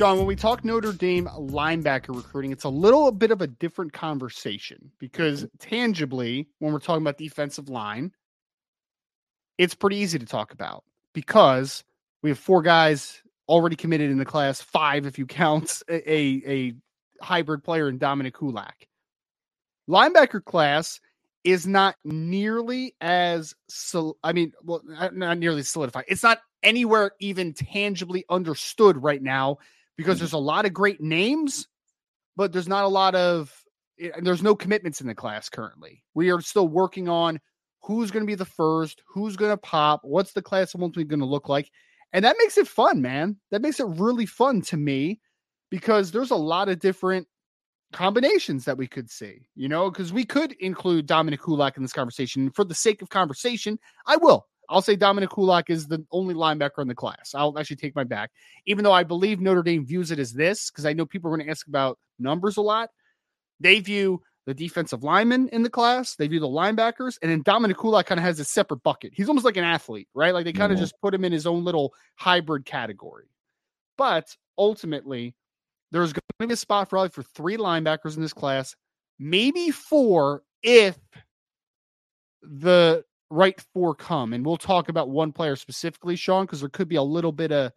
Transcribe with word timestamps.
Sean, 0.00 0.16
when 0.16 0.26
we 0.26 0.34
talk 0.34 0.64
Notre 0.64 0.94
Dame 0.94 1.26
linebacker 1.26 2.16
recruiting, 2.16 2.52
it's 2.52 2.64
a 2.64 2.70
little 2.70 3.12
bit 3.12 3.30
of 3.30 3.42
a 3.42 3.46
different 3.46 3.92
conversation 3.92 4.90
because 4.98 5.44
mm-hmm. 5.44 5.56
tangibly, 5.58 6.48
when 6.58 6.72
we're 6.72 6.78
talking 6.78 7.02
about 7.02 7.18
defensive 7.18 7.68
line, 7.68 8.10
it's 9.58 9.74
pretty 9.74 9.96
easy 9.96 10.18
to 10.18 10.24
talk 10.24 10.54
about 10.54 10.84
because 11.12 11.84
we 12.22 12.30
have 12.30 12.38
four 12.38 12.62
guys 12.62 13.20
already 13.46 13.76
committed 13.76 14.10
in 14.10 14.16
the 14.16 14.24
class, 14.24 14.62
five 14.62 15.04
if 15.04 15.18
you 15.18 15.26
count 15.26 15.82
a, 15.90 16.10
a 16.10 16.72
hybrid 17.22 17.62
player 17.62 17.86
in 17.86 17.98
Dominic 17.98 18.32
Kulak. 18.38 18.88
Linebacker 19.86 20.42
class 20.42 20.98
is 21.44 21.66
not 21.66 21.94
nearly 22.06 22.94
as 23.02 23.54
I 24.24 24.32
mean, 24.32 24.54
well, 24.64 24.80
not 25.12 25.36
nearly 25.36 25.62
solidified. 25.62 26.06
It's 26.08 26.22
not 26.22 26.38
anywhere 26.62 27.12
even 27.20 27.52
tangibly 27.52 28.24
understood 28.30 28.96
right 28.96 29.22
now 29.22 29.58
because 30.00 30.18
there's 30.18 30.32
a 30.32 30.38
lot 30.38 30.64
of 30.64 30.72
great 30.72 31.02
names, 31.02 31.68
but 32.34 32.52
there's 32.52 32.68
not 32.68 32.84
a 32.84 32.88
lot 32.88 33.14
of 33.14 33.52
eh, 34.00 34.08
there's 34.22 34.42
no 34.42 34.54
commitments 34.54 35.02
in 35.02 35.06
the 35.06 35.14
class 35.14 35.50
currently. 35.50 36.02
We 36.14 36.30
are 36.32 36.40
still 36.40 36.68
working 36.68 37.06
on 37.06 37.38
who's 37.82 38.10
going 38.10 38.22
to 38.22 38.26
be 38.26 38.34
the 38.34 38.46
first, 38.46 39.02
who's 39.06 39.36
going 39.36 39.50
to 39.50 39.58
pop, 39.58 40.00
what's 40.02 40.32
the 40.32 40.40
class 40.40 40.74
ultimately 40.74 41.04
going 41.04 41.20
to 41.20 41.26
look 41.26 41.50
like. 41.50 41.70
And 42.14 42.24
that 42.24 42.36
makes 42.38 42.56
it 42.56 42.66
fun, 42.66 43.02
man. 43.02 43.36
That 43.50 43.60
makes 43.60 43.78
it 43.78 43.86
really 43.88 44.24
fun 44.24 44.62
to 44.62 44.78
me 44.78 45.20
because 45.70 46.10
there's 46.10 46.30
a 46.30 46.36
lot 46.36 46.70
of 46.70 46.80
different 46.80 47.26
combinations 47.92 48.64
that 48.64 48.78
we 48.78 48.86
could 48.86 49.10
see, 49.10 49.42
you 49.54 49.68
know, 49.68 49.90
because 49.90 50.14
we 50.14 50.24
could 50.24 50.52
include 50.60 51.06
Dominic 51.06 51.42
Kulak 51.42 51.76
in 51.76 51.82
this 51.82 51.92
conversation. 51.92 52.50
For 52.50 52.64
the 52.64 52.74
sake 52.74 53.02
of 53.02 53.10
conversation, 53.10 53.78
I 54.06 54.16
will. 54.16 54.46
I'll 54.70 54.80
say 54.80 54.94
Dominic 54.96 55.30
Kulak 55.30 55.68
is 55.68 55.88
the 55.88 56.04
only 56.12 56.34
linebacker 56.34 56.78
in 56.78 56.88
the 56.88 56.94
class. 56.94 57.34
I'll 57.34 57.58
actually 57.58 57.76
take 57.76 57.96
my 57.96 58.04
back, 58.04 58.30
even 58.66 58.84
though 58.84 58.92
I 58.92 59.02
believe 59.02 59.40
Notre 59.40 59.62
Dame 59.62 59.84
views 59.84 60.12
it 60.12 60.18
as 60.18 60.32
this, 60.32 60.70
because 60.70 60.86
I 60.86 60.92
know 60.92 61.04
people 61.04 61.28
are 61.30 61.36
going 61.36 61.46
to 61.46 61.50
ask 61.50 61.66
about 61.66 61.98
numbers 62.18 62.56
a 62.56 62.62
lot. 62.62 62.90
They 63.58 63.80
view 63.80 64.22
the 64.46 64.54
defensive 64.54 65.02
linemen 65.02 65.48
in 65.48 65.62
the 65.62 65.70
class, 65.70 66.14
they 66.14 66.26
view 66.28 66.40
the 66.40 66.46
linebackers, 66.46 67.18
and 67.20 67.30
then 67.30 67.42
Dominic 67.42 67.78
Kulak 67.78 68.06
kind 68.06 68.18
of 68.18 68.24
has 68.24 68.40
a 68.40 68.44
separate 68.44 68.82
bucket. 68.82 69.12
He's 69.14 69.28
almost 69.28 69.44
like 69.44 69.56
an 69.56 69.64
athlete, 69.64 70.08
right? 70.14 70.32
Like 70.32 70.44
they 70.44 70.52
kind 70.52 70.72
of 70.72 70.76
mm-hmm. 70.76 70.84
just 70.84 71.00
put 71.02 71.12
him 71.12 71.24
in 71.24 71.32
his 71.32 71.46
own 71.46 71.64
little 71.64 71.92
hybrid 72.14 72.64
category. 72.64 73.26
But 73.98 74.34
ultimately, 74.56 75.34
there's 75.90 76.12
going 76.12 76.22
to 76.40 76.46
be 76.46 76.54
a 76.54 76.56
spot 76.56 76.88
probably 76.88 77.10
for 77.10 77.22
three 77.22 77.56
linebackers 77.56 78.16
in 78.16 78.22
this 78.22 78.32
class, 78.32 78.74
maybe 79.18 79.70
four 79.70 80.42
if 80.62 80.96
the 82.42 83.04
right 83.30 83.60
four 83.72 83.94
come. 83.94 84.32
And 84.32 84.44
we'll 84.44 84.56
talk 84.56 84.88
about 84.88 85.08
one 85.08 85.32
player 85.32 85.56
specifically, 85.56 86.16
Sean, 86.16 86.44
because 86.44 86.60
there 86.60 86.68
could 86.68 86.88
be 86.88 86.96
a 86.96 87.02
little 87.02 87.32
bit 87.32 87.52
of 87.52 87.72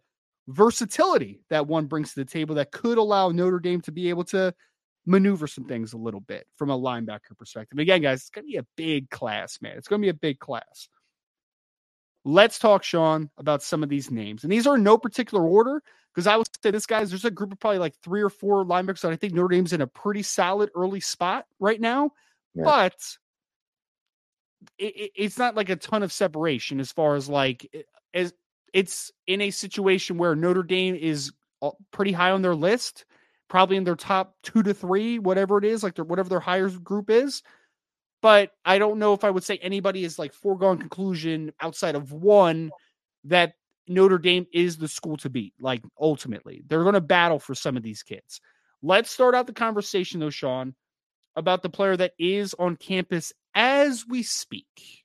versatility 0.48 1.40
that 1.48 1.66
one 1.66 1.86
brings 1.86 2.12
to 2.12 2.20
the 2.20 2.30
table 2.30 2.56
that 2.56 2.72
could 2.72 2.98
allow 2.98 3.30
Notre 3.30 3.60
Dame 3.60 3.80
to 3.82 3.92
be 3.92 4.10
able 4.10 4.24
to 4.24 4.54
maneuver 5.06 5.46
some 5.46 5.64
things 5.64 5.92
a 5.92 5.98
little 5.98 6.20
bit 6.20 6.46
from 6.56 6.70
a 6.70 6.78
linebacker 6.78 7.36
perspective. 7.38 7.78
Again, 7.78 8.02
guys, 8.02 8.20
it's 8.20 8.30
going 8.30 8.46
to 8.46 8.50
be 8.50 8.56
a 8.56 8.66
big 8.76 9.10
class, 9.10 9.60
man. 9.62 9.76
It's 9.76 9.88
going 9.88 10.00
to 10.00 10.06
be 10.06 10.10
a 10.10 10.14
big 10.14 10.38
class. 10.38 10.88
Let's 12.24 12.58
talk, 12.58 12.82
Sean, 12.82 13.30
about 13.36 13.62
some 13.62 13.82
of 13.82 13.90
these 13.90 14.10
names. 14.10 14.44
And 14.44 14.52
these 14.52 14.66
are 14.66 14.76
in 14.76 14.82
no 14.82 14.96
particular 14.96 15.46
order 15.46 15.82
because 16.14 16.26
I 16.26 16.36
would 16.36 16.48
say 16.62 16.70
this, 16.70 16.86
guys, 16.86 17.10
there's 17.10 17.26
a 17.26 17.30
group 17.30 17.52
of 17.52 17.60
probably 17.60 17.78
like 17.78 17.94
three 18.02 18.22
or 18.22 18.30
four 18.30 18.64
linebackers 18.64 19.02
that 19.02 19.12
I 19.12 19.16
think 19.16 19.34
Notre 19.34 19.48
Dame's 19.48 19.74
in 19.74 19.82
a 19.82 19.86
pretty 19.86 20.22
solid 20.22 20.70
early 20.74 21.00
spot 21.00 21.44
right 21.58 21.80
now. 21.80 22.12
Yeah. 22.54 22.64
But 22.64 22.94
it, 24.78 25.12
it's 25.16 25.38
not 25.38 25.54
like 25.54 25.68
a 25.68 25.76
ton 25.76 26.02
of 26.02 26.12
separation 26.12 26.80
as 26.80 26.92
far 26.92 27.14
as 27.16 27.28
like 27.28 27.68
as 28.12 28.32
it's 28.72 29.12
in 29.26 29.40
a 29.40 29.50
situation 29.50 30.18
where 30.18 30.34
Notre 30.34 30.62
Dame 30.62 30.96
is 30.96 31.32
pretty 31.92 32.12
high 32.12 32.32
on 32.32 32.42
their 32.42 32.54
list, 32.54 33.04
probably 33.48 33.76
in 33.76 33.84
their 33.84 33.96
top 33.96 34.34
two 34.42 34.62
to 34.62 34.74
three, 34.74 35.18
whatever 35.18 35.58
it 35.58 35.64
is, 35.64 35.82
like 35.82 35.94
their 35.94 36.04
whatever 36.04 36.28
their 36.28 36.40
higher 36.40 36.68
group 36.68 37.10
is. 37.10 37.42
But 38.20 38.50
I 38.64 38.78
don't 38.78 38.98
know 38.98 39.12
if 39.12 39.22
I 39.22 39.30
would 39.30 39.44
say 39.44 39.58
anybody 39.58 40.04
is 40.04 40.18
like 40.18 40.32
foregone 40.32 40.78
conclusion 40.78 41.52
outside 41.60 41.94
of 41.94 42.12
one 42.12 42.70
that 43.24 43.54
Notre 43.86 44.18
Dame 44.18 44.46
is 44.52 44.76
the 44.78 44.88
school 44.88 45.16
to 45.18 45.30
beat. 45.30 45.52
Like 45.60 45.82
ultimately, 46.00 46.62
they're 46.66 46.82
going 46.82 46.94
to 46.94 47.00
battle 47.00 47.38
for 47.38 47.54
some 47.54 47.76
of 47.76 47.82
these 47.82 48.02
kids. 48.02 48.40
Let's 48.82 49.10
start 49.10 49.34
out 49.34 49.46
the 49.46 49.52
conversation 49.52 50.20
though, 50.20 50.30
Sean, 50.30 50.74
about 51.36 51.62
the 51.62 51.68
player 51.70 51.96
that 51.96 52.12
is 52.18 52.54
on 52.58 52.76
campus 52.76 53.32
as 53.54 54.04
we 54.08 54.22
speak. 54.22 55.04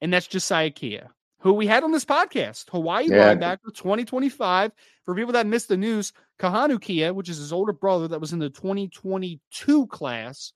And 0.00 0.12
that's 0.12 0.26
Josiah 0.26 0.70
Kia, 0.70 1.10
who 1.40 1.52
we 1.52 1.66
had 1.66 1.84
on 1.84 1.92
this 1.92 2.04
podcast, 2.04 2.70
Hawaii 2.70 3.08
yeah. 3.08 3.34
linebacker 3.34 3.74
2025. 3.74 4.72
For 5.04 5.14
people 5.14 5.32
that 5.32 5.46
missed 5.46 5.68
the 5.68 5.76
news, 5.76 6.12
Kahanu 6.40 6.80
Kia, 6.80 7.14
which 7.14 7.28
is 7.28 7.38
his 7.38 7.52
older 7.52 7.72
brother 7.72 8.08
that 8.08 8.20
was 8.20 8.32
in 8.32 8.40
the 8.40 8.50
2022 8.50 9.86
class, 9.86 10.52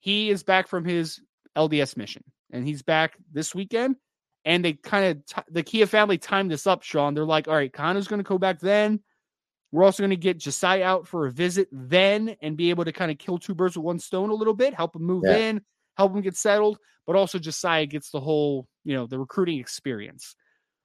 he 0.00 0.30
is 0.30 0.42
back 0.42 0.68
from 0.68 0.84
his 0.84 1.20
LDS 1.56 1.96
mission 1.96 2.22
and 2.50 2.66
he's 2.66 2.82
back 2.82 3.16
this 3.32 3.54
weekend. 3.54 3.96
And 4.44 4.64
they 4.64 4.72
kind 4.72 5.06
of, 5.06 5.26
t- 5.26 5.52
the 5.52 5.62
Kia 5.62 5.86
family 5.86 6.18
timed 6.18 6.50
this 6.50 6.66
up, 6.66 6.82
Sean. 6.82 7.14
They're 7.14 7.24
like, 7.24 7.46
all 7.46 7.54
right, 7.54 7.72
Kahanu's 7.72 8.08
going 8.08 8.22
to 8.22 8.28
go 8.28 8.38
back 8.38 8.60
then. 8.60 9.00
We're 9.70 9.84
also 9.84 10.02
going 10.02 10.10
to 10.10 10.16
get 10.16 10.38
Josiah 10.38 10.84
out 10.84 11.06
for 11.06 11.26
a 11.26 11.30
visit 11.30 11.68
then 11.72 12.36
and 12.42 12.56
be 12.56 12.70
able 12.70 12.84
to 12.84 12.92
kind 12.92 13.10
of 13.10 13.18
kill 13.18 13.38
two 13.38 13.54
birds 13.54 13.76
with 13.76 13.84
one 13.84 13.98
stone 13.98 14.30
a 14.30 14.34
little 14.34 14.54
bit, 14.54 14.74
help 14.74 14.96
him 14.96 15.02
move 15.02 15.22
yeah. 15.24 15.36
in, 15.36 15.62
help 15.96 16.14
him 16.14 16.22
get 16.22 16.36
settled, 16.36 16.78
but 17.06 17.16
also 17.16 17.38
Josiah 17.38 17.86
gets 17.86 18.10
the 18.10 18.20
whole, 18.20 18.68
you 18.84 18.94
know, 18.94 19.06
the 19.06 19.18
recruiting 19.18 19.58
experience. 19.58 20.34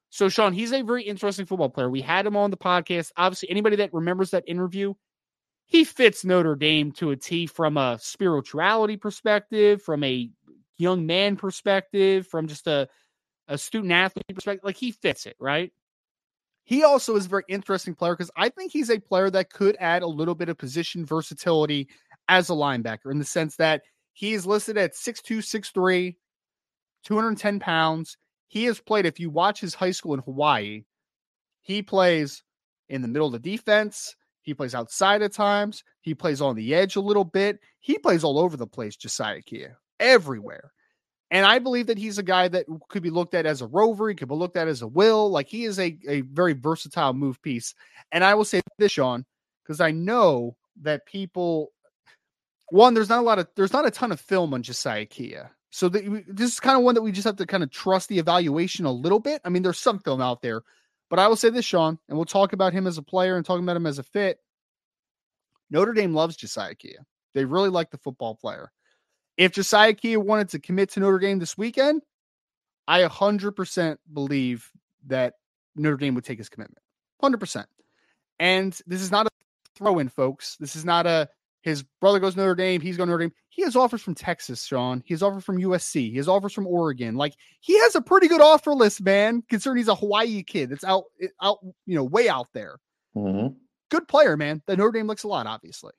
So, 0.09 0.29
Sean, 0.29 0.53
he's 0.53 0.71
a 0.71 0.81
very 0.83 1.03
interesting 1.03 1.45
football 1.45 1.69
player. 1.69 1.89
We 1.89 2.01
had 2.01 2.25
him 2.25 2.37
on 2.37 2.51
the 2.51 2.57
podcast. 2.57 3.11
Obviously, 3.17 3.49
anybody 3.49 3.77
that 3.77 3.93
remembers 3.93 4.31
that 4.31 4.43
interview, 4.47 4.93
he 5.65 5.83
fits 5.83 6.23
Notre 6.23 6.55
Dame 6.55 6.93
to 6.93 7.11
a 7.11 7.17
T 7.17 7.45
from 7.45 7.77
a 7.77 7.99
spirituality 8.01 8.97
perspective, 8.97 9.81
from 9.81 10.03
a 10.03 10.29
young 10.77 11.05
man 11.05 11.35
perspective, 11.35 12.25
from 12.25 12.47
just 12.47 12.67
a, 12.67 12.87
a 13.47 13.57
student 13.57 13.91
athlete 13.91 14.23
perspective. 14.33 14.63
Like 14.63 14.77
he 14.77 14.91
fits 14.91 15.25
it, 15.25 15.35
right? 15.39 15.73
He 16.63 16.83
also 16.83 17.15
is 17.15 17.25
a 17.25 17.29
very 17.29 17.43
interesting 17.47 17.95
player 17.95 18.13
because 18.13 18.31
I 18.35 18.49
think 18.49 18.71
he's 18.71 18.89
a 18.89 18.99
player 18.99 19.29
that 19.29 19.51
could 19.51 19.77
add 19.79 20.03
a 20.03 20.07
little 20.07 20.35
bit 20.35 20.49
of 20.49 20.57
position 20.57 21.05
versatility 21.05 21.87
as 22.27 22.49
a 22.49 22.53
linebacker 22.53 23.11
in 23.11 23.19
the 23.19 23.25
sense 23.25 23.55
that 23.57 23.83
he 24.17 24.33
is 24.33 24.47
listed 24.47 24.79
at 24.79 24.95
6'2, 24.95 25.37
6'3, 25.37 26.15
210 27.03 27.59
pounds. 27.59 28.17
He 28.47 28.63
has 28.63 28.79
played, 28.79 29.05
if 29.05 29.19
you 29.19 29.29
watch 29.29 29.61
his 29.61 29.75
high 29.75 29.91
school 29.91 30.15
in 30.15 30.21
Hawaii, 30.21 30.85
he 31.61 31.83
plays 31.83 32.41
in 32.89 33.03
the 33.03 33.07
middle 33.07 33.27
of 33.27 33.33
the 33.33 33.51
defense. 33.51 34.15
He 34.41 34.55
plays 34.55 34.73
outside 34.73 35.21
at 35.21 35.33
times. 35.33 35.83
He 36.01 36.15
plays 36.15 36.41
on 36.41 36.55
the 36.55 36.73
edge 36.73 36.95
a 36.95 36.99
little 36.99 37.25
bit. 37.25 37.59
He 37.79 37.99
plays 37.99 38.23
all 38.23 38.39
over 38.39 38.57
the 38.57 38.65
place, 38.65 38.95
Josiah 38.95 39.43
Kia, 39.43 39.77
everywhere. 39.99 40.71
And 41.29 41.45
I 41.45 41.59
believe 41.59 41.85
that 41.85 41.99
he's 41.99 42.17
a 42.17 42.23
guy 42.23 42.47
that 42.47 42.65
could 42.89 43.03
be 43.03 43.11
looked 43.11 43.35
at 43.35 43.45
as 43.45 43.61
a 43.61 43.67
rover. 43.67 44.09
He 44.09 44.15
could 44.15 44.29
be 44.29 44.33
looked 44.33 44.57
at 44.57 44.67
as 44.67 44.81
a 44.81 44.87
will. 44.87 45.29
Like 45.29 45.47
he 45.47 45.65
is 45.65 45.77
a, 45.77 45.95
a 46.09 46.21
very 46.21 46.53
versatile 46.53 47.13
move 47.13 47.39
piece. 47.43 47.75
And 48.11 48.23
I 48.23 48.33
will 48.33 48.45
say 48.45 48.61
this, 48.79 48.93
Sean, 48.93 49.27
because 49.63 49.79
I 49.79 49.91
know 49.91 50.57
that 50.81 51.05
people, 51.05 51.71
one, 52.69 52.93
there's 52.93 53.09
not 53.09 53.19
a 53.19 53.23
lot 53.23 53.39
of, 53.39 53.47
there's 53.55 53.73
not 53.73 53.85
a 53.85 53.91
ton 53.91 54.11
of 54.11 54.19
film 54.19 54.53
on 54.53 54.63
Josiah 54.63 55.05
Kia. 55.05 55.51
So 55.69 55.89
the, 55.89 56.23
this 56.27 56.53
is 56.53 56.59
kind 56.59 56.77
of 56.77 56.83
one 56.83 56.95
that 56.95 57.01
we 57.01 57.11
just 57.11 57.25
have 57.25 57.35
to 57.37 57.45
kind 57.45 57.63
of 57.63 57.71
trust 57.71 58.09
the 58.09 58.19
evaluation 58.19 58.85
a 58.85 58.91
little 58.91 59.19
bit. 59.19 59.41
I 59.45 59.49
mean, 59.49 59.63
there's 59.63 59.77
some 59.77 59.99
film 59.99 60.21
out 60.21 60.41
there, 60.41 60.63
but 61.09 61.19
I 61.19 61.27
will 61.27 61.35
say 61.35 61.49
this, 61.49 61.65
Sean, 61.65 61.99
and 62.07 62.17
we'll 62.17 62.25
talk 62.25 62.53
about 62.53 62.73
him 62.73 62.87
as 62.87 62.97
a 62.97 63.03
player 63.03 63.35
and 63.35 63.45
talking 63.45 63.63
about 63.63 63.77
him 63.77 63.85
as 63.85 63.99
a 63.99 64.03
fit. 64.03 64.39
Notre 65.69 65.93
Dame 65.93 66.13
loves 66.13 66.35
Josiah 66.35 66.75
Kia. 66.75 67.05
They 67.33 67.45
really 67.45 67.69
like 67.69 67.91
the 67.91 67.97
football 67.97 68.35
player. 68.35 68.71
If 69.37 69.51
Josiah 69.53 69.93
Kia 69.93 70.19
wanted 70.19 70.49
to 70.49 70.59
commit 70.59 70.89
to 70.91 70.99
Notre 70.99 71.19
Dame 71.19 71.39
this 71.39 71.57
weekend, 71.57 72.01
I 72.87 73.01
100% 73.03 73.97
believe 74.11 74.71
that 75.07 75.33
Notre 75.75 75.97
Dame 75.97 76.15
would 76.15 76.25
take 76.25 76.37
his 76.37 76.49
commitment. 76.49 76.81
100%. 77.21 77.65
And 78.39 78.79
this 78.87 79.01
is 79.01 79.11
not 79.11 79.27
a 79.27 79.29
throw 79.75 79.99
in, 79.99 80.09
folks. 80.09 80.55
This 80.59 80.75
is 80.75 80.85
not 80.85 81.05
a 81.05 81.29
his 81.67 81.83
brother 81.99 82.19
goes 82.19 82.33
to 82.33 82.39
Notre 82.39 82.55
Dame, 82.55 82.79
he's 82.79 82.95
going 82.95 83.07
to 83.07 83.11
Notre 83.11 83.25
Dame. 83.25 83.33
He 83.49 83.63
has 83.63 83.75
offers 83.75 84.01
from 84.01 84.15
Texas, 84.15 84.63
Sean. 84.63 85.03
He 85.05 85.13
has 85.13 85.21
offers 85.21 85.43
from 85.43 85.57
USC. 85.57 86.11
He 86.11 86.17
has 86.17 86.27
offers 86.27 86.53
from 86.53 86.65
Oregon. 86.65 87.15
Like 87.15 87.33
he 87.59 87.77
has 87.79 87.95
a 87.95 88.01
pretty 88.01 88.27
good 88.27 88.39
offer 88.39 88.71
list, 88.71 89.01
man, 89.01 89.43
considering 89.49 89.77
he's 89.77 89.87
a 89.87 89.95
Hawaii 89.95 90.43
kid 90.43 90.69
that's 90.69 90.83
out, 90.83 91.05
out, 91.41 91.57
you 91.85 91.95
know, 91.95 92.03
way 92.03 92.29
out 92.29 92.47
there. 92.53 92.77
Mm-hmm. 93.15 93.55
Good 93.89 94.07
player, 94.07 94.37
man. 94.37 94.61
The 94.65 94.77
Notre 94.77 94.91
Dame 94.93 95.07
looks 95.07 95.23
a 95.23 95.27
lot, 95.27 95.45
obviously. 95.45 95.91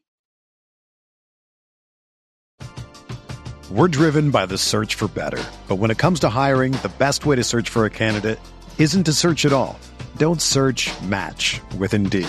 We're 3.70 3.88
driven 3.88 4.30
by 4.30 4.46
the 4.46 4.56
search 4.56 4.94
for 4.94 5.08
better. 5.08 5.42
But 5.68 5.76
when 5.76 5.90
it 5.90 5.98
comes 5.98 6.20
to 6.20 6.30
hiring, 6.30 6.72
the 6.72 6.92
best 6.98 7.26
way 7.26 7.36
to 7.36 7.44
search 7.44 7.68
for 7.68 7.84
a 7.84 7.90
candidate 7.90 8.38
isn't 8.78 9.04
to 9.04 9.12
search 9.12 9.44
at 9.44 9.52
all. 9.52 9.78
Don't 10.16 10.40
search 10.40 10.90
match 11.02 11.60
with 11.76 11.92
Indeed. 11.92 12.28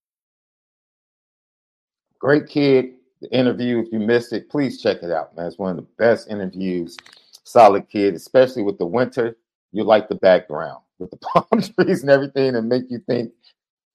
Great 2.21 2.47
kid. 2.47 2.93
The 3.21 3.35
interview, 3.35 3.79
if 3.79 3.91
you 3.91 3.99
missed 3.99 4.31
it, 4.31 4.47
please 4.49 4.79
check 4.81 5.01
it 5.01 5.11
out, 5.11 5.35
man. 5.35 5.47
It's 5.47 5.57
one 5.57 5.71
of 5.71 5.77
the 5.77 5.87
best 5.97 6.29
interviews. 6.29 6.95
Solid 7.43 7.89
kid, 7.89 8.13
especially 8.13 8.61
with 8.61 8.77
the 8.77 8.85
winter. 8.85 9.37
You 9.71 9.83
like 9.83 10.07
the 10.07 10.15
background 10.15 10.81
with 10.99 11.09
the 11.09 11.17
palm 11.17 11.61
trees 11.61 12.01
and 12.01 12.11
everything 12.11 12.55
and 12.55 12.69
make 12.69 12.83
you 12.89 12.99
think 13.07 13.31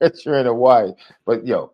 that 0.00 0.25
you're 0.25 0.34
in 0.34 0.46
Hawaii. 0.46 0.93
But 1.25 1.46
yo, 1.46 1.73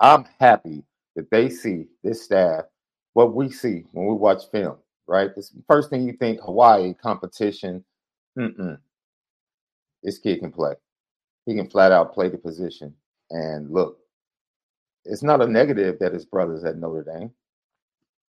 I'm 0.00 0.26
happy 0.40 0.82
that 1.14 1.30
they 1.30 1.48
see 1.48 1.86
this 2.02 2.24
staff, 2.24 2.64
what 3.12 3.34
we 3.34 3.48
see 3.48 3.84
when 3.92 4.06
we 4.06 4.14
watch 4.14 4.50
film, 4.50 4.78
right? 5.06 5.30
This 5.34 5.52
first 5.68 5.90
thing 5.90 6.06
you 6.06 6.14
think 6.14 6.40
Hawaii 6.40 6.92
competition. 6.94 7.84
Mm-mm. 8.36 8.78
This 10.02 10.18
kid 10.18 10.40
can 10.40 10.50
play. 10.50 10.74
He 11.46 11.54
can 11.54 11.70
flat 11.70 11.92
out 11.92 12.14
play 12.14 12.28
the 12.28 12.38
position. 12.38 12.94
And 13.30 13.70
look, 13.70 13.98
it's 15.04 15.22
not 15.22 15.40
a 15.40 15.46
negative 15.46 15.98
that 16.00 16.12
his 16.12 16.24
brother's 16.24 16.64
at 16.64 16.76
Notre 16.76 17.04
Dame. 17.04 17.30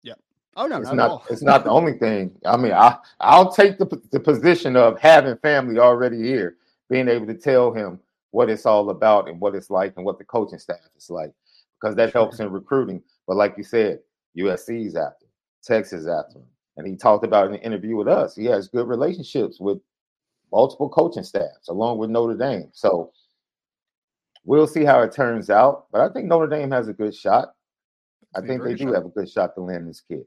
Yeah. 0.04 0.14
Oh 0.56 0.68
no, 0.68 0.78
it's 0.78 0.88
not. 0.88 0.96
not 0.96 1.24
it's 1.30 1.42
not 1.42 1.64
the 1.64 1.70
only 1.70 1.94
thing. 1.94 2.32
I 2.46 2.58
mean, 2.58 2.74
I 2.74 2.98
I'll 3.20 3.52
take 3.52 3.78
the 3.78 4.02
the 4.12 4.20
position 4.20 4.76
of 4.76 5.00
having 5.00 5.38
family 5.38 5.80
already 5.80 6.22
here, 6.22 6.58
being 6.90 7.08
able 7.08 7.28
to 7.28 7.36
tell 7.36 7.74
him 7.74 8.00
what 8.32 8.50
it's 8.50 8.66
all 8.66 8.90
about 8.90 9.30
and 9.30 9.40
what 9.40 9.56
it's 9.56 9.70
like 9.70 9.94
and 9.96 10.06
what 10.06 10.18
the 10.18 10.26
coaching 10.26 10.60
staff 10.60 10.78
is 10.98 11.10
like, 11.10 11.32
because 11.80 11.96
that 11.96 12.14
helps 12.14 12.40
in 12.40 12.52
recruiting. 12.52 13.02
But 13.28 13.38
like 13.38 13.56
you 13.58 13.64
said, 13.64 14.00
USC's 14.38 14.96
after, 14.96 15.26
Texas 15.64 16.06
after 16.08 16.40
him, 16.40 16.46
and 16.78 16.86
he 16.86 16.96
talked 16.96 17.24
about 17.24 17.48
in 17.48 17.54
an 17.54 17.62
interview 17.62 17.96
with 17.96 18.08
us. 18.08 18.36
He 18.36 18.46
has 18.46 18.68
good 18.68 18.88
relationships 18.88 19.60
with 19.60 19.80
multiple 20.52 20.90
coaching 20.90 21.24
staffs 21.24 21.70
along 21.70 21.98
with 21.98 22.10
Notre 22.10 22.36
Dame. 22.36 22.70
So 22.74 23.12
We'll 24.46 24.68
see 24.68 24.86
how 24.86 25.02
it 25.02 25.12
turns 25.12 25.50
out, 25.50 25.88
but 25.92 26.02
I 26.02 26.10
think 26.14 26.28
Notre 26.28 26.48
Dame 26.48 26.72
has 26.72 26.88
a 26.88 26.94
good 26.94 27.16
shot. 27.16 27.50
I 28.36 28.42
think 28.42 28.64
they 28.64 28.76
do 28.76 28.86
shot. 28.86 28.96
have 28.96 29.06
a 29.06 29.10
good 29.10 29.30
shot 29.30 29.56
to 29.56 29.62
land 29.62 29.90
this 29.90 30.02
kid. 30.02 30.26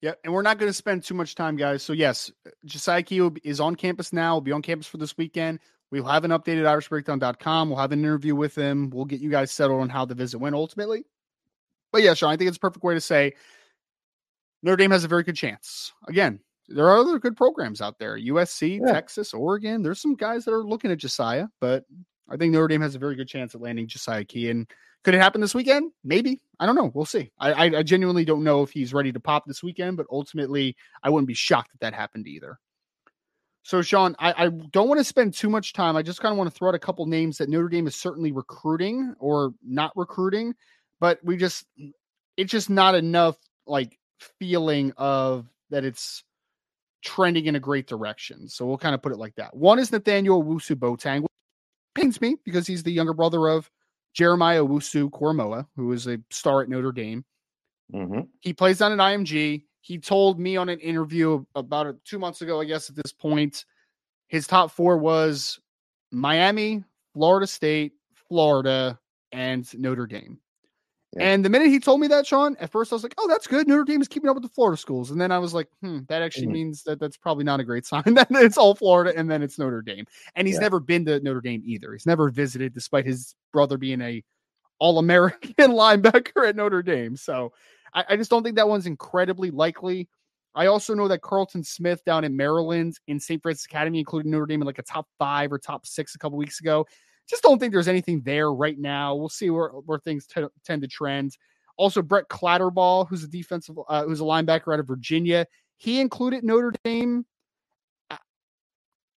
Yeah, 0.00 0.12
and 0.24 0.32
we're 0.32 0.42
not 0.42 0.58
going 0.58 0.70
to 0.70 0.74
spend 0.74 1.02
too 1.02 1.14
much 1.14 1.34
time, 1.34 1.56
guys. 1.56 1.82
So 1.82 1.92
yes, 1.92 2.30
Josiah 2.64 3.02
Kia 3.02 3.30
is 3.44 3.60
on 3.60 3.74
campus 3.74 4.12
now. 4.12 4.34
Will 4.34 4.40
be 4.40 4.52
on 4.52 4.62
campus 4.62 4.86
for 4.86 4.96
this 4.96 5.16
weekend. 5.16 5.58
We'll 5.90 6.04
have 6.04 6.24
an 6.24 6.30
updated 6.30 6.64
IrishBreakdown.com. 6.64 7.68
We'll 7.68 7.78
have 7.78 7.92
an 7.92 8.00
interview 8.00 8.34
with 8.34 8.54
him. 8.54 8.90
We'll 8.90 9.06
get 9.06 9.20
you 9.20 9.30
guys 9.30 9.50
settled 9.50 9.80
on 9.80 9.88
how 9.88 10.04
the 10.04 10.14
visit 10.14 10.38
went 10.38 10.54
ultimately. 10.54 11.04
But 11.92 12.02
yeah, 12.02 12.14
Sean, 12.14 12.30
I 12.30 12.36
think 12.36 12.48
it's 12.48 12.58
a 12.58 12.60
perfect 12.60 12.84
way 12.84 12.94
to 12.94 13.00
say 13.00 13.34
Notre 14.62 14.76
Dame 14.76 14.90
has 14.90 15.04
a 15.04 15.08
very 15.08 15.22
good 15.22 15.36
chance. 15.36 15.92
Again, 16.06 16.40
there 16.68 16.88
are 16.88 16.98
other 16.98 17.18
good 17.18 17.36
programs 17.36 17.80
out 17.80 17.98
there. 17.98 18.18
USC, 18.18 18.80
yeah. 18.80 18.92
Texas, 18.92 19.32
Oregon. 19.32 19.82
There's 19.82 20.00
some 20.00 20.14
guys 20.14 20.44
that 20.44 20.52
are 20.52 20.64
looking 20.64 20.90
at 20.92 20.98
Josiah, 20.98 21.46
but 21.60 21.84
I 22.30 22.36
think 22.36 22.52
Notre 22.52 22.68
Dame 22.68 22.80
has 22.82 22.94
a 22.94 22.98
very 22.98 23.14
good 23.14 23.28
chance 23.28 23.54
at 23.54 23.60
landing 23.60 23.86
Josiah 23.86 24.24
Kia. 24.24 24.50
And 24.50 24.70
could 25.04 25.14
it 25.14 25.20
happen 25.20 25.40
this 25.40 25.54
weekend? 25.54 25.92
Maybe. 26.04 26.40
I 26.60 26.66
don't 26.66 26.74
know. 26.74 26.90
We'll 26.92 27.06
see. 27.06 27.30
I, 27.38 27.52
I, 27.52 27.78
I 27.78 27.82
genuinely 27.82 28.24
don't 28.24 28.44
know 28.44 28.62
if 28.62 28.70
he's 28.70 28.92
ready 28.92 29.12
to 29.12 29.20
pop 29.20 29.46
this 29.46 29.62
weekend, 29.62 29.96
but 29.96 30.06
ultimately, 30.10 30.76
I 31.02 31.10
wouldn't 31.10 31.28
be 31.28 31.34
shocked 31.34 31.70
if 31.74 31.80
that 31.80 31.94
happened 31.94 32.26
either. 32.26 32.58
So, 33.62 33.82
Sean, 33.82 34.16
I, 34.18 34.46
I 34.46 34.48
don't 34.48 34.88
want 34.88 34.98
to 34.98 35.04
spend 35.04 35.34
too 35.34 35.50
much 35.50 35.72
time. 35.72 35.96
I 35.96 36.02
just 36.02 36.20
kind 36.20 36.32
of 36.32 36.38
want 36.38 36.50
to 36.50 36.56
throw 36.56 36.68
out 36.68 36.74
a 36.74 36.78
couple 36.78 37.04
names 37.06 37.38
that 37.38 37.48
Notre 37.48 37.68
Dame 37.68 37.86
is 37.86 37.94
certainly 37.94 38.32
recruiting 38.32 39.14
or 39.18 39.52
not 39.62 39.92
recruiting, 39.94 40.54
but 41.00 41.18
we 41.22 41.36
just, 41.36 41.66
it's 42.36 42.50
just 42.50 42.70
not 42.70 42.94
enough 42.94 43.36
like 43.66 43.98
feeling 44.38 44.92
of 44.96 45.46
that 45.70 45.84
it's 45.84 46.24
trending 47.04 47.46
in 47.46 47.56
a 47.56 47.60
great 47.60 47.86
direction. 47.86 48.48
So 48.48 48.66
we'll 48.66 48.78
kind 48.78 48.94
of 48.94 49.02
put 49.02 49.12
it 49.12 49.18
like 49.18 49.34
that. 49.36 49.54
One 49.54 49.78
is 49.78 49.92
Nathaniel 49.92 50.42
Owusu 50.42 50.74
Boateng, 50.74 51.26
pains 51.98 52.20
me 52.20 52.36
because 52.44 52.66
he's 52.66 52.82
the 52.82 52.92
younger 52.92 53.14
brother 53.14 53.48
of 53.48 53.70
Jeremiah 54.14 54.62
Owusu 54.62 55.10
Koramoah, 55.10 55.66
who 55.76 55.92
is 55.92 56.06
a 56.06 56.18
star 56.30 56.62
at 56.62 56.68
Notre 56.68 56.92
Dame. 56.92 57.24
Mm-hmm. 57.92 58.20
He 58.40 58.52
plays 58.52 58.80
on 58.80 58.92
an 58.92 58.98
IMG. 58.98 59.64
He 59.80 59.98
told 59.98 60.38
me 60.38 60.56
on 60.56 60.68
an 60.68 60.78
interview 60.80 61.44
about 61.54 61.94
two 62.04 62.18
months 62.18 62.42
ago, 62.42 62.60
I 62.60 62.64
guess 62.64 62.90
at 62.90 62.96
this 62.96 63.12
point, 63.12 63.64
his 64.28 64.46
top 64.46 64.70
four 64.70 64.98
was 64.98 65.58
Miami, 66.10 66.84
Florida 67.14 67.46
State, 67.46 67.92
Florida, 68.28 68.98
and 69.32 69.66
Notre 69.78 70.06
Dame. 70.06 70.38
Yeah. 71.16 71.24
And 71.32 71.44
the 71.44 71.48
minute 71.48 71.68
he 71.68 71.80
told 71.80 72.00
me 72.00 72.06
that, 72.08 72.26
Sean, 72.26 72.54
at 72.60 72.70
first 72.70 72.92
I 72.92 72.96
was 72.96 73.02
like, 73.02 73.14
"Oh, 73.16 73.26
that's 73.28 73.46
good. 73.46 73.66
Notre 73.66 73.84
Dame 73.84 74.02
is 74.02 74.08
keeping 74.08 74.28
up 74.28 74.34
with 74.36 74.42
the 74.42 74.50
Florida 74.50 74.76
schools." 74.76 75.10
And 75.10 75.18
then 75.20 75.32
I 75.32 75.38
was 75.38 75.54
like, 75.54 75.68
"Hmm, 75.80 76.00
that 76.08 76.20
actually 76.20 76.48
Mhm. 76.48 76.52
means 76.52 76.82
that 76.82 77.00
that's 77.00 77.16
probably 77.16 77.44
not 77.44 77.60
a 77.60 77.64
great 77.64 77.86
sign. 77.86 78.14
that 78.14 78.28
it's 78.30 78.58
all 78.58 78.74
Florida, 78.74 79.16
and 79.16 79.30
then 79.30 79.42
it's 79.42 79.58
Notre 79.58 79.80
Dame." 79.80 80.04
And 80.36 80.46
he's 80.46 80.56
Yeah. 80.56 80.60
never 80.60 80.80
been 80.80 81.06
to 81.06 81.18
Notre 81.20 81.40
Dame 81.40 81.62
either. 81.64 81.92
He's 81.94 82.04
never 82.06 82.28
visited, 82.28 82.74
despite 82.74 83.06
his 83.06 83.34
brother 83.52 83.78
being 83.78 84.02
a 84.02 84.22
All 84.80 84.98
American 84.98 85.54
linebacker 85.72 86.48
at 86.48 86.56
Notre 86.56 86.82
Dame. 86.82 87.16
So 87.16 87.52
I, 87.94 88.04
I 88.10 88.16
just 88.16 88.30
don't 88.30 88.42
think 88.44 88.56
that 88.56 88.68
one's 88.68 88.86
incredibly 88.86 89.50
likely. 89.50 90.08
I 90.54 90.66
also 90.66 90.94
know 90.94 91.08
that 91.08 91.22
Carlton 91.22 91.64
Smith 91.64 92.04
down 92.04 92.24
in 92.24 92.36
Maryland 92.36 92.96
in 93.08 93.20
St. 93.20 93.42
Frances 93.42 93.66
Academy 93.66 94.00
included 94.00 94.28
Notre 94.30 94.46
Dame 94.46 94.62
in 94.62 94.66
like 94.66 94.78
a 94.78 94.82
top 94.82 95.06
five 95.18 95.52
or 95.52 95.58
top 95.58 95.86
six 95.86 96.14
a 96.14 96.18
couple 96.18 96.38
weeks 96.38 96.60
ago. 96.60 96.86
Just 97.28 97.42
don't 97.42 97.58
think 97.58 97.72
there's 97.72 97.88
anything 97.88 98.22
there 98.22 98.52
right 98.52 98.78
now. 98.78 99.14
We'll 99.14 99.28
see 99.28 99.50
where, 99.50 99.68
where 99.68 99.98
things 99.98 100.26
t- 100.26 100.44
tend 100.64 100.82
to 100.82 100.88
trend. 100.88 101.36
Also, 101.76 102.02
Brett 102.02 102.28
Clatterball, 102.28 103.08
who's 103.08 103.22
a 103.22 103.28
defensive, 103.28 103.76
uh, 103.88 104.04
who's 104.04 104.20
a 104.20 104.24
linebacker 104.24 104.72
out 104.72 104.80
of 104.80 104.86
Virginia, 104.86 105.46
he 105.76 106.00
included 106.00 106.42
Notre 106.42 106.72
Dame. 106.82 107.24
uh, 108.10 108.16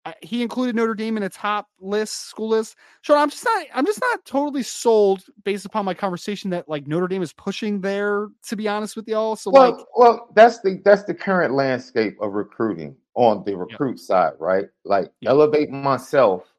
uh, 0.06 0.12
He 0.22 0.44
included 0.44 0.76
Notre 0.76 0.94
Dame 0.94 1.18
in 1.18 1.24
a 1.24 1.30
top 1.30 1.68
list, 1.80 2.28
school 2.28 2.50
list. 2.50 2.76
Sean, 3.02 3.18
I'm 3.18 3.30
just 3.30 3.46
not, 3.46 3.66
I'm 3.74 3.86
just 3.86 4.02
not 4.02 4.24
totally 4.26 4.62
sold 4.62 5.24
based 5.44 5.66
upon 5.66 5.86
my 5.86 5.94
conversation 5.94 6.52
that 6.52 6.70
like 6.70 6.86
Notre 6.86 7.08
Dame 7.08 7.24
is 7.24 7.34
pushing 7.34 7.82
there. 7.82 8.28
To 8.50 8.56
be 8.56 8.68
honest 8.68 8.96
with 8.96 9.08
y'all, 9.08 9.36
so 9.36 9.50
well, 9.52 9.72
like, 9.72 9.86
well, 9.96 10.28
that's 10.36 10.60
the 10.60 10.82
that's 10.86 11.04
the 11.04 11.14
current 11.16 11.54
landscape 11.54 12.16
of 12.22 12.34
recruiting 12.34 12.96
on 13.16 13.44
the 13.46 13.56
recruit 13.56 14.00
side, 14.00 14.34
right? 14.40 14.66
Like 14.86 15.12
Yeah. 15.22 15.32
elevate 15.32 15.72
myself 15.72 16.51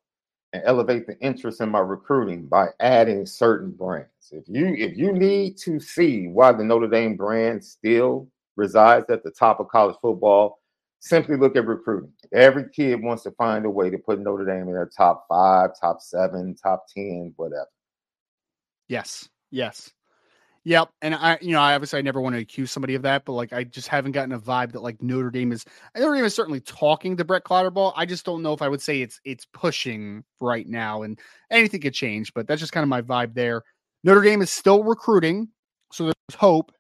and 0.53 0.63
elevate 0.67 1.07
the 1.07 1.19
interest 1.21 1.61
in 1.61 1.71
my 1.71 1.79
recruiting 1.79 2.47
by 2.47 2.69
adding 2.81 3.27
certain 3.27 3.71
brands. 3.71 4.09
If 4.31 4.45
you 4.47 4.75
if 4.75 4.97
you 4.97 5.13
need 5.13 5.57
to 5.59 5.81
see 5.81 6.29
why 6.29 6.53
the 6.53 6.65
Notre 6.65 6.89
Dame 6.89 7.17
brand 7.17 7.65
still 7.65 8.29
resides 8.57 9.09
at 9.11 9.23
the 9.25 9.31
top 9.31 9.61
of 9.61 9.69
college 9.69 9.97
football, 10.03 10.61
simply 11.01 11.37
look 11.37 11.57
at 11.57 11.67
recruiting. 11.67 12.13
Every 12.33 12.69
kid 12.71 13.03
wants 13.03 13.23
to 13.25 13.31
find 13.33 13.65
a 13.65 13.71
way 13.71 13.91
to 13.91 13.99
put 13.99 14.21
Notre 14.21 14.45
Dame 14.45 14.69
in 14.69 14.75
their 14.75 14.91
top 14.95 15.27
five, 15.29 15.71
top 15.81 16.01
seven, 16.01 16.55
top 16.55 16.85
ten, 16.95 17.33
whatever. 17.37 17.69
Yes. 18.89 19.29
Yes. 19.51 19.91
Yep. 20.65 20.91
And 21.03 21.15
I, 21.15 21.39
you 21.41 21.51
know, 21.53 21.61
I 21.61 21.75
obviously 21.75 21.99
I 21.99 22.03
never 22.03 22.21
want 22.21 22.37
to 22.37 22.41
accuse 22.41 22.71
somebody 22.71 22.95
of 22.95 23.03
that, 23.03 23.25
but 23.25 23.33
like 23.33 23.53
I 23.53 23.65
just 23.65 23.89
haven't 23.89 24.13
gotten 24.13 24.33
a 24.33 24.39
vibe 24.39 24.73
that 24.73 24.83
like 24.83 25.03
Notre 25.03 25.31
Dame 25.31 25.51
is 25.51 25.65
Notre 25.97 26.15
Dame 26.15 26.25
is 26.25 26.35
certainly 26.37 26.61
talking 26.61 27.17
to 27.17 27.25
Brett 27.25 27.43
Clatterball. 27.43 27.93
I 27.97 28.07
just 28.07 28.25
don't 28.25 28.43
know 28.43 28.53
if 28.53 28.63
I 28.63 28.69
would 28.69 28.81
say 28.81 29.03
it's 29.03 29.21
it's 29.25 29.45
pushing 29.53 30.23
right 30.41 30.69
now 30.69 31.03
and 31.03 31.19
anything 31.51 31.81
could 31.81 31.95
change, 31.95 32.33
but 32.33 32.47
that's 32.47 32.61
just 32.61 32.73
kind 32.73 32.83
of 32.85 32.89
my 32.89 33.03
vibe 33.03 33.35
there. 33.35 33.63
Notre 34.05 34.23
Dame 34.23 34.41
is 34.41 34.53
still 34.53 34.85
recruiting, 34.85 35.49
so 35.93 36.05
there's 36.05 36.15
hope. 36.37 36.71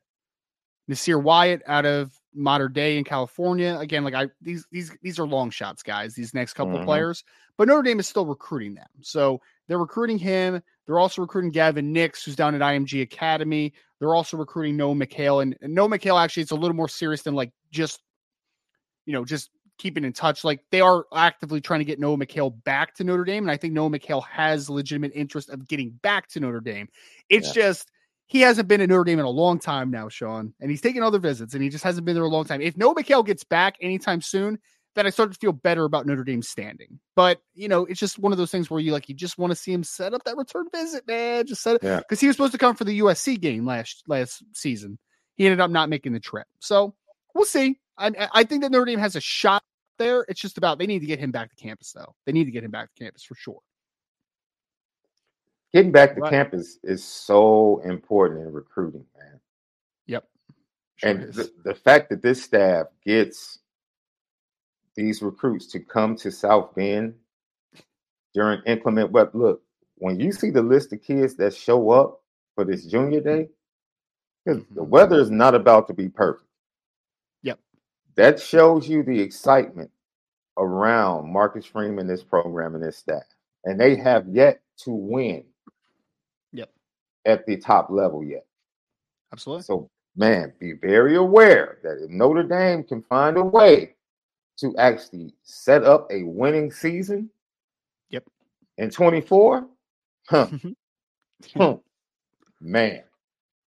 Nasir 0.88 1.18
Wyatt 1.18 1.62
out 1.66 1.86
of 1.86 2.12
Mater 2.34 2.68
Dei 2.68 2.98
in 2.98 3.04
California. 3.04 3.76
Again, 3.80 4.04
like 4.04 4.14
I 4.14 4.28
these 4.40 4.66
these 4.70 4.96
these 5.02 5.18
are 5.18 5.26
long 5.26 5.50
shots, 5.50 5.82
guys, 5.82 6.14
these 6.14 6.34
next 6.34 6.54
couple 6.54 6.76
of 6.76 6.82
Mhm. 6.82 6.86
players. 6.86 7.24
But 7.58 7.68
Notre 7.68 7.82
Dame 7.82 8.00
is 8.00 8.08
still 8.08 8.26
recruiting 8.26 8.74
them. 8.74 8.88
So 9.00 9.40
they're 9.68 9.78
recruiting 9.78 10.18
him. 10.18 10.62
They're 10.86 10.98
also 10.98 11.22
recruiting 11.22 11.50
Gavin 11.50 11.92
Nix, 11.92 12.24
who's 12.24 12.36
down 12.36 12.54
at 12.54 12.60
IMG 12.60 13.02
Academy. 13.02 13.72
They're 14.00 14.14
also 14.14 14.36
recruiting 14.36 14.76
Noah 14.76 14.94
McHale. 14.94 15.42
And, 15.42 15.56
and 15.60 15.74
Noah 15.74 15.88
McHale 15.88 16.22
actually 16.22 16.42
it's 16.42 16.52
a 16.52 16.56
little 16.56 16.76
more 16.76 16.88
serious 16.88 17.22
than 17.22 17.34
like 17.34 17.52
just, 17.70 18.00
you 19.06 19.12
know, 19.12 19.24
just 19.24 19.50
keeping 19.78 20.04
in 20.04 20.12
touch. 20.12 20.44
Like 20.44 20.64
they 20.70 20.80
are 20.80 21.06
actively 21.14 21.60
trying 21.60 21.80
to 21.80 21.84
get 21.84 22.00
Noah 22.00 22.16
McHale 22.18 22.52
back 22.64 22.94
to 22.96 23.04
Notre 23.04 23.24
Dame. 23.24 23.44
And 23.44 23.50
I 23.50 23.56
think 23.56 23.74
Noah 23.74 23.90
McHale 23.90 24.24
has 24.26 24.68
legitimate 24.68 25.12
interest 25.14 25.50
of 25.50 25.68
getting 25.68 25.90
back 26.02 26.28
to 26.30 26.40
Notre 26.40 26.60
Dame. 26.60 26.88
It's 27.28 27.48
Yeah. 27.48 27.62
just 27.62 27.90
he 28.26 28.40
hasn't 28.40 28.66
been 28.66 28.80
at 28.80 28.88
Notre 28.88 29.04
Dame 29.04 29.18
in 29.18 29.24
a 29.24 29.30
long 29.30 29.58
time 29.58 29.90
now, 29.90 30.08
Sean, 30.08 30.54
and 30.60 30.70
he's 30.70 30.80
taking 30.80 31.02
other 31.02 31.18
visits 31.18 31.54
and 31.54 31.62
he 31.62 31.68
just 31.68 31.84
hasn't 31.84 32.06
been 32.06 32.14
there 32.14 32.24
a 32.24 32.28
long 32.28 32.44
time. 32.44 32.60
If 32.60 32.76
Noah 32.76 32.94
McHale 32.94 33.24
gets 33.26 33.44
back 33.44 33.76
anytime 33.80 34.20
soon, 34.22 34.58
then 34.94 35.06
I 35.06 35.11
start 35.11 35.32
to 35.32 35.38
feel 35.38 35.52
better 35.52 35.84
about 35.84 36.06
Notre 36.06 36.25
Dame's 36.25 36.49
standing. 36.49 36.99
But 37.16 37.40
you 37.54 37.68
know, 37.68 37.84
it's 37.87 38.00
just 38.00 38.18
one 38.18 38.32
of 38.32 38.38
those 38.38 38.50
things 38.50 38.70
where 38.70 38.80
you 38.80 38.92
like 38.92 39.08
you 39.08 39.14
just 39.14 39.38
want 39.38 39.50
to 39.50 39.56
see 39.56 39.72
him 39.72 39.84
set 39.84 40.12
up 40.14 40.25
that 40.25 40.37
return 40.37 40.66
visit, 40.72 41.06
man. 41.06 41.46
Just 41.46 41.62
set 41.62 41.76
it 41.76 41.82
Yeah. 41.82 41.99
because 41.99 42.20
he 42.20 42.26
was 42.26 42.37
supposed 42.37 42.52
to 42.52 42.58
come 42.58 42.75
for 42.76 42.84
the 42.84 42.99
USC 43.00 43.40
game 43.40 43.64
last 43.66 44.02
last 44.06 44.42
season. 44.52 44.99
He 45.37 45.46
ended 45.46 45.61
up 45.61 45.70
not 45.70 45.88
making 45.88 46.12
the 46.12 46.20
trip. 46.20 46.46
So 46.61 46.94
we'll 47.34 47.44
see. 47.46 47.78
I 47.99 48.28
I 48.32 48.44
think 48.44 48.62
that 48.62 48.70
Notre 48.72 48.84
Dame 48.87 48.99
has 48.99 49.16
a 49.16 49.20
shot 49.20 49.62
there. 49.99 50.25
It's 50.28 50.40
just 50.40 50.58
about 50.58 50.78
they 50.78 50.87
need 50.87 51.00
to 51.00 51.06
get 51.06 51.18
him 51.18 51.30
back 51.30 51.50
to 51.50 51.56
campus 51.56 51.92
though. 51.92 52.14
They 52.26 52.32
need 52.32 52.44
to 52.44 52.50
get 52.50 52.64
him 52.64 52.70
back 52.70 52.92
to 52.94 53.04
campus 53.04 53.22
for 53.22 53.34
sure. 53.34 53.61
Getting 55.72 55.92
back 55.92 56.14
to 56.16 56.20
Right. 56.20 56.30
campus 56.30 56.78
is 56.82 57.02
so 57.02 57.80
important 57.84 58.42
in 58.46 58.52
recruiting, 58.52 59.06
man. 59.18 59.40
Yep. 60.06 60.28
Sure 60.96 61.11
and 61.11 61.32
the, 61.32 61.50
the 61.64 61.75
fact 61.75 62.11
that 62.11 62.20
this 62.20 62.42
staff 62.42 62.88
gets 63.06 63.58
these 64.94 65.22
recruits 65.22 65.66
to 65.68 65.80
come 65.80 66.16
to 66.16 66.30
South 66.30 66.75
Bend 66.75 67.14
during 68.34 68.62
inclement 68.64 69.11
weather. 69.11 69.30
Look, 69.34 69.62
when 69.96 70.18
you 70.18 70.32
see 70.32 70.50
the 70.50 70.62
list 70.62 70.92
of 70.92 71.02
kids 71.02 71.37
that 71.37 71.54
show 71.54 71.90
up 71.90 72.22
for 72.54 72.64
this 72.64 72.87
junior 72.87 73.20
day, 73.20 73.50
'cause 74.44 74.62
the 74.70 74.84
Mhm. 74.84 74.88
weather 74.88 75.20
is 75.20 75.30
not 75.30 75.54
about 75.54 75.87
to 75.87 75.94
be 75.94 76.08
perfect. 76.08 76.49
Yep. 77.42 77.58
That 78.16 78.40
shows 78.40 78.88
you 78.88 79.02
the 79.02 79.20
excitement 79.20 79.90
around 80.58 81.32
Marcus 81.32 81.64
Freeman, 81.64 82.06
this 82.06 82.25
program, 82.25 82.75
and 82.75 82.82
this 82.84 82.99
staff. 82.99 83.25
And 83.64 83.80
they 83.80 83.96
have 83.96 84.28
yet 84.28 84.62
to 84.78 84.90
win 84.90 85.52
Yep. 86.52 86.70
at 87.25 87.46
the 87.46 87.56
top 87.56 87.90
level 87.90 88.25
yet. 88.25 88.46
Absolutely. 89.32 89.62
So, 89.62 89.90
man, 90.16 90.52
be 90.58 90.72
very 90.72 91.16
aware 91.16 91.78
that 91.82 92.02
if 92.02 92.11
Notre 92.11 92.42
Dame 92.42 92.84
can 92.84 93.02
find 93.02 93.37
a 93.38 93.44
way 93.44 93.96
to 94.62 94.75
actually 94.78 95.35
set 95.42 95.85
up 95.85 96.09
a 96.11 96.23
winning 96.23 96.71
season 96.73 97.31
Yep. 98.11 98.25
in 98.78 98.90
24, 98.90 99.69
huh, 100.28 100.49
huh, 101.57 101.76
man, 102.61 103.02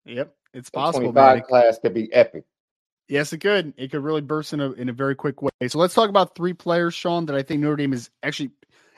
Yep. 0.06 0.36
It's 0.54 0.70
the 0.70 0.78
possible, 0.78 1.12
25 1.12 1.36
man. 1.36 1.44
Class 1.44 1.80
could 1.80 1.94
be 1.94 2.12
epic. 2.14 2.46
Yes, 3.08 3.34
it 3.34 3.40
could. 3.40 3.74
It 3.78 3.92
could 3.92 4.04
really 4.04 4.22
burst 4.22 4.54
in 4.54 4.62
a 4.62 4.72
in 4.72 4.90
a 4.90 4.94
very 4.94 5.16
quick 5.16 5.42
way. 5.42 5.50
So 5.68 5.78
let's 5.78 5.94
talk 5.94 6.10
about 6.10 6.36
three 6.36 6.54
players, 6.54 6.94
Sean, 6.94 7.25
that 7.25 7.36
I 7.36 7.44
think 7.44 7.62
Notre 7.62 7.75
Dame 7.75 7.94
is 7.94 8.10
actually 8.24 8.52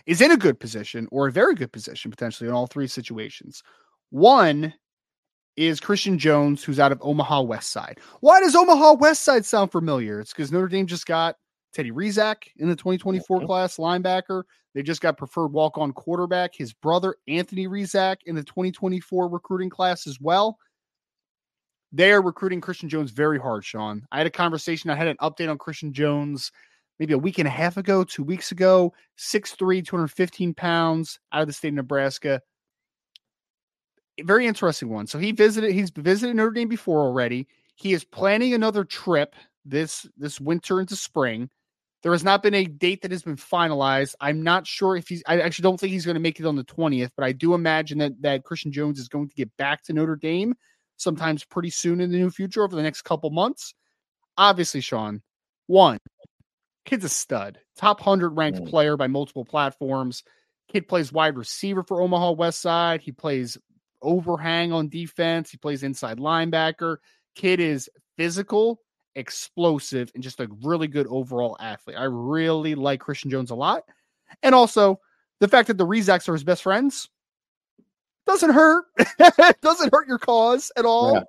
is 0.05 0.21
in 0.21 0.31
a 0.31 0.37
good 0.37 0.59
position 0.59 1.07
or 1.11 1.27
a 1.27 1.31
very 1.31 1.55
good 1.55 1.71
position 1.71 2.11
potentially 2.11 2.47
in 2.47 2.53
all 2.53 2.67
three 2.67 2.87
situations. 2.87 3.63
One 4.11 4.73
is 5.57 5.79
Christian 5.79 6.19
Jones, 6.19 6.63
who's 6.63 6.79
out 6.79 6.91
of 6.91 6.99
Omaha 7.01 7.41
West 7.41 7.71
Side. 7.71 7.99
Why 8.21 8.39
does 8.39 8.55
Omaha 8.55 8.93
West 8.93 9.23
Side 9.23 9.43
sound 9.45 9.71
familiar? 9.71 10.19
It's 10.19 10.31
because 10.31 10.51
Notre 10.51 10.67
Dame 10.67 10.85
just 10.85 11.07
got 11.07 11.35
Teddy 11.77 11.91
Rezac 11.91 12.47
in 12.57 12.67
the 12.69 12.75
2024 12.75 13.39
Mhm. 13.39 13.45
class 13.45 13.77
linebacker. 13.77 14.45
They 14.73 14.81
just 14.81 14.99
got 14.99 15.15
preferred 15.15 15.49
walk-on 15.49 15.93
quarterback. 15.93 16.55
His 16.55 16.73
brother 16.73 17.15
Anthony 17.27 17.67
Rezac 17.67 18.17
in 18.25 18.35
the 18.35 18.43
2024 18.43 19.27
recruiting 19.27 19.69
class 19.69 20.07
as 20.07 20.19
well. 20.19 20.57
They 21.91 22.11
are 22.11 22.21
recruiting 22.23 22.61
Christian 22.61 22.89
Jones 22.89 23.11
very 23.11 23.37
hard, 23.39 23.63
Sean. 23.63 24.07
I 24.11 24.17
had 24.17 24.25
a 24.25 24.31
conversation. 24.31 24.89
I 24.89 24.95
had 24.95 25.07
an 25.07 25.17
update 25.17 25.51
on 25.51 25.59
Christian 25.59 25.93
Jones 25.93 26.51
maybe 26.97 27.13
a 27.13 27.17
week 27.17 27.37
and 27.37 27.47
a 27.47 27.51
half 27.51 27.77
ago, 27.77 28.03
two 28.03 28.23
weeks 28.23 28.51
ago. 28.51 28.91
6'3, 29.15 29.83
215 29.83 30.55
pounds 30.55 31.19
out 31.31 31.41
of 31.41 31.47
the 31.47 31.53
state 31.53 31.69
of 31.69 31.75
Nebraska. 31.75 32.41
Very 34.23 34.47
interesting 34.47 34.89
one. 34.89 35.05
So 35.05 35.19
he 35.19 35.31
visited, 35.31 35.73
he's 35.73 35.91
visited 35.91 36.35
Notre 36.35 36.49
Dame 36.49 36.69
before 36.69 37.01
already. 37.01 37.47
He 37.75 37.93
is 37.93 38.03
planning 38.03 38.55
another 38.55 38.83
trip 38.83 39.35
this 39.63 40.07
this 40.17 40.39
winter 40.39 40.79
into 40.79 40.95
spring. 40.95 41.49
There 42.07 42.13
has 42.13 42.23
not 42.23 42.41
been 42.41 42.53
a 42.53 42.63
date 42.63 43.01
that 43.01 43.11
has 43.11 43.23
been 43.23 43.35
finalized. 43.35 44.15
I'm 44.21 44.41
not 44.41 44.65
sure 44.65 44.95
if 44.95 45.09
he's 45.09 45.21
I 45.27 45.41
actually 45.41 45.63
don't 45.63 45.77
think 45.77 45.91
he's 45.91 46.05
going 46.05 46.13
to 46.15 46.21
make 46.21 46.39
it 46.39 46.45
on 46.45 46.55
the 46.55 46.63
20th, 46.63 47.11
but 47.17 47.25
I 47.25 47.33
do 47.33 47.53
imagine 47.53 47.97
that 47.97 48.21
that 48.21 48.45
Christian 48.45 48.71
Jones 48.71 48.97
is 48.97 49.09
going 49.09 49.27
to 49.27 49.35
get 49.35 49.51
back 49.57 49.83
to 49.83 49.93
Notre 49.93 50.15
Dame 50.15 50.55
sometimes 50.95 51.43
pretty 51.43 51.69
soon 51.69 51.99
in 51.99 52.09
the 52.09 52.17
near 52.17 52.29
future 52.29 52.63
over 52.63 52.77
the 52.77 52.81
next 52.81 53.01
couple 53.01 53.29
months. 53.29 53.73
Obviously, 54.37 54.79
Sean, 54.79 55.21
one, 55.65 55.97
kid's 56.85 57.03
a 57.03 57.09
stud, 57.09 57.59
top 57.75 57.99
100 57.99 58.29
ranked 58.29 58.61
Mm. 58.61 58.69
player 58.69 58.95
by 58.95 59.07
multiple 59.07 59.43
platforms. 59.43 60.23
Kid 60.71 60.87
plays 60.87 61.11
wide 61.11 61.35
receiver 61.35 61.83
for 61.83 61.99
Omaha 61.99 62.31
West 62.31 62.61
Side. 62.61 63.01
He 63.01 63.11
plays 63.11 63.57
overhang 64.01 64.71
on 64.71 64.87
defense. 64.87 65.51
He 65.51 65.57
plays 65.57 65.83
inside 65.83 66.19
linebacker. 66.19 66.99
Kid 67.35 67.59
is 67.59 67.89
physical, 68.15 68.79
explosive, 69.17 70.11
and 70.13 70.23
just 70.23 70.39
a 70.39 70.47
really 70.63 70.87
good 70.87 71.07
overall 71.09 71.57
athlete. 71.59 71.97
I 71.97 72.03
really 72.03 72.75
like 72.75 72.99
Christian 72.99 73.29
Jones 73.29 73.51
a 73.51 73.55
lot. 73.55 73.83
And 74.43 74.53
also 74.53 74.99
the 75.39 75.47
fact 75.47 75.67
that 75.67 75.77
the 75.77 75.85
Rezacs 75.85 76.29
are 76.29 76.33
his 76.33 76.43
best 76.43 76.63
friends 76.63 77.09
doesn't 78.25 78.51
hurt. 78.51 78.85
doesn't 79.61 79.93
hurt 79.93 80.07
your 80.07 80.19
cause 80.19 80.71
at 80.77 80.85
all. 80.85 81.13
Yeah. 81.13 81.23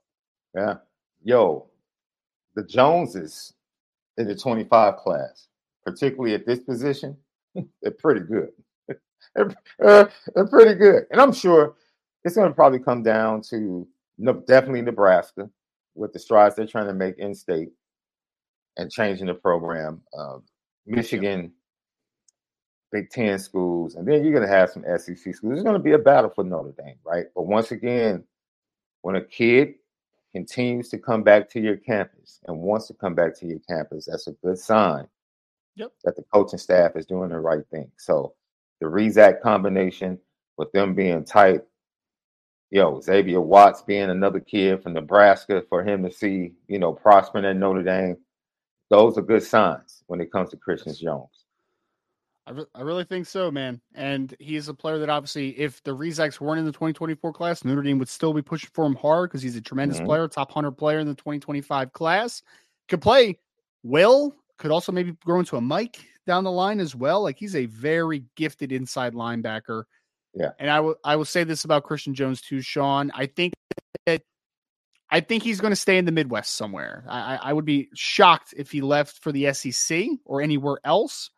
Yeah. 0.54 0.74
Yo, 1.22 1.66
the 2.54 2.64
Joneses 2.64 3.54
in 4.16 4.26
the 4.26 4.34
25 4.34 4.96
class, 4.96 5.48
particularly 5.84 6.34
at 6.34 6.46
this 6.46 6.60
position, 6.60 7.16
they're 7.82 7.92
pretty 7.92 8.20
good. 8.20 8.50
Uh, 9.84 10.06
they're 10.34 10.46
pretty 10.46 10.74
good. 10.74 11.04
And 11.12 11.20
I'm 11.20 11.32
sure 11.32 11.76
it's 12.24 12.34
going 12.34 12.48
to 12.48 12.54
probably 12.54 12.78
come 12.78 13.02
down 13.02 13.42
to 13.50 13.86
definitely 14.46 14.82
Nebraska 14.82 15.48
with 15.94 16.12
the 16.12 16.18
strides 16.18 16.56
they're 16.56 16.66
trying 16.66 16.86
to 16.86 16.94
make 16.94 17.18
in 17.18 17.34
state 17.34 17.68
and 18.78 18.90
changing 18.90 19.26
the 19.26 19.34
program. 19.34 20.00
Uh, 20.16 20.38
Michigan, 20.86 21.52
Big 22.90 23.10
Ten 23.10 23.38
schools, 23.38 23.96
and 23.96 24.08
then 24.08 24.24
you're 24.24 24.32
going 24.32 24.48
to 24.48 24.52
have 24.52 24.70
some 24.70 24.84
SEC 24.96 25.16
schools. 25.16 25.40
There's 25.42 25.62
going 25.62 25.74
to 25.74 25.82
be 25.82 25.92
a 25.92 25.98
battle 25.98 26.30
for 26.30 26.44
Notre 26.44 26.72
Dame, 26.72 26.96
right? 27.04 27.26
But 27.34 27.46
once 27.46 27.70
again, 27.72 28.24
when 29.02 29.16
a 29.16 29.22
kid 29.22 29.74
continues 30.32 30.88
to 30.90 30.98
come 30.98 31.22
back 31.22 31.50
to 31.50 31.60
your 31.60 31.76
campus 31.76 32.40
and 32.46 32.58
wants 32.58 32.86
to 32.86 32.94
come 32.94 33.14
back 33.14 33.38
to 33.38 33.46
your 33.46 33.60
campus, 33.68 34.06
that's 34.06 34.26
a 34.26 34.32
good 34.32 34.58
sign 34.58 35.06
yep. 35.78 35.92
that 36.04 36.16
the 36.16 36.24
coaching 36.32 36.58
staff 36.58 36.92
is 36.96 37.06
doing 37.06 37.30
the 37.30 37.38
right 37.38 37.64
thing. 37.70 37.90
So 37.96 38.34
the 38.80 38.86
Rezac 38.86 39.40
combination 39.40 40.18
with 40.56 40.70
them 40.72 40.94
being 40.94 41.24
tight, 41.24 41.62
yo, 42.70 43.00
Xavier 43.00 43.40
Watts 43.40 43.82
being 43.82 44.10
another 44.10 44.40
kid 44.40 44.82
from 44.82 44.94
Nebraska 44.94 45.62
for 45.68 45.82
him 45.82 46.02
to 46.04 46.10
see, 46.10 46.52
you 46.66 46.78
know, 46.78 46.92
prospering 46.92 47.44
at 47.44 47.56
Notre 47.56 47.82
Dame, 47.82 48.16
those 48.90 49.18
are 49.18 49.22
good 49.22 49.42
signs 49.42 50.02
when 50.06 50.20
it 50.20 50.32
comes 50.32 50.50
to 50.50 50.56
Christian 50.56 50.94
Jones. 50.94 51.44
I, 52.46 52.52
re- 52.52 52.66
I 52.74 52.80
really 52.80 53.04
think 53.04 53.26
so, 53.26 53.50
man. 53.50 53.80
And 53.94 54.34
he's 54.38 54.68
a 54.68 54.74
player 54.74 54.98
that 54.98 55.10
obviously, 55.10 55.50
if 55.58 55.82
the 55.82 55.94
Rezacs 55.94 56.40
weren't 56.40 56.58
in 56.58 56.64
the 56.64 56.72
2024 56.72 57.32
class, 57.32 57.64
Notre 57.64 57.82
Dame 57.82 57.98
would 57.98 58.08
still 58.08 58.32
be 58.32 58.40
pushing 58.40 58.70
for 58.72 58.86
him 58.86 58.94
hard 58.94 59.28
because 59.28 59.42
he's 59.42 59.56
a 59.56 59.60
tremendous 59.60 59.98
mm-hmm. 59.98 60.06
player, 60.06 60.28
top 60.28 60.48
100 60.48 60.72
player 60.72 60.98
in 60.98 61.06
the 61.06 61.14
2025 61.14 61.92
class. 61.92 62.42
Could 62.88 63.02
play 63.02 63.38
well, 63.82 64.34
could 64.56 64.70
also 64.70 64.92
maybe 64.92 65.12
grow 65.24 65.40
into 65.40 65.56
a 65.56 65.60
Mike 65.60 65.98
down 66.26 66.44
the 66.44 66.50
line 66.50 66.80
as 66.80 66.94
well. 66.94 67.22
Like 67.22 67.38
he's 67.38 67.54
a 67.54 67.66
very 67.66 68.24
gifted 68.36 68.72
inside 68.72 69.12
linebacker. 69.14 69.84
Yeah. 70.34 70.50
And 70.58 70.70
I 70.70 70.80
will 70.80 70.96
I 71.04 71.16
will 71.16 71.24
say 71.24 71.44
this 71.44 71.64
about 71.64 71.84
Christian 71.84 72.14
Jones 72.14 72.40
too, 72.40 72.60
Sean. 72.60 73.10
I 73.14 73.26
think 73.26 73.54
that 74.06 74.22
I 75.10 75.20
think 75.20 75.42
he's 75.42 75.60
going 75.60 75.72
to 75.72 75.76
stay 75.76 75.96
in 75.96 76.04
the 76.04 76.12
Midwest 76.12 76.56
somewhere. 76.56 77.04
I, 77.08 77.36
I 77.36 77.52
would 77.52 77.64
be 77.64 77.88
shocked 77.94 78.52
if 78.56 78.70
he 78.70 78.80
left 78.80 79.22
for 79.22 79.32
the 79.32 79.52
SEC 79.54 80.06
or 80.24 80.42
anywhere 80.42 80.78
else. 80.84 81.30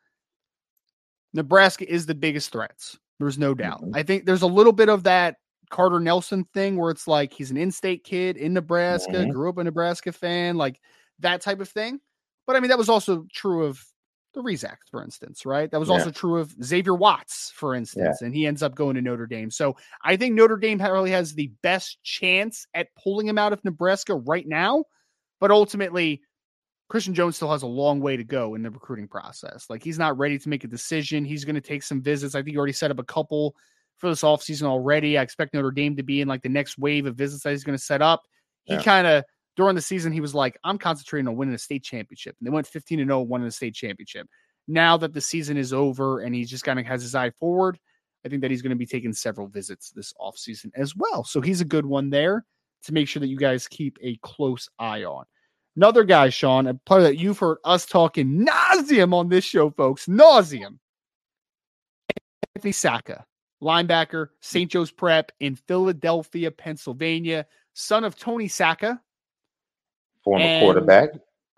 Nebraska 1.32 1.90
is 1.90 2.06
the 2.06 2.14
biggest 2.14 2.50
threats. 2.50 2.98
There's 3.20 3.38
no 3.38 3.54
doubt. 3.54 3.82
Mm-hmm. 3.82 3.96
I 3.96 4.02
think 4.02 4.24
there's 4.24 4.42
a 4.42 4.48
little 4.48 4.72
bit 4.72 4.88
of 4.88 5.04
that 5.04 5.36
Carter 5.70 6.00
Nelson 6.00 6.44
thing 6.52 6.76
where 6.76 6.90
it's 6.90 7.06
like 7.06 7.32
he's 7.32 7.52
an 7.52 7.56
in-state 7.56 8.02
kid 8.02 8.36
in 8.36 8.52
Nebraska, 8.52 9.12
mm-hmm. 9.12 9.30
grew 9.30 9.48
up 9.50 9.58
a 9.58 9.64
Nebraska 9.64 10.10
fan, 10.10 10.56
like 10.56 10.80
that 11.20 11.40
type 11.40 11.60
of 11.60 11.68
thing. 11.68 12.00
But 12.46 12.56
I 12.56 12.60
mean, 12.60 12.70
that 12.70 12.78
was 12.78 12.88
also 12.88 13.26
true 13.32 13.66
of 13.66 13.84
the 14.34 14.42
Rezac, 14.42 14.76
for 14.90 15.02
instance, 15.02 15.44
right? 15.44 15.70
That 15.70 15.80
was 15.80 15.88
yeah. 15.88 15.96
also 15.96 16.10
true 16.10 16.38
of 16.38 16.54
Xavier 16.62 16.94
Watts, 16.94 17.52
for 17.54 17.74
instance, 17.74 18.18
yeah. 18.20 18.26
and 18.26 18.34
he 18.34 18.46
ends 18.46 18.62
up 18.62 18.74
going 18.74 18.96
to 18.96 19.02
Notre 19.02 19.26
Dame. 19.26 19.50
So 19.50 19.76
I 20.04 20.16
think 20.16 20.34
Notre 20.34 20.56
Dame 20.56 20.78
really 20.80 21.10
has 21.10 21.34
the 21.34 21.52
best 21.62 22.02
chance 22.02 22.66
at 22.74 22.88
pulling 23.02 23.26
him 23.26 23.38
out 23.38 23.52
of 23.52 23.64
Nebraska 23.64 24.14
right 24.14 24.46
now. 24.46 24.84
But 25.40 25.50
ultimately, 25.50 26.22
Christian 26.88 27.14
Jones 27.14 27.36
still 27.36 27.52
has 27.52 27.62
a 27.62 27.68
long 27.68 28.00
way 28.00 28.16
to 28.16 28.24
go 28.24 28.54
in 28.54 28.62
the 28.62 28.70
recruiting 28.70 29.08
process. 29.08 29.66
Like 29.70 29.82
he's 29.82 29.98
not 29.98 30.18
ready 30.18 30.38
to 30.38 30.48
make 30.48 30.64
a 30.64 30.68
decision. 30.68 31.24
He's 31.24 31.44
going 31.44 31.54
to 31.54 31.60
take 31.60 31.82
some 31.82 32.02
visits. 32.02 32.34
I 32.34 32.40
think 32.40 32.50
he 32.50 32.58
already 32.58 32.72
set 32.72 32.90
up 32.90 32.98
a 32.98 33.04
couple 33.04 33.54
for 33.98 34.08
this 34.10 34.22
offseason 34.22 34.64
already. 34.64 35.16
I 35.16 35.22
expect 35.22 35.54
Notre 35.54 35.70
Dame 35.70 35.96
to 35.96 36.02
be 36.02 36.20
in 36.20 36.28
like 36.28 36.42
the 36.42 36.48
next 36.48 36.78
wave 36.78 37.06
of 37.06 37.16
visits 37.16 37.44
that 37.44 37.50
he's 37.50 37.64
going 37.64 37.78
to 37.78 37.82
set 37.82 38.02
up. 38.02 38.22
He 38.64 38.74
yeah. 38.74 38.82
kind 38.82 39.06
of 39.06 39.24
during 39.56 39.74
the 39.74 39.82
season, 39.82 40.12
he 40.12 40.20
was 40.20 40.34
like, 40.34 40.58
I'm 40.64 40.78
concentrating 40.78 41.28
on 41.28 41.36
winning 41.36 41.54
a 41.54 41.58
state 41.58 41.82
championship. 41.82 42.36
And 42.38 42.46
they 42.46 42.50
went 42.50 42.66
15 42.66 43.00
and 43.00 43.08
0, 43.08 43.22
winning 43.22 43.48
a 43.48 43.50
state 43.50 43.74
championship. 43.74 44.26
Now 44.68 44.96
that 44.98 45.12
the 45.12 45.20
season 45.20 45.56
is 45.56 45.72
over 45.72 46.20
and 46.20 46.34
he's 46.34 46.50
just 46.50 46.64
kind 46.64 46.78
of 46.78 46.86
has 46.86 47.02
his 47.02 47.14
eye 47.14 47.30
forward, 47.30 47.78
I 48.24 48.28
think 48.28 48.42
that 48.42 48.50
he's 48.50 48.62
going 48.62 48.70
to 48.70 48.76
be 48.76 48.86
taking 48.86 49.12
several 49.12 49.48
visits 49.48 49.90
this 49.90 50.12
offseason 50.20 50.70
as 50.74 50.94
well. 50.94 51.24
So 51.24 51.40
he's 51.40 51.60
a 51.60 51.64
good 51.66 51.86
one 51.86 52.10
there 52.10 52.44
to 52.84 52.92
make 52.92 53.08
sure 53.08 53.20
that 53.20 53.28
you 53.28 53.36
guys 53.36 53.66
keep 53.66 53.98
a 54.02 54.16
close 54.22 54.68
eye 54.78 55.04
on. 55.04 55.24
Another 55.76 56.04
guy, 56.04 56.28
Sean, 56.28 56.66
a 56.66 56.74
player 56.74 57.02
that 57.02 57.18
you've 57.18 57.38
heard 57.38 57.58
us 57.64 57.86
talking 57.86 58.46
nauseum 58.46 59.14
on 59.14 59.28
this 59.28 59.44
show, 59.44 59.70
folks, 59.70 60.06
nauseum. 60.06 60.78
Anthony 62.54 62.72
Sacca, 62.72 63.24
linebacker, 63.62 64.28
St. 64.40 64.70
Joe's 64.70 64.90
Prep 64.90 65.32
in 65.40 65.56
Philadelphia, 65.56 66.50
Pennsylvania, 66.50 67.46
son 67.72 68.04
of 68.04 68.16
Tony 68.16 68.48
Sacca, 68.48 69.00
former 70.22 70.44
and 70.44 70.64
quarterback, 70.64 71.10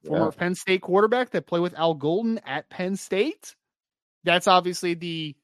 former 0.05 0.27
yeah. 0.27 0.31
Penn 0.39 0.55
State 0.55 0.83
quarterback 0.83 1.31
that 1.31 1.47
played 1.47 1.61
with 1.61 1.75
Al 1.79 1.95
Golden 1.95 2.39
at 2.47 2.69
Penn 2.71 2.97
State. 2.97 3.55
That's 4.25 4.47
obviously 4.47 4.95
the 4.95 5.35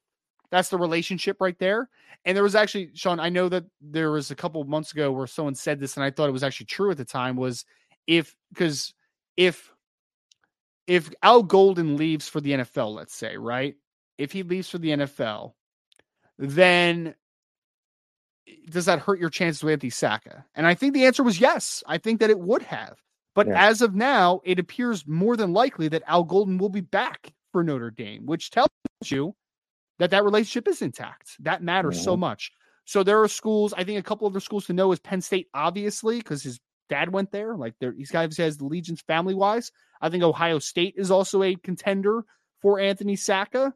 that's 0.50 0.70
the 0.70 0.78
relationship 0.78 1.40
right 1.40 1.59
there. 1.59 1.88
And 2.24 2.37
there 2.37 2.44
was 2.44 2.54
actually 2.54 2.90
Sean. 2.94 3.20
I 3.20 3.28
know 3.28 3.48
that 3.48 3.64
there 3.81 4.11
was 4.11 4.31
a 4.31 4.37
couple 4.37 4.62
months 4.64 4.92
ago 4.92 5.12
where 5.12 5.26
someone 5.26 5.54
said 5.54 5.81
this, 5.81 5.96
and 5.96 6.04
I 6.04 6.11
thought 6.11 6.28
it 6.28 6.33
was 6.33 6.42
actually 6.42 6.66
true 6.66 6.90
at 6.90 6.96
the 6.96 7.04
time. 7.04 7.37
Was 7.37 7.64
if 8.07 8.35
because 8.50 8.94
if 9.37 9.72
if 10.87 11.11
Al 11.22 11.42
Golden 11.42 11.96
leaves 11.96 12.28
for 12.28 12.40
the 12.40 12.52
NFL, 12.52 12.94
let's 12.94 13.14
say, 13.14 13.37
right? 13.37 13.76
If 14.16 14.33
he 14.33 14.42
leaves 14.42 14.68
for 14.68 14.78
the 14.78 14.88
NFL, 14.88 15.52
then 16.38 17.14
does 18.70 18.87
that 18.87 19.00
hurt 19.00 19.20
your 19.20 19.31
chances 19.31 19.62
with 19.62 19.72
Anthony 19.72 19.90
Sacca? 19.90 20.44
And 20.54 20.66
I 20.66 20.74
think 20.74 20.94
the 20.94 21.04
answer 21.04 21.22
was 21.22 21.40
yes. 21.40 21.83
I 21.87 21.98
think 21.98 22.20
that 22.20 22.31
it 22.31 22.38
would 22.38 22.62
have. 22.62 22.98
But 23.34 23.46
yeah. 23.46 23.68
as 23.68 23.82
of 23.82 23.94
now, 23.94 24.40
it 24.44 24.58
appears 24.58 25.06
more 25.06 25.36
than 25.36 25.52
likely 25.52 25.88
that 25.88 26.02
Al 26.06 26.24
Golden 26.24 26.58
will 26.58 26.68
be 26.68 26.80
back 26.80 27.32
for 27.52 27.62
Notre 27.62 27.90
Dame, 27.90 28.26
which 28.26 28.50
tells 28.50 28.68
you 29.04 29.34
that 29.98 30.10
that 30.10 30.24
relationship 30.24 30.68
is 30.68 30.82
intact. 30.82 31.36
That 31.40 31.62
matters 31.62 31.96
mm-hmm. 31.96 32.04
so 32.04 32.16
much. 32.16 32.50
So 32.84 33.02
there 33.02 33.22
are 33.22 33.28
schools. 33.28 33.74
I 33.76 33.84
think 33.84 33.98
a 33.98 34.02
couple 34.02 34.26
other 34.26 34.40
schools 34.40 34.66
to 34.66 34.72
know 34.72 34.90
is 34.92 34.98
Penn 34.98 35.20
State, 35.20 35.48
obviously, 35.54 36.18
because 36.18 36.42
his 36.42 36.58
dad 36.88 37.12
went 37.12 37.30
there. 37.30 37.54
Like 37.56 37.74
there, 37.80 37.92
these 37.92 38.10
guys 38.10 38.36
has 38.38 38.56
the 38.56 38.64
legions 38.64 39.02
family 39.02 39.34
wise. 39.34 39.70
I 40.00 40.08
think 40.08 40.24
Ohio 40.24 40.58
State 40.58 40.94
is 40.96 41.10
also 41.10 41.42
a 41.42 41.54
contender 41.56 42.24
for 42.62 42.80
Anthony 42.80 43.16
Sacca. 43.16 43.72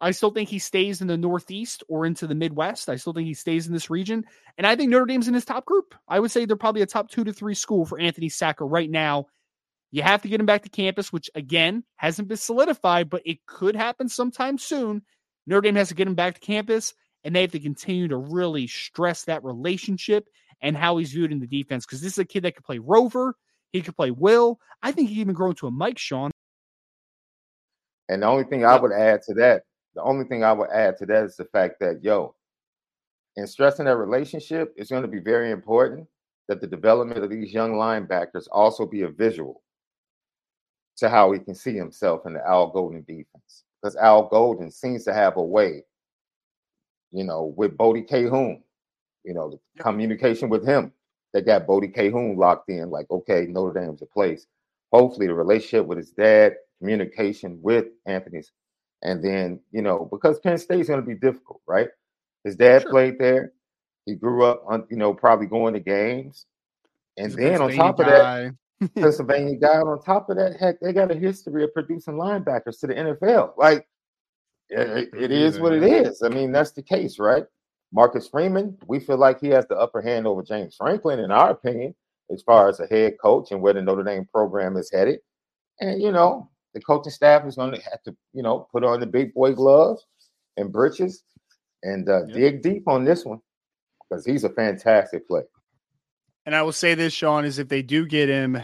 I 0.00 0.12
still 0.12 0.30
think 0.30 0.48
he 0.48 0.58
stays 0.58 1.02
in 1.02 1.08
the 1.08 1.18
Northeast 1.18 1.84
or 1.88 2.06
into 2.06 2.26
the 2.26 2.34
Midwest. 2.34 2.88
I 2.88 2.96
still 2.96 3.12
think 3.12 3.26
he 3.26 3.34
stays 3.34 3.66
in 3.66 3.72
this 3.74 3.90
region. 3.90 4.24
And 4.56 4.66
I 4.66 4.74
think 4.74 4.90
Notre 4.90 5.04
Dame's 5.04 5.28
in 5.28 5.34
his 5.34 5.44
top 5.44 5.66
group. 5.66 5.94
I 6.08 6.18
would 6.18 6.30
say 6.30 6.44
they're 6.44 6.56
probably 6.56 6.82
a 6.82 6.86
top 6.86 7.10
two 7.10 7.24
to 7.24 7.32
three 7.32 7.54
school 7.54 7.84
for 7.84 7.98
Anthony 7.98 8.28
Sacca 8.28 8.70
right 8.70 8.90
now. 8.90 9.26
You 9.90 10.02
have 10.02 10.22
to 10.22 10.28
get 10.28 10.40
him 10.40 10.46
back 10.46 10.62
to 10.62 10.68
campus, 10.68 11.12
which 11.12 11.28
again 11.34 11.84
hasn't 11.96 12.28
been 12.28 12.36
solidified, 12.36 13.10
but 13.10 13.22
it 13.26 13.44
could 13.46 13.76
happen 13.76 14.08
sometime 14.08 14.56
soon. 14.56 15.02
Notre 15.46 15.62
Dame 15.62 15.76
has 15.76 15.88
to 15.88 15.94
get 15.94 16.06
him 16.06 16.14
back 16.14 16.34
to 16.34 16.40
campus, 16.40 16.94
and 17.24 17.34
they 17.34 17.42
have 17.42 17.52
to 17.52 17.60
continue 17.60 18.08
to 18.08 18.16
really 18.16 18.68
stress 18.68 19.24
that 19.24 19.44
relationship 19.44 20.28
and 20.62 20.76
how 20.76 20.96
he's 20.96 21.12
viewed 21.12 21.32
in 21.32 21.40
the 21.40 21.46
defense 21.46 21.84
because 21.84 22.00
this 22.00 22.12
is 22.12 22.18
a 22.18 22.24
kid 22.24 22.44
that 22.44 22.54
could 22.54 22.64
play 22.64 22.78
rover. 22.78 23.34
He 23.72 23.82
could 23.82 23.96
play 23.96 24.10
will. 24.10 24.58
I 24.82 24.92
think 24.92 25.10
he 25.10 25.20
even 25.20 25.34
grow 25.34 25.50
into 25.50 25.66
a 25.66 25.70
Mike 25.70 25.98
Sean. 25.98 26.30
And 28.08 28.22
the 28.22 28.26
only 28.26 28.44
thing 28.44 28.64
I 28.64 28.78
would 28.78 28.92
add 28.92 29.22
to 29.22 29.34
that 29.34 29.62
the 29.94 30.02
only 30.02 30.24
thing 30.24 30.44
I 30.44 30.52
would 30.52 30.70
add 30.70 30.96
to 30.98 31.06
that 31.06 31.24
is 31.24 31.36
the 31.36 31.44
fact 31.46 31.80
that, 31.80 32.02
yo, 32.02 32.34
in 33.36 33.46
stressing 33.46 33.86
that 33.86 33.96
relationship, 33.96 34.72
it's 34.76 34.90
going 34.90 35.02
to 35.02 35.08
be 35.08 35.20
very 35.20 35.50
important 35.50 36.06
that 36.48 36.60
the 36.60 36.66
development 36.66 37.22
of 37.22 37.30
these 37.30 37.52
young 37.52 37.74
linebackers 37.74 38.46
also 38.50 38.86
be 38.86 39.02
a 39.02 39.08
visual 39.08 39.62
to 40.96 41.08
how 41.08 41.32
he 41.32 41.38
can 41.38 41.54
see 41.54 41.74
himself 41.74 42.26
in 42.26 42.34
the 42.34 42.46
Al 42.46 42.70
Golden 42.70 43.02
defense. 43.02 43.64
Because 43.80 43.96
Al 43.96 44.28
Golden 44.28 44.70
seems 44.70 45.04
to 45.04 45.14
have 45.14 45.36
a 45.36 45.42
way, 45.42 45.84
you 47.12 47.24
know, 47.24 47.54
with 47.56 47.76
Bodie 47.76 48.02
Kahoun, 48.02 48.60
you 49.24 49.32
know, 49.32 49.50
the 49.50 49.58
yep. 49.76 49.84
communication 49.84 50.48
with 50.48 50.66
him 50.66 50.92
that 51.32 51.46
got 51.46 51.66
Bodie 51.66 51.88
Kahoun 51.88 52.36
locked 52.36 52.68
in, 52.68 52.90
like, 52.90 53.06
okay, 53.10 53.46
Notre 53.48 53.80
Dame's 53.80 54.02
a 54.02 54.06
place. 54.06 54.46
Hopefully, 54.92 55.28
the 55.28 55.34
relationship 55.34 55.86
with 55.86 55.98
his 55.98 56.10
dad, 56.10 56.56
communication 56.80 57.58
with 57.62 57.86
Anthony's 58.06 58.52
and 59.02 59.24
then, 59.24 59.60
you 59.72 59.82
know, 59.82 60.08
because 60.10 60.38
Penn 60.40 60.58
State's 60.58 60.88
going 60.88 61.00
to 61.00 61.06
be 61.06 61.14
difficult, 61.14 61.60
right? 61.66 61.88
His 62.44 62.56
dad 62.56 62.82
sure. 62.82 62.90
played 62.90 63.18
there. 63.18 63.52
He 64.06 64.14
grew 64.14 64.44
up, 64.44 64.62
on, 64.66 64.86
you 64.90 64.96
know, 64.96 65.14
probably 65.14 65.46
going 65.46 65.74
to 65.74 65.80
games. 65.80 66.46
And 67.16 67.32
then 67.32 67.60
on 67.60 67.72
top 67.72 67.98
guy. 67.98 68.04
of 68.04 68.08
that, 68.80 68.94
Pennsylvania 68.94 69.56
guy, 69.56 69.78
on 69.78 70.02
top 70.02 70.30
of 70.30 70.36
that, 70.36 70.56
heck, 70.58 70.80
they 70.80 70.92
got 70.92 71.10
a 71.10 71.14
history 71.14 71.64
of 71.64 71.74
producing 71.74 72.14
linebackers 72.14 72.80
to 72.80 72.86
the 72.86 72.94
NFL. 72.94 73.52
Like, 73.56 73.86
it, 74.70 75.10
it 75.18 75.30
is 75.30 75.58
what 75.58 75.72
it 75.72 75.82
is. 75.82 76.22
I 76.22 76.28
mean, 76.28 76.52
that's 76.52 76.72
the 76.72 76.82
case, 76.82 77.18
right? 77.18 77.44
Marcus 77.92 78.28
Freeman, 78.28 78.78
we 78.86 79.00
feel 79.00 79.18
like 79.18 79.40
he 79.40 79.48
has 79.48 79.66
the 79.66 79.76
upper 79.76 80.00
hand 80.00 80.26
over 80.26 80.42
James 80.42 80.76
Franklin, 80.76 81.18
in 81.18 81.30
our 81.30 81.50
opinion, 81.50 81.94
as 82.32 82.42
far 82.42 82.68
as 82.68 82.78
a 82.80 82.86
head 82.86 83.14
coach 83.20 83.50
and 83.50 83.60
where 83.60 83.72
the 83.72 83.82
Notre 83.82 84.04
Dame 84.04 84.26
program 84.32 84.76
is 84.76 84.90
headed. 84.92 85.18
And, 85.80 86.00
you 86.00 86.12
know, 86.12 86.48
the 86.74 86.80
coaching 86.80 87.12
staff 87.12 87.46
is 87.46 87.56
going 87.56 87.72
to 87.72 87.82
have 87.82 88.02
to, 88.04 88.16
you 88.32 88.42
know, 88.42 88.68
put 88.72 88.84
on 88.84 89.00
the 89.00 89.06
big 89.06 89.34
boy 89.34 89.52
gloves 89.52 90.04
and 90.56 90.72
britches 90.72 91.24
and 91.82 92.08
uh, 92.08 92.26
yep. 92.26 92.36
dig 92.36 92.62
deep 92.62 92.88
on 92.88 93.04
this 93.04 93.24
one 93.24 93.40
because 94.08 94.24
he's 94.24 94.44
a 94.44 94.50
fantastic 94.50 95.26
player. 95.26 95.44
And 96.46 96.54
I 96.54 96.62
will 96.62 96.72
say 96.72 96.94
this, 96.94 97.12
Sean, 97.12 97.44
is 97.44 97.58
if 97.58 97.68
they 97.68 97.82
do 97.82 98.06
get 98.06 98.28
him, 98.28 98.60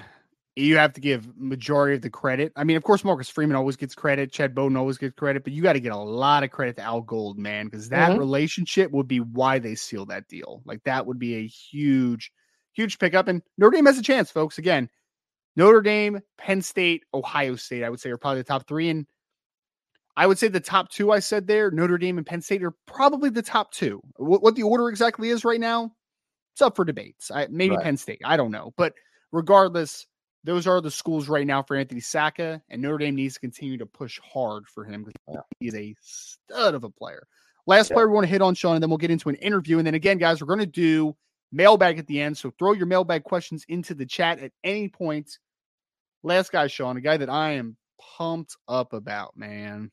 you 0.56 0.78
have 0.78 0.94
to 0.94 1.00
give 1.00 1.36
majority 1.36 1.94
of 1.94 2.02
the 2.02 2.10
credit. 2.10 2.50
I 2.56 2.64
mean, 2.64 2.78
of 2.78 2.82
course, 2.82 3.04
Marcus 3.04 3.28
Freeman 3.28 3.56
always 3.56 3.76
gets 3.76 3.94
credit, 3.94 4.32
Chad 4.32 4.54
Bowden 4.54 4.76
always 4.76 4.96
gets 4.96 5.14
credit, 5.14 5.44
but 5.44 5.52
you 5.52 5.62
got 5.62 5.74
to 5.74 5.80
get 5.80 5.92
a 5.92 5.96
lot 5.96 6.42
of 6.42 6.50
credit 6.50 6.76
to 6.76 6.82
Al 6.82 7.02
Gold, 7.02 7.38
man, 7.38 7.66
because 7.66 7.90
that 7.90 8.10
mm-hmm. 8.10 8.18
relationship 8.18 8.90
would 8.92 9.06
be 9.06 9.20
why 9.20 9.58
they 9.58 9.74
seal 9.74 10.06
that 10.06 10.26
deal. 10.28 10.62
Like 10.64 10.82
that 10.84 11.06
would 11.06 11.18
be 11.18 11.36
a 11.36 11.46
huge, 11.46 12.32
huge 12.72 12.98
pickup. 12.98 13.28
And 13.28 13.42
Notre 13.58 13.76
Dame 13.76 13.86
has 13.86 13.98
a 13.98 14.02
chance, 14.02 14.30
folks. 14.30 14.56
Again, 14.56 14.88
Notre 15.56 15.80
Dame, 15.80 16.20
Penn 16.38 16.62
State, 16.62 17.04
Ohio 17.14 17.56
State, 17.56 17.82
I 17.82 17.90
would 17.90 18.00
say 18.00 18.10
are 18.10 18.18
probably 18.18 18.40
the 18.40 18.44
top 18.44 18.68
three. 18.68 18.90
And 18.90 19.06
I 20.16 20.26
would 20.26 20.38
say 20.38 20.48
the 20.48 20.60
top 20.60 20.90
two 20.90 21.12
I 21.12 21.18
said 21.18 21.46
there, 21.46 21.70
Notre 21.70 21.98
Dame 21.98 22.18
and 22.18 22.26
Penn 22.26 22.42
State 22.42 22.62
are 22.62 22.74
probably 22.86 23.30
the 23.30 23.42
top 23.42 23.72
two. 23.72 24.00
What, 24.16 24.42
what 24.42 24.54
the 24.54 24.62
order 24.62 24.88
exactly 24.88 25.30
is 25.30 25.44
right 25.44 25.60
now, 25.60 25.92
it's 26.54 26.62
up 26.62 26.76
for 26.76 26.84
debates. 26.84 27.30
I, 27.30 27.48
maybe 27.50 27.76
right. 27.76 27.84
Penn 27.84 27.96
State, 27.96 28.20
I 28.24 28.36
don't 28.36 28.50
know. 28.50 28.72
But 28.76 28.92
regardless, 29.32 30.06
those 30.44 30.66
are 30.66 30.80
the 30.80 30.90
schools 30.90 31.28
right 31.28 31.46
now 31.46 31.62
for 31.62 31.76
Anthony 31.76 32.00
Sacca, 32.00 32.60
and 32.70 32.80
Notre 32.80 32.98
Dame 32.98 33.16
needs 33.16 33.34
to 33.34 33.40
continue 33.40 33.76
to 33.78 33.86
push 33.86 34.20
hard 34.20 34.68
for 34.68 34.84
him 34.84 35.04
because 35.04 35.42
he 35.58 35.68
is 35.68 35.74
a 35.74 35.94
stud 36.00 36.74
of 36.74 36.84
a 36.84 36.90
player. 36.90 37.26
Last 37.66 37.90
yeah. 37.90 37.94
player 37.94 38.08
we 38.08 38.14
want 38.14 38.26
to 38.26 38.30
hit 38.30 38.42
on, 38.42 38.54
Sean, 38.54 38.76
and 38.76 38.82
then 38.82 38.88
we'll 38.88 38.96
get 38.96 39.10
into 39.10 39.28
an 39.28 39.34
interview. 39.36 39.78
And 39.78 39.86
then 39.86 39.94
again, 39.94 40.18
guys, 40.18 40.40
we're 40.40 40.46
going 40.46 40.60
to 40.60 40.66
do 40.66 41.16
mailbag 41.50 41.98
at 41.98 42.06
the 42.06 42.20
end. 42.20 42.38
So 42.38 42.52
throw 42.58 42.72
your 42.72 42.86
mailbag 42.86 43.24
questions 43.24 43.64
into 43.68 43.92
the 43.94 44.06
chat 44.06 44.38
at 44.38 44.52
any 44.62 44.88
point. 44.88 45.38
Last 46.26 46.50
guy, 46.50 46.66
Sean, 46.66 46.96
a 46.96 47.00
guy 47.00 47.18
that 47.18 47.30
I 47.30 47.52
am 47.52 47.76
pumped 48.18 48.56
up 48.66 48.92
about, 48.92 49.36
man. 49.36 49.92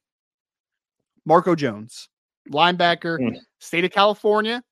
Marco 1.28 1.54
Jones, 1.54 2.10
linebacker, 2.50 3.19
mm. 3.19 3.38
state 3.60 3.86
of 3.86 3.91
California, 3.91 4.63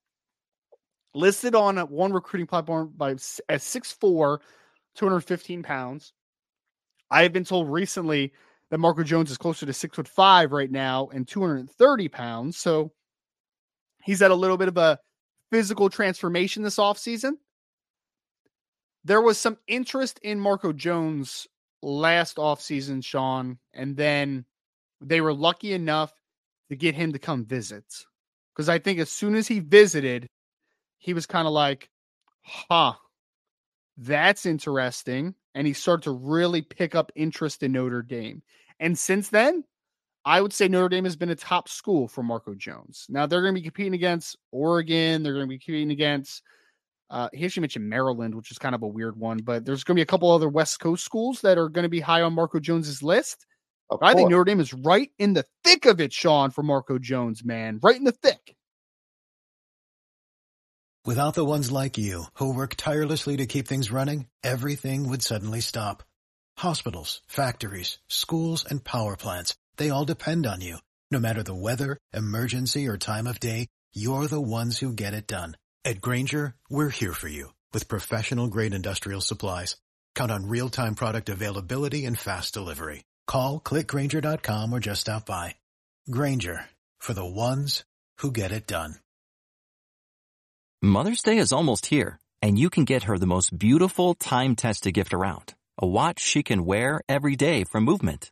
listed 1.14 1.54
on 1.54 1.78
one 1.78 2.14
recruiting 2.14 2.48
platform 2.48 2.92
by 2.98 3.12
at 3.12 3.20
6'4, 3.20 4.40
215 4.96 5.62
pounds. 5.62 6.14
I 7.12 7.22
have 7.22 7.32
been 7.32 7.46
told 7.46 7.70
recently 7.70 8.34
that 8.72 8.80
Marco 8.80 9.04
Jones 9.04 9.30
is 9.30 9.38
closer 9.38 9.68
to 9.68 9.74
six 9.74 9.96
foot 9.96 10.08
five 10.08 10.52
right 10.52 10.72
now 10.72 11.10
and 11.14 11.28
230 11.28 12.08
pounds. 12.08 12.58
So 12.58 12.92
he's 14.04 14.22
had 14.22 14.32
a 14.32 14.36
little 14.36 14.58
bit 14.58 14.68
of 14.68 14.78
a 14.78 14.98
physical 15.52 15.92
transformation 15.92 16.64
this 16.64 16.78
offseason. 16.78 17.34
There 19.04 19.22
was 19.22 19.38
some 19.38 19.58
interest 19.68 20.20
in 20.24 20.40
Marco 20.40 20.74
Jones 20.74 21.48
last 21.82 22.38
offseason, 22.38 23.04
Sean, 23.04 23.58
and 23.74 23.96
then 23.96 24.46
they 25.00 25.22
were 25.22 25.34
lucky 25.34 25.74
enough 25.74 26.14
to 26.70 26.76
get 26.76 26.96
him 26.96 27.14
to 27.14 27.20
come 27.20 27.46
visit. 27.46 27.86
Because 28.56 28.70
I 28.70 28.80
think 28.80 29.00
as 29.00 29.10
soon 29.10 29.36
as 29.36 29.48
he 29.48 29.60
visited, 29.60 30.28
he 30.98 31.14
was 31.14 31.26
kind 31.26 31.48
of 31.48 31.54
like, 31.54 31.90
huh, 32.42 32.94
that's 33.98 34.46
interesting. 34.46 35.36
And 35.56 35.68
he 35.68 35.74
started 35.74 36.04
to 36.04 36.12
really 36.12 36.62
pick 36.62 36.96
up 36.96 37.12
interest 37.16 37.64
in 37.64 37.74
Notre 37.74 38.02
Dame. 38.02 38.42
And 38.80 38.98
since 38.98 39.30
then, 39.30 39.64
I 40.24 40.40
would 40.40 40.54
say 40.54 40.68
Notre 40.68 40.90
Dame 40.90 41.04
has 41.06 41.16
been 41.16 41.30
a 41.30 41.36
top 41.36 41.68
school 41.68 42.08
for 42.08 42.24
Marco 42.24 42.54
Jones. 42.54 43.08
Now 43.10 43.26
they're 43.26 43.42
going 43.42 43.56
to 43.56 43.60
be 43.60 43.66
competing 43.66 43.96
against 43.96 44.38
Oregon. 44.52 45.24
They're 45.24 45.34
going 45.34 45.46
to 45.46 45.50
be 45.50 45.60
competing 45.60 45.92
against. 45.92 46.44
Uh, 47.12 47.28
he 47.34 47.46
actually 47.46 47.62
mentioned 47.62 47.90
Maryland, 47.90 48.34
which 48.34 48.52
is 48.52 48.58
kind 48.58 48.74
of 48.74 48.84
a 48.84 48.88
weird 48.88 49.20
one, 49.20 49.40
but 49.40 49.66
there's 49.66 49.84
going 49.84 49.96
to 49.96 50.00
be 50.00 50.02
a 50.02 50.06
couple 50.06 50.32
other 50.32 50.48
West 50.48 50.80
Coast 50.80 51.04
schools 51.04 51.42
that 51.42 51.58
are 51.58 51.68
going 51.68 51.84
to 51.84 51.90
be 51.90 52.00
high 52.00 52.22
on 52.22 52.34
Marco 52.34 52.58
Jones's 52.58 53.04
list. 53.04 53.46
I 54.02 54.14
think 54.14 54.30
Notre 54.30 54.46
Dame 54.46 54.62
is 54.62 54.74
right 54.74 55.12
in 55.20 55.34
the 55.34 55.44
thick 55.66 55.86
of 55.86 56.00
it, 56.00 56.14
Sean, 56.14 56.52
for 56.52 56.64
Marco 56.64 56.98
Jones, 56.98 57.44
man. 57.44 57.80
Right 57.84 57.98
in 57.98 58.06
the 58.06 58.14
thick. 58.14 58.56
Without 61.04 61.34
the 61.34 61.44
ones 61.44 61.70
like 61.70 61.98
you, 61.98 62.26
who 62.36 62.56
work 62.56 62.76
tirelessly 62.78 63.36
to 63.38 63.46
keep 63.46 63.68
things 63.68 63.92
running, 63.92 64.28
everything 64.42 65.10
would 65.10 65.22
suddenly 65.22 65.60
stop. 65.60 66.04
Hospitals, 66.60 67.22
factories, 67.28 67.98
schools, 68.08 68.64
and 68.64 68.84
power 68.84 69.18
plants, 69.18 69.56
they 69.76 69.90
all 69.90 70.06
depend 70.06 70.48
on 70.48 70.62
you. 70.62 70.78
No 71.10 71.20
matter 71.20 71.44
the 71.44 71.56
weather, 71.56 71.98
emergency, 72.14 72.88
or 72.88 72.98
time 72.98 73.28
of 73.28 73.40
day, 73.40 73.68
you're 73.94 74.28
the 74.28 74.40
ones 74.40 74.80
who 74.80 74.94
get 74.94 75.14
it 75.14 75.28
done. 75.28 75.58
At 75.84 76.00
Grainger, 76.00 76.56
we're 76.70 76.90
here 76.90 77.14
for 77.14 77.28
you 77.28 77.54
with 77.74 77.88
professional 77.88 78.48
grade 78.48 78.74
industrial 78.74 79.22
supplies. 79.22 79.78
Count 80.14 80.32
on 80.32 80.48
real 80.48 80.70
time 80.70 80.94
product 80.96 81.28
availability 81.30 82.06
and 82.06 82.18
fast 82.18 82.54
delivery. 82.54 83.04
Call 83.26 83.60
clickgrainger.com 83.60 84.74
or 84.74 84.80
just 84.80 85.02
stop 85.02 85.26
by. 85.26 85.56
Grainger 86.10 86.66
for 87.00 87.14
the 87.14 87.26
ones 87.26 87.84
who 88.20 88.32
get 88.32 88.52
it 88.52 88.68
done. 88.68 88.96
Mother's 90.84 91.22
Day 91.22 91.38
is 91.38 91.54
almost 91.54 91.88
here, 91.88 92.20
and 92.42 92.58
you 92.58 92.72
can 92.72 92.86
get 92.86 93.04
her 93.04 93.18
the 93.20 93.28
most 93.28 93.58
beautiful 93.58 94.16
time 94.16 94.56
tested 94.56 94.94
gift 94.94 95.14
around 95.14 95.54
a 95.78 95.88
watch 95.88 96.20
she 96.20 96.44
can 96.44 96.66
wear 96.66 97.02
every 97.10 97.36
day 97.36 97.64
from 97.64 97.86
Movement. 97.86 98.32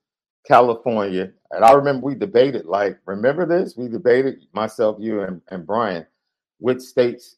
California, 0.45 1.31
and 1.51 1.63
I 1.63 1.73
remember 1.73 2.05
we 2.05 2.15
debated, 2.15 2.65
like, 2.65 2.97
remember 3.05 3.45
this? 3.45 3.77
We 3.77 3.87
debated, 3.87 4.45
myself, 4.53 4.97
you, 4.99 5.21
and, 5.21 5.41
and 5.49 5.65
Brian, 5.65 6.05
which 6.59 6.79
states 6.79 7.37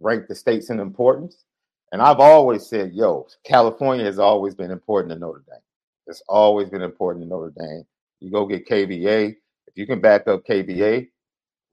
rank 0.00 0.28
the 0.28 0.34
states 0.34 0.70
in 0.70 0.80
importance. 0.80 1.44
And 1.92 2.02
I've 2.02 2.20
always 2.20 2.66
said, 2.66 2.92
yo, 2.92 3.26
California 3.44 4.04
has 4.04 4.18
always 4.18 4.54
been 4.54 4.70
important 4.70 5.12
to 5.12 5.18
Notre 5.18 5.44
Dame. 5.48 5.60
It's 6.06 6.22
always 6.28 6.68
been 6.68 6.82
important 6.82 7.24
to 7.24 7.28
Notre 7.28 7.52
Dame. 7.56 7.84
You 8.20 8.30
go 8.30 8.46
get 8.46 8.68
KVA. 8.68 9.36
If 9.66 9.76
you 9.76 9.86
can 9.86 10.00
back 10.00 10.28
up 10.28 10.44
KVA 10.44 11.08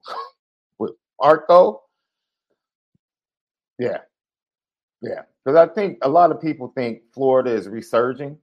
with 0.77 0.91
Arco, 1.19 1.82
yeah. 3.80 3.97
Yeah. 5.01 5.23
Because 5.43 5.58
I 5.58 5.73
think 5.73 5.97
a 6.04 6.10
lot 6.10 6.32
of 6.32 6.39
people 6.39 6.71
think 6.75 7.01
Florida 7.13 7.51
is 7.51 7.67
resurging 7.67 8.38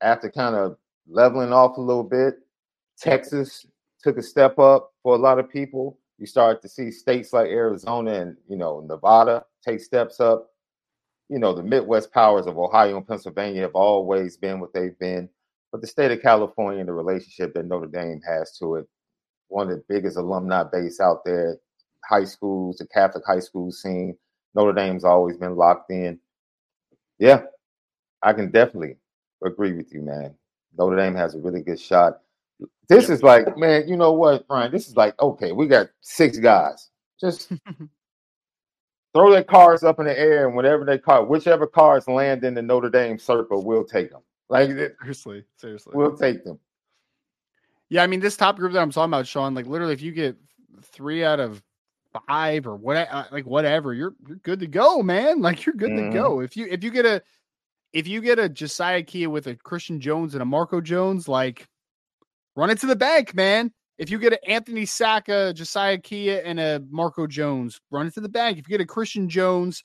after 0.00 0.30
kind 0.30 0.54
of 0.54 0.76
leveling 1.08 1.52
off 1.52 1.76
a 1.76 1.80
little 1.80 2.04
bit. 2.04 2.36
Texas 2.98 3.66
took 4.02 4.18
a 4.18 4.22
step 4.22 4.58
up 4.58 4.92
for 5.02 5.14
a 5.14 5.18
lot 5.18 5.38
of 5.38 5.50
people. 5.50 5.98
You 6.18 6.26
start 6.26 6.62
to 6.62 6.68
see 6.68 6.90
states 6.90 7.32
like 7.32 7.48
Arizona 7.48 8.14
and 8.14 8.36
you 8.48 8.56
know 8.56 8.80
Nevada 8.80 9.44
take 9.64 9.80
steps 9.80 10.20
up. 10.20 10.50
You 11.28 11.38
know 11.38 11.52
the 11.52 11.62
Midwest 11.62 12.12
powers 12.12 12.46
of 12.46 12.58
Ohio 12.58 12.96
and 12.96 13.06
Pennsylvania 13.06 13.62
have 13.62 13.74
always 13.74 14.36
been 14.36 14.60
what 14.60 14.72
they've 14.72 14.98
been, 14.98 15.28
but 15.72 15.80
the 15.80 15.86
state 15.86 16.12
of 16.12 16.22
California 16.22 16.80
and 16.80 16.88
the 16.88 16.92
relationship 16.92 17.52
that 17.54 17.66
Notre 17.66 17.86
Dame 17.86 18.20
has 18.26 18.56
to 18.58 18.76
it, 18.76 18.86
one 19.48 19.70
of 19.70 19.76
the 19.76 19.84
biggest 19.88 20.16
alumni 20.16 20.62
base 20.62 21.00
out 21.00 21.24
there, 21.24 21.58
high 22.08 22.24
schools, 22.24 22.78
the 22.78 22.86
Catholic 22.86 23.24
high 23.26 23.40
school 23.40 23.70
scene, 23.70 24.16
Notre 24.54 24.72
Dame's 24.72 25.04
always 25.04 25.36
been 25.36 25.56
locked 25.56 25.90
in. 25.90 26.18
Yeah, 27.18 27.42
I 28.22 28.32
can 28.32 28.50
definitely 28.50 28.96
agree 29.44 29.72
with 29.72 29.92
you, 29.92 30.00
man. 30.00 30.34
Notre 30.78 30.96
Dame 30.96 31.14
has 31.14 31.34
a 31.34 31.38
really 31.38 31.62
good 31.62 31.80
shot. 31.80 32.20
This 32.88 33.10
is 33.10 33.22
like, 33.22 33.56
man, 33.56 33.88
you 33.88 33.96
know 33.96 34.12
what, 34.12 34.46
Brian? 34.46 34.70
This 34.70 34.88
is 34.88 34.96
like, 34.96 35.20
okay, 35.20 35.52
we 35.52 35.66
got 35.66 35.88
six 36.00 36.38
guys. 36.38 36.90
Just 37.20 37.50
throw 39.14 39.30
their 39.30 39.44
cars 39.44 39.82
up 39.82 39.98
in 39.98 40.06
the 40.06 40.18
air, 40.18 40.46
and 40.46 40.54
whatever 40.54 40.84
they 40.84 40.98
call, 40.98 41.26
whichever 41.26 41.66
cars 41.66 42.06
land 42.06 42.44
in 42.44 42.54
the 42.54 42.62
Notre 42.62 42.90
Dame 42.90 43.18
circle, 43.18 43.64
we'll 43.64 43.84
take 43.84 44.10
them. 44.10 44.22
Like 44.48 44.68
seriously, 44.68 45.44
seriously, 45.56 45.92
we'll 45.96 46.16
take 46.16 46.44
them. 46.44 46.60
Yeah, 47.88 48.02
I 48.02 48.06
mean, 48.06 48.20
this 48.20 48.36
top 48.36 48.56
group 48.56 48.72
that 48.72 48.80
I'm 48.80 48.90
talking 48.90 49.10
about, 49.10 49.26
Sean, 49.26 49.54
like 49.54 49.66
literally, 49.66 49.94
if 49.94 50.02
you 50.02 50.12
get 50.12 50.36
three 50.82 51.24
out 51.24 51.40
of 51.40 51.62
five 52.28 52.66
or 52.66 52.76
what 52.76 52.96
uh, 52.96 53.24
like 53.30 53.44
whatever 53.44 53.92
you're 53.92 54.14
you're 54.26 54.38
good 54.38 54.60
to 54.60 54.66
go 54.66 55.02
man 55.02 55.40
like 55.42 55.66
you're 55.66 55.74
good 55.74 55.90
mm-hmm. 55.90 56.12
to 56.12 56.18
go 56.18 56.40
if 56.40 56.56
you 56.56 56.66
if 56.66 56.82
you 56.82 56.90
get 56.90 57.04
a 57.04 57.22
if 57.96 58.06
you 58.06 58.20
get 58.20 58.38
a 58.38 58.48
josiah 58.48 59.02
kia 59.02 59.30
with 59.30 59.46
a 59.46 59.56
christian 59.56 60.00
jones 60.00 60.34
and 60.34 60.42
a 60.42 60.46
marco 60.46 60.80
jones 60.80 61.28
like 61.28 61.66
run 62.56 62.70
it 62.70 62.80
to 62.80 62.86
the 62.86 62.96
bank, 62.96 63.34
man. 63.34 63.70
If 63.98 64.10
you 64.10 64.18
get 64.18 64.32
an 64.32 64.38
Anthony 64.46 64.84
Sacca, 64.84 65.54
Josiah 65.54 65.98
Kia, 65.98 66.42
and 66.44 66.58
a 66.58 66.82
Marco 66.90 67.26
Jones, 67.26 67.80
run 67.90 68.06
it 68.06 68.14
to 68.14 68.20
the 68.20 68.28
bank. 68.28 68.58
If 68.58 68.68
you 68.68 68.76
get 68.76 68.82
a 68.82 68.86
Christian 68.86 69.28
Jones, 69.28 69.84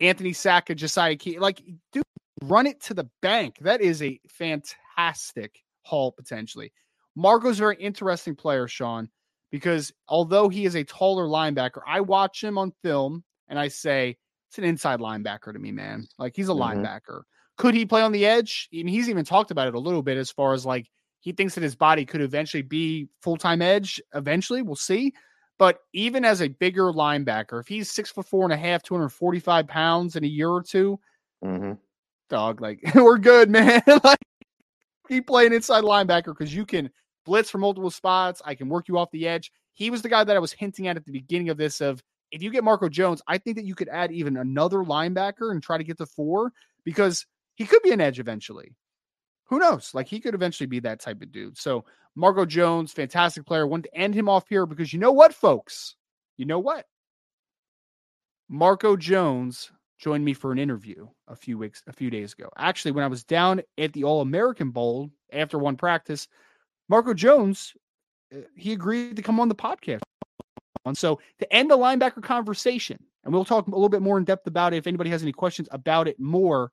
Anthony 0.00 0.32
Sacca, 0.32 0.76
Josiah 0.76 1.16
Kia, 1.16 1.40
like, 1.40 1.62
dude, 1.92 2.04
run 2.44 2.66
it 2.66 2.80
to 2.84 2.94
the 2.94 3.08
bank. 3.20 3.56
That 3.60 3.80
is 3.80 4.02
a 4.02 4.20
fantastic 4.28 5.62
haul 5.82 6.12
potentially. 6.12 6.72
Marco's 7.14 7.58
a 7.58 7.62
very 7.62 7.76
interesting 7.76 8.36
player, 8.36 8.68
Sean, 8.68 9.08
because 9.50 9.92
although 10.08 10.48
he 10.48 10.64
is 10.64 10.76
a 10.76 10.84
taller 10.84 11.26
linebacker, 11.26 11.80
I 11.86 12.00
watch 12.00 12.42
him 12.42 12.58
on 12.58 12.72
film 12.82 13.24
and 13.48 13.58
I 13.58 13.68
say, 13.68 14.16
it's 14.56 14.64
an 14.64 14.68
inside 14.68 15.00
linebacker 15.00 15.52
to 15.52 15.58
me, 15.58 15.70
man. 15.70 16.06
Like 16.18 16.34
he's 16.34 16.48
a 16.48 16.52
mm-hmm. 16.52 16.80
linebacker. 16.80 17.22
Could 17.58 17.74
he 17.74 17.84
play 17.84 18.00
on 18.00 18.12
the 18.12 18.24
edge? 18.24 18.68
I 18.72 18.78
mean, 18.78 18.88
he's 18.88 19.10
even 19.10 19.24
talked 19.24 19.50
about 19.50 19.68
it 19.68 19.74
a 19.74 19.78
little 19.78 20.02
bit 20.02 20.16
as 20.16 20.30
far 20.30 20.54
as 20.54 20.64
like 20.64 20.88
he 21.20 21.32
thinks 21.32 21.54
that 21.54 21.62
his 21.62 21.76
body 21.76 22.06
could 22.06 22.22
eventually 22.22 22.62
be 22.62 23.08
full 23.20 23.36
time 23.36 23.60
edge. 23.60 24.00
Eventually, 24.14 24.62
we'll 24.62 24.74
see. 24.74 25.12
But 25.58 25.80
even 25.92 26.24
as 26.24 26.40
a 26.40 26.48
bigger 26.48 26.92
linebacker, 26.92 27.60
if 27.60 27.68
he's 27.68 27.90
six 27.90 28.10
foot 28.10 28.26
four 28.26 28.44
and 28.44 28.52
a 28.52 28.56
half, 28.56 28.82
245 28.82 29.68
pounds 29.68 30.16
in 30.16 30.24
a 30.24 30.26
year 30.26 30.48
or 30.48 30.62
2 30.62 30.98
mm-hmm. 31.44 31.72
dog, 32.30 32.62
like 32.62 32.80
we're 32.94 33.18
good, 33.18 33.50
man. 33.50 33.82
like 34.04 34.18
keep 35.06 35.26
playing 35.26 35.52
inside 35.52 35.84
linebacker 35.84 36.26
because 36.36 36.54
you 36.54 36.64
can 36.64 36.90
blitz 37.26 37.50
from 37.50 37.60
multiple 37.60 37.90
spots. 37.90 38.40
I 38.44 38.54
can 38.54 38.70
work 38.70 38.88
you 38.88 38.96
off 38.96 39.10
the 39.10 39.28
edge. 39.28 39.52
He 39.74 39.90
was 39.90 40.00
the 40.00 40.08
guy 40.08 40.24
that 40.24 40.36
I 40.36 40.40
was 40.40 40.52
hinting 40.52 40.88
at 40.88 40.96
at 40.96 41.04
the 41.04 41.12
beginning 41.12 41.50
of 41.50 41.58
this 41.58 41.82
of 41.82 42.02
if 42.30 42.42
you 42.42 42.50
get 42.50 42.64
Marco 42.64 42.88
Jones, 42.88 43.22
I 43.26 43.38
think 43.38 43.56
that 43.56 43.64
you 43.64 43.74
could 43.74 43.88
add 43.88 44.12
even 44.12 44.36
another 44.36 44.78
linebacker 44.78 45.50
and 45.50 45.62
try 45.62 45.78
to 45.78 45.84
get 45.84 45.98
to 45.98 46.06
four 46.06 46.52
because 46.84 47.26
he 47.54 47.64
could 47.64 47.82
be 47.82 47.92
an 47.92 48.00
edge 48.00 48.18
eventually. 48.18 48.74
Who 49.46 49.58
knows? 49.58 49.92
Like 49.94 50.08
he 50.08 50.20
could 50.20 50.34
eventually 50.34 50.66
be 50.66 50.80
that 50.80 51.00
type 51.00 51.22
of 51.22 51.32
dude. 51.32 51.56
So 51.56 51.84
Marco 52.14 52.44
Jones, 52.44 52.92
fantastic 52.92 53.46
player. 53.46 53.66
Wanted 53.66 53.90
to 53.90 53.96
end 53.96 54.14
him 54.14 54.28
off 54.28 54.48
here 54.48 54.66
because 54.66 54.92
you 54.92 54.98
know 54.98 55.12
what, 55.12 55.34
folks? 55.34 55.94
You 56.36 56.46
know 56.46 56.58
what? 56.58 56.84
Marco 58.48 58.96
Jones 58.96 59.70
joined 59.98 60.24
me 60.24 60.34
for 60.34 60.52
an 60.52 60.58
interview 60.58 61.08
a 61.28 61.36
few 61.36 61.58
weeks, 61.58 61.82
a 61.86 61.92
few 61.92 62.10
days 62.10 62.32
ago. 62.32 62.48
Actually, 62.56 62.92
when 62.92 63.04
I 63.04 63.08
was 63.08 63.24
down 63.24 63.62
at 63.78 63.92
the 63.92 64.04
All 64.04 64.20
American 64.20 64.70
Bowl 64.70 65.10
after 65.32 65.58
one 65.58 65.76
practice, 65.76 66.28
Marco 66.88 67.14
Jones, 67.14 67.74
uh, 68.34 68.40
he 68.56 68.72
agreed 68.72 69.16
to 69.16 69.22
come 69.22 69.40
on 69.40 69.48
the 69.48 69.54
podcast. 69.54 70.02
And 70.86 70.96
so 70.96 71.20
to 71.38 71.52
end 71.52 71.70
the 71.70 71.76
linebacker 71.76 72.22
conversation, 72.22 72.98
and 73.24 73.34
we'll 73.34 73.44
talk 73.44 73.66
a 73.66 73.70
little 73.70 73.88
bit 73.88 74.02
more 74.02 74.18
in 74.18 74.24
depth 74.24 74.46
about 74.46 74.72
it. 74.72 74.78
If 74.78 74.86
anybody 74.86 75.10
has 75.10 75.22
any 75.22 75.32
questions 75.32 75.68
about 75.72 76.08
it 76.08 76.18
more 76.20 76.70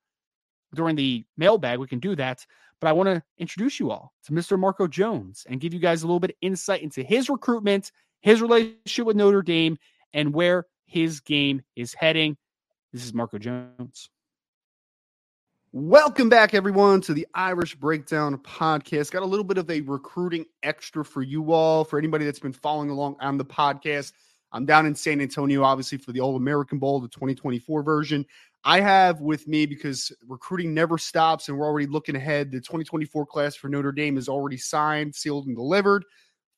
during 0.74 0.96
the 0.96 1.26
mailbag, 1.36 1.80
we 1.80 1.88
can 1.88 2.00
do 2.00 2.16
that. 2.16 2.46
But 2.80 2.90
I 2.90 2.94
want 2.94 3.08
to 3.08 3.24
introduce 3.38 3.80
you 3.80 3.92
all 3.92 4.14
to 4.26 4.34
Mr. 4.34 4.58
Marco 4.60 4.88
Jones 4.88 5.46
and 5.50 5.60
give 5.60 5.74
you 5.74 5.80
guys 5.80 6.04
a 6.04 6.08
little 6.08 6.20
bit 6.20 6.32
of 6.32 6.38
insight 6.42 6.84
into 6.84 7.02
his 7.02 7.30
recruitment, 7.30 7.92
his 8.22 8.42
relationship 8.42 9.06
with 9.06 9.16
Notre 9.16 9.42
Dame, 9.42 9.78
and 10.14 10.34
where 10.34 10.68
his 10.86 11.20
game 11.20 11.64
is 11.76 11.94
heading. 11.94 12.38
This 12.92 13.06
is 13.06 13.14
Marco 13.14 13.40
Jones. 13.40 14.10
Welcome 15.76 16.30
back, 16.30 16.54
everyone, 16.54 17.02
to 17.02 17.16
the 17.16 17.26
Irish 17.34 17.74
Breakdown 17.74 18.38
podcast. 18.38 19.10
Got 19.10 19.24
a 19.24 19.26
little 19.26 19.44
bit 19.44 19.58
of 19.58 19.72
a 19.72 19.82
recruiting 19.82 20.46
extra 20.62 21.04
for 21.04 21.24
you 21.24 21.52
all, 21.52 21.84
for 21.84 21.98
anybody 21.98 22.26
that's 22.26 22.38
been 22.38 22.54
following 22.54 22.92
along 22.92 23.16
on 23.20 23.40
the 23.40 23.46
podcast. 23.46 24.14
I'm 24.52 24.68
down 24.68 24.86
in 24.86 24.94
San 24.94 25.20
Antonio, 25.20 25.64
obviously, 25.64 25.98
for 25.98 26.12
the 26.12 26.20
All 26.20 26.36
American 26.36 26.78
Bowl, 26.78 27.00
the 27.00 27.08
2024 27.08 27.82
version. 27.82 28.24
I 28.64 28.82
have 28.82 29.22
with 29.22 29.48
me 29.48 29.66
because 29.66 30.12
recruiting 30.28 30.76
never 30.76 31.00
stops 31.00 31.50
and 31.50 31.58
we're 31.58 31.66
already 31.66 31.88
looking 31.88 32.16
ahead. 32.16 32.52
The 32.52 32.60
2024 32.60 33.26
class 33.26 33.56
for 33.56 33.68
Notre 33.68 33.92
Dame 33.92 34.18
is 34.18 34.30
already 34.30 34.58
signed, 34.58 35.16
sealed, 35.16 35.48
and 35.48 35.56
delivered. 35.56 36.06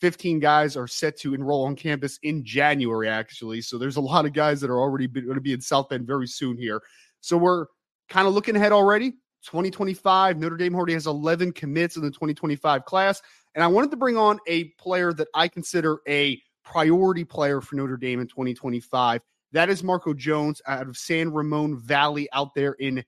15 0.01 0.39
guys 0.39 0.75
are 0.75 0.89
set 0.89 1.17
to 1.19 1.33
enroll 1.33 1.63
on 1.63 1.77
campus 1.77 2.19
in 2.23 2.43
January, 2.43 3.07
actually. 3.07 3.61
So 3.61 3.77
there's 3.77 3.95
a 3.95 4.01
lot 4.01 4.25
of 4.25 4.33
guys 4.33 4.59
that 4.59 4.69
are 4.69 4.81
already 4.81 5.07
going 5.07 5.35
to 5.35 5.39
be 5.39 5.53
in 5.53 5.61
South 5.61 5.87
Bend 5.87 6.05
very 6.05 6.27
soon 6.27 6.57
here. 6.57 6.81
So 7.21 7.37
we're 7.37 7.67
kind 8.09 8.27
of 8.27 8.33
looking 8.33 8.55
ahead 8.55 8.71
already. 8.71 9.11
2025, 9.43 10.39
Notre 10.39 10.57
Dame 10.57 10.75
already 10.75 10.93
has 10.93 11.05
11 11.05 11.51
commits 11.51 11.97
in 11.97 12.01
the 12.01 12.09
2025 12.09 12.85
class. 12.85 13.21
And 13.53 13.63
I 13.63 13.67
wanted 13.67 13.91
to 13.91 13.97
bring 13.97 14.17
on 14.17 14.39
a 14.47 14.65
player 14.79 15.13
that 15.13 15.27
I 15.35 15.47
consider 15.47 15.99
a 16.07 16.41
priority 16.63 17.23
player 17.23 17.61
for 17.61 17.75
Notre 17.75 17.97
Dame 17.97 18.19
in 18.19 18.27
2025. 18.27 19.21
That 19.51 19.69
is 19.69 19.83
Marco 19.83 20.13
Jones 20.13 20.61
out 20.67 20.87
of 20.87 20.97
San 20.97 21.31
Ramon 21.31 21.77
Valley 21.77 22.27
out 22.33 22.55
there 22.55 22.73
in 22.73 23.05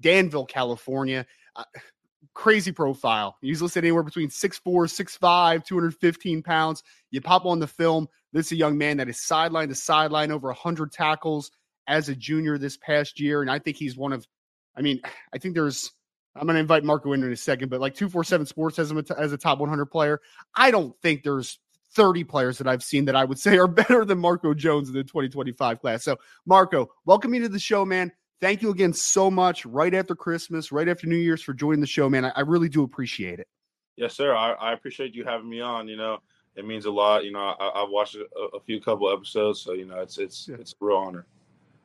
Danville, 0.00 0.46
California. 0.46 1.26
Uh, 1.54 1.64
crazy 2.32 2.72
profile. 2.72 3.36
He's 3.40 3.62
listed 3.62 3.84
anywhere 3.84 4.02
between 4.02 4.28
6'4, 4.28 4.60
6'5, 4.64 5.64
215 5.64 6.42
pounds. 6.42 6.82
You 7.10 7.20
pop 7.20 7.46
on 7.46 7.60
the 7.60 7.66
film. 7.66 8.08
This 8.32 8.46
is 8.46 8.52
a 8.52 8.56
young 8.56 8.76
man 8.76 8.96
that 8.96 9.08
is 9.08 9.20
sideline 9.20 9.68
to 9.68 9.74
sideline, 9.74 10.32
over 10.32 10.48
100 10.48 10.90
tackles 10.90 11.52
as 11.86 12.08
a 12.08 12.16
junior 12.16 12.58
this 12.58 12.76
past 12.76 13.20
year. 13.20 13.42
And 13.42 13.50
I 13.50 13.58
think 13.58 13.76
he's 13.76 13.96
one 13.96 14.12
of 14.12 14.26
I 14.76 14.82
mean, 14.82 15.00
I 15.32 15.38
think 15.38 15.54
there's. 15.54 15.92
I'm 16.36 16.48
going 16.48 16.54
to 16.54 16.60
invite 16.60 16.82
Marco 16.82 17.12
in 17.12 17.22
in 17.22 17.32
a 17.32 17.36
second, 17.36 17.68
but 17.68 17.80
like 17.80 17.94
247 17.94 18.46
Sports 18.46 18.76
has 18.78 18.90
him 18.90 19.00
as 19.16 19.32
a 19.32 19.38
top 19.38 19.60
100 19.60 19.86
player. 19.86 20.20
I 20.56 20.72
don't 20.72 20.92
think 21.00 21.22
there's 21.22 21.60
30 21.92 22.24
players 22.24 22.58
that 22.58 22.66
I've 22.66 22.82
seen 22.82 23.04
that 23.04 23.14
I 23.14 23.24
would 23.24 23.38
say 23.40 23.56
are 23.56 23.68
better 23.68 24.04
than 24.04 24.18
Marco 24.18 24.52
Jones 24.52 24.88
in 24.88 24.94
the 24.94 25.04
2025 25.04 25.80
class. 25.80 26.02
So, 26.02 26.16
Marco, 26.44 26.90
welcome 27.04 27.34
you 27.34 27.42
to 27.42 27.48
the 27.48 27.60
show, 27.60 27.84
man. 27.84 28.10
Thank 28.40 28.62
you 28.62 28.70
again 28.70 28.92
so 28.92 29.30
much. 29.30 29.64
Right 29.64 29.94
after 29.94 30.14
Christmas, 30.14 30.72
right 30.72 30.88
after 30.88 31.06
New 31.06 31.16
Year's, 31.16 31.40
for 31.40 31.54
joining 31.54 31.80
the 31.80 31.86
show, 31.86 32.10
man. 32.10 32.24
I, 32.24 32.32
I 32.36 32.40
really 32.40 32.68
do 32.68 32.82
appreciate 32.82 33.38
it. 33.38 33.46
Yes, 33.96 34.14
sir. 34.14 34.34
I, 34.34 34.52
I, 34.52 34.72
appreciate 34.72 35.14
you 35.14 35.24
having 35.24 35.48
me 35.48 35.60
on. 35.60 35.86
You 35.86 35.96
know, 35.96 36.18
it 36.56 36.66
means 36.66 36.84
a 36.84 36.90
lot. 36.90 37.24
You 37.24 37.32
know, 37.32 37.54
I, 37.58 37.80
have 37.80 37.90
watched 37.90 38.16
a, 38.16 38.56
a, 38.56 38.60
few 38.60 38.80
couple 38.80 39.10
episodes, 39.10 39.60
so 39.60 39.72
you 39.72 39.86
know, 39.86 40.00
it's 40.00 40.18
it's 40.18 40.48
yeah. 40.48 40.56
it's 40.58 40.72
a 40.72 40.84
real 40.84 40.96
honor. 40.96 41.26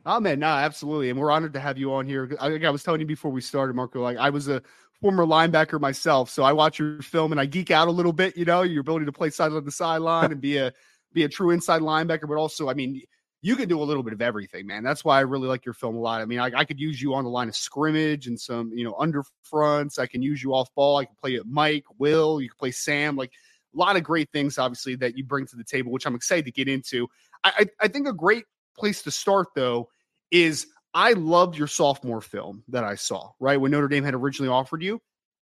Oh 0.06 0.20
man, 0.20 0.40
no, 0.40 0.48
absolutely, 0.48 1.10
and 1.10 1.20
we're 1.20 1.32
honored 1.32 1.54
to 1.54 1.60
have 1.60 1.78
you 1.78 1.94
on 1.94 2.06
here. 2.06 2.36
I 2.40 2.50
think 2.50 2.64
I 2.64 2.70
was 2.70 2.84
telling 2.84 3.02
you 3.02 3.08
before 3.08 3.32
we 3.32 3.42
started, 3.42 3.76
Marco. 3.76 4.02
Like 4.02 4.18
I 4.18 4.30
was 4.30 4.48
a 4.48 4.62
former 5.02 5.26
linebacker 5.26 5.80
myself, 5.80 6.30
so 6.30 6.44
I 6.44 6.54
watch 6.54 6.80
your 6.80 7.02
film 7.02 7.32
and 7.32 7.40
I 7.40 7.46
geek 7.46 7.70
out 7.70 7.88
a 7.88 7.92
little 7.92 8.14
bit. 8.14 8.38
You 8.38 8.46
know, 8.46 8.62
your 8.62 8.82
ability 8.82 9.06
to 9.06 9.12
play 9.12 9.30
sideline 9.30 9.66
to 9.66 9.72
sideline 9.72 10.32
and 10.32 10.42
be 10.42 10.58
a 10.58 10.72
be 11.14 11.24
a 11.24 11.30
true 11.30 11.52
inside 11.52 11.82
linebacker, 11.82 12.28
but 12.28 12.38
also, 12.38 12.70
I 12.70 12.74
mean, 12.74 13.02
you 13.42 13.56
can 13.56 13.70
do 13.70 13.82
a 13.82 13.84
little 13.84 14.04
bit 14.04 14.14
of 14.14 14.22
everything, 14.22 14.68
man. 14.68 14.84
That's 14.84 15.04
why 15.04 15.18
I 15.18 15.22
really 15.22 15.48
like 15.48 15.66
your 15.66 15.74
film 15.74 15.96
a 15.96 16.00
lot. 16.00 16.22
I 16.22 16.26
mean, 16.26 16.40
I, 16.40 16.52
I 16.56 16.66
could 16.66 16.80
use 16.80 17.02
you 17.02 17.14
on 17.14 17.24
the 17.24 17.30
line 17.30 17.48
of 17.48 17.56
scrimmage 17.56 18.28
and 18.28 18.40
some, 18.40 18.72
you 18.74 18.84
know, 18.84 18.96
under 19.00 19.24
fronts. 19.44 19.98
I 19.98 20.08
can 20.08 20.22
use 20.22 20.44
you 20.44 20.54
off 20.54 20.74
ball. 20.76 20.98
I 20.98 21.06
can 21.06 21.16
play 21.20 21.36
it 21.36 21.44
Mike, 21.46 21.86
Will. 21.98 22.42
You 22.42 22.50
can 22.50 22.58
play 22.58 22.72
Sam. 22.72 23.16
Like 23.16 23.32
a 23.74 23.78
lot 23.78 23.96
of 23.96 24.04
great 24.04 24.30
things, 24.32 24.58
obviously, 24.58 24.96
that 24.96 25.18
you 25.18 25.24
bring 25.24 25.46
to 25.48 25.56
the 25.56 25.64
table, 25.64 25.92
which 25.92 26.06
I'm 26.06 26.16
excited 26.16 26.46
to 26.46 26.52
get 26.52 26.68
into. 26.68 27.08
I, 27.44 27.68
I 27.80 27.88
think 27.88 28.08
a 28.08 28.14
great 28.14 28.44
place 28.80 29.04
to 29.04 29.12
start, 29.12 29.50
though, 29.56 29.90
is 30.32 30.68
I 30.94 31.14
loved 31.14 31.58
your 31.58 31.68
sophomore 31.68 32.22
film 32.22 32.64
that 32.70 32.84
I 32.84 32.96
saw, 32.96 33.32
right? 33.40 33.60
When 33.60 33.72
Notre 33.72 33.88
Dame 33.88 34.04
had 34.04 34.16
originally 34.16 34.50
offered 34.50 34.82
you. 34.82 35.02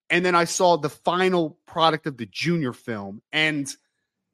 And 0.10 0.26
then 0.26 0.36
I 0.36 0.46
saw 0.46 0.78
the 0.78 0.90
final 0.90 1.60
product 1.66 2.08
of 2.08 2.18
the 2.18 2.26
junior 2.26 2.74
film. 2.74 3.22
And 3.32 3.68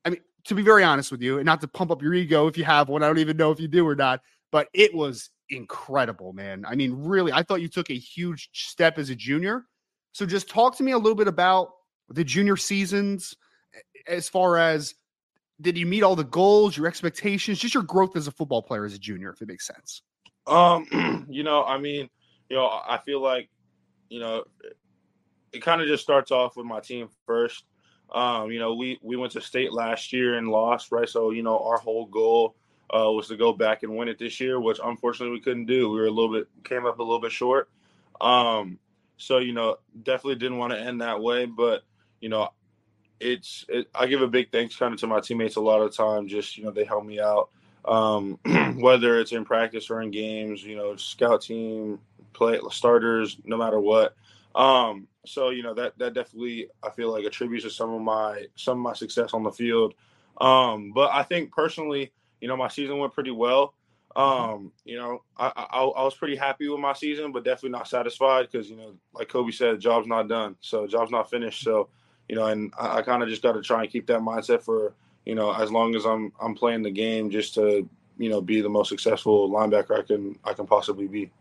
I 0.05 0.11
mean, 0.11 0.21
to 0.45 0.55
be 0.55 0.61
very 0.61 0.83
honest 0.83 1.11
with 1.11 1.21
you, 1.21 1.37
and 1.37 1.45
not 1.45 1.61
to 1.61 1.67
pump 1.67 1.91
up 1.91 2.01
your 2.01 2.13
ego 2.13 2.47
if 2.47 2.57
you 2.57 2.63
have 2.63 2.89
one, 2.89 3.03
I 3.03 3.07
don't 3.07 3.19
even 3.19 3.37
know 3.37 3.51
if 3.51 3.59
you 3.59 3.67
do 3.67 3.87
or 3.87 3.95
not, 3.95 4.21
but 4.51 4.67
it 4.73 4.93
was 4.93 5.29
incredible, 5.49 6.33
man. 6.33 6.65
I 6.67 6.75
mean, 6.75 6.93
really, 6.95 7.31
I 7.31 7.43
thought 7.43 7.61
you 7.61 7.69
took 7.69 7.89
a 7.89 7.97
huge 7.97 8.49
step 8.53 8.97
as 8.99 9.09
a 9.09 9.15
junior. 9.15 9.65
So 10.11 10.25
just 10.25 10.49
talk 10.49 10.77
to 10.77 10.83
me 10.83 10.91
a 10.91 10.97
little 10.97 11.15
bit 11.15 11.27
about 11.27 11.69
the 12.09 12.23
junior 12.23 12.57
seasons 12.57 13.35
as 14.07 14.29
far 14.29 14.57
as 14.57 14.93
did 15.61 15.77
you 15.77 15.85
meet 15.85 16.03
all 16.03 16.15
the 16.15 16.23
goals, 16.23 16.75
your 16.75 16.87
expectations, 16.87 17.59
just 17.59 17.73
your 17.73 17.83
growth 17.83 18.15
as 18.15 18.27
a 18.27 18.31
football 18.31 18.61
player 18.61 18.85
as 18.85 18.93
a 18.93 18.99
junior, 18.99 19.29
if 19.29 19.41
it 19.41 19.47
makes 19.47 19.67
sense. 19.67 20.01
Um, 20.47 21.25
you 21.29 21.43
know, 21.43 21.63
I 21.63 21.77
mean, 21.77 22.09
you 22.49 22.57
know, 22.57 22.65
I 22.65 22.99
feel 23.05 23.21
like, 23.21 23.49
you 24.09 24.19
know, 24.19 24.43
it 25.51 25.61
kind 25.61 25.81
of 25.81 25.87
just 25.87 26.03
starts 26.03 26.31
off 26.31 26.57
with 26.57 26.65
my 26.65 26.79
team 26.79 27.09
first. 27.25 27.65
Um, 28.13 28.51
you 28.51 28.59
know, 28.59 28.75
we 28.75 28.99
we 29.01 29.15
went 29.15 29.31
to 29.33 29.41
state 29.41 29.71
last 29.71 30.13
year 30.13 30.37
and 30.37 30.49
lost, 30.49 30.91
right? 30.91 31.07
So, 31.07 31.31
you 31.31 31.41
know, 31.41 31.59
our 31.59 31.77
whole 31.77 32.05
goal 32.05 32.55
uh, 32.93 33.09
was 33.11 33.27
to 33.27 33.37
go 33.37 33.53
back 33.53 33.83
and 33.83 33.95
win 33.95 34.07
it 34.07 34.19
this 34.19 34.39
year, 34.39 34.59
which 34.59 34.79
unfortunately 34.83 35.33
we 35.33 35.41
couldn't 35.41 35.65
do. 35.65 35.89
We 35.89 35.99
were 35.99 36.07
a 36.07 36.11
little 36.11 36.31
bit 36.31 36.47
came 36.63 36.85
up 36.85 36.99
a 36.99 37.03
little 37.03 37.21
bit 37.21 37.31
short. 37.31 37.69
Um, 38.21 38.77
so 39.17 39.39
you 39.39 39.53
know, 39.53 39.77
definitely 40.03 40.35
didn't 40.35 40.57
want 40.57 40.73
to 40.73 40.79
end 40.79 41.01
that 41.01 41.21
way, 41.21 41.45
but 41.45 41.83
you 42.19 42.29
know, 42.29 42.49
it's 43.23 43.65
it, 43.69 43.87
I 43.95 44.07
give 44.07 44.21
a 44.21 44.27
big 44.27 44.51
thanks 44.51 44.75
kind 44.75 44.93
of 44.93 44.99
to 44.99 45.07
my 45.07 45.19
teammates 45.19 45.55
a 45.55 45.61
lot 45.61 45.81
of 45.81 45.95
time. 45.95 46.27
Just 46.27 46.57
you 46.57 46.63
know, 46.65 46.71
they 46.71 46.85
help 46.85 47.05
me 47.05 47.19
out 47.19 47.49
um, 47.85 48.39
whether 48.77 49.19
it's 49.19 49.31
in 49.31 49.45
practice 49.45 49.89
or 49.89 50.01
in 50.01 50.11
games, 50.11 50.63
you 50.63 50.75
know, 50.75 50.95
scout 50.95 51.41
team, 51.41 51.99
play 52.33 52.59
starters, 52.71 53.37
no 53.43 53.57
matter 53.57 53.79
what. 53.79 54.15
Um, 54.55 55.07
so 55.25 55.49
you 55.49 55.63
know 55.63 55.73
that 55.73 55.97
that 55.97 56.13
definitely 56.13 56.67
I 56.83 56.89
feel 56.89 57.11
like 57.11 57.25
attributes 57.25 57.63
to 57.63 57.71
some 57.71 57.91
of 57.91 58.01
my 58.01 58.45
some 58.55 58.77
of 58.77 58.83
my 58.83 58.93
success 58.93 59.33
on 59.33 59.43
the 59.43 59.51
field. 59.51 59.95
Um, 60.39 60.91
but 60.93 61.11
I 61.11 61.23
think 61.23 61.51
personally, 61.51 62.11
you 62.41 62.47
know, 62.47 62.57
my 62.57 62.67
season 62.67 62.97
went 62.97 63.13
pretty 63.13 63.31
well. 63.31 63.73
Um, 64.15 64.71
you 64.85 64.95
know, 64.97 65.23
I, 65.37 65.51
I, 65.55 65.79
I 65.79 66.03
was 66.03 66.13
pretty 66.13 66.35
happy 66.35 66.69
with 66.69 66.79
my 66.79 66.93
season, 66.93 67.31
but 67.31 67.43
definitely 67.43 67.71
not 67.71 67.87
satisfied 67.87 68.47
because 68.51 68.69
you 68.69 68.75
know, 68.75 68.93
like 69.13 69.29
Kobe 69.29 69.51
said, 69.51 69.79
job's 69.79 70.07
not 70.07 70.27
done, 70.27 70.55
so 70.61 70.85
job's 70.85 71.11
not 71.11 71.31
finished. 71.31 71.63
So, 71.63 71.89
you 72.29 72.35
know, 72.35 72.45
and 72.45 72.73
I, 72.79 72.97
I 72.97 73.01
kind 73.01 73.23
of 73.23 73.29
just 73.29 73.41
got 73.41 73.53
to 73.53 73.61
try 73.61 73.83
and 73.83 73.91
keep 73.91 74.07
that 74.07 74.19
mindset 74.19 74.63
for 74.63 74.93
you 75.25 75.35
know 75.35 75.53
as 75.53 75.71
long 75.71 75.95
as 75.95 76.05
I'm 76.05 76.31
I'm 76.41 76.55
playing 76.55 76.83
the 76.83 76.91
game, 76.91 77.29
just 77.29 77.53
to 77.55 77.87
you 78.17 78.29
know 78.29 78.41
be 78.41 78.61
the 78.61 78.69
most 78.69 78.89
successful 78.89 79.49
linebacker 79.49 79.99
I 79.99 80.03
can 80.03 80.37
I 80.43 80.53
can 80.53 80.67
possibly 80.67 81.07
be. 81.07 81.31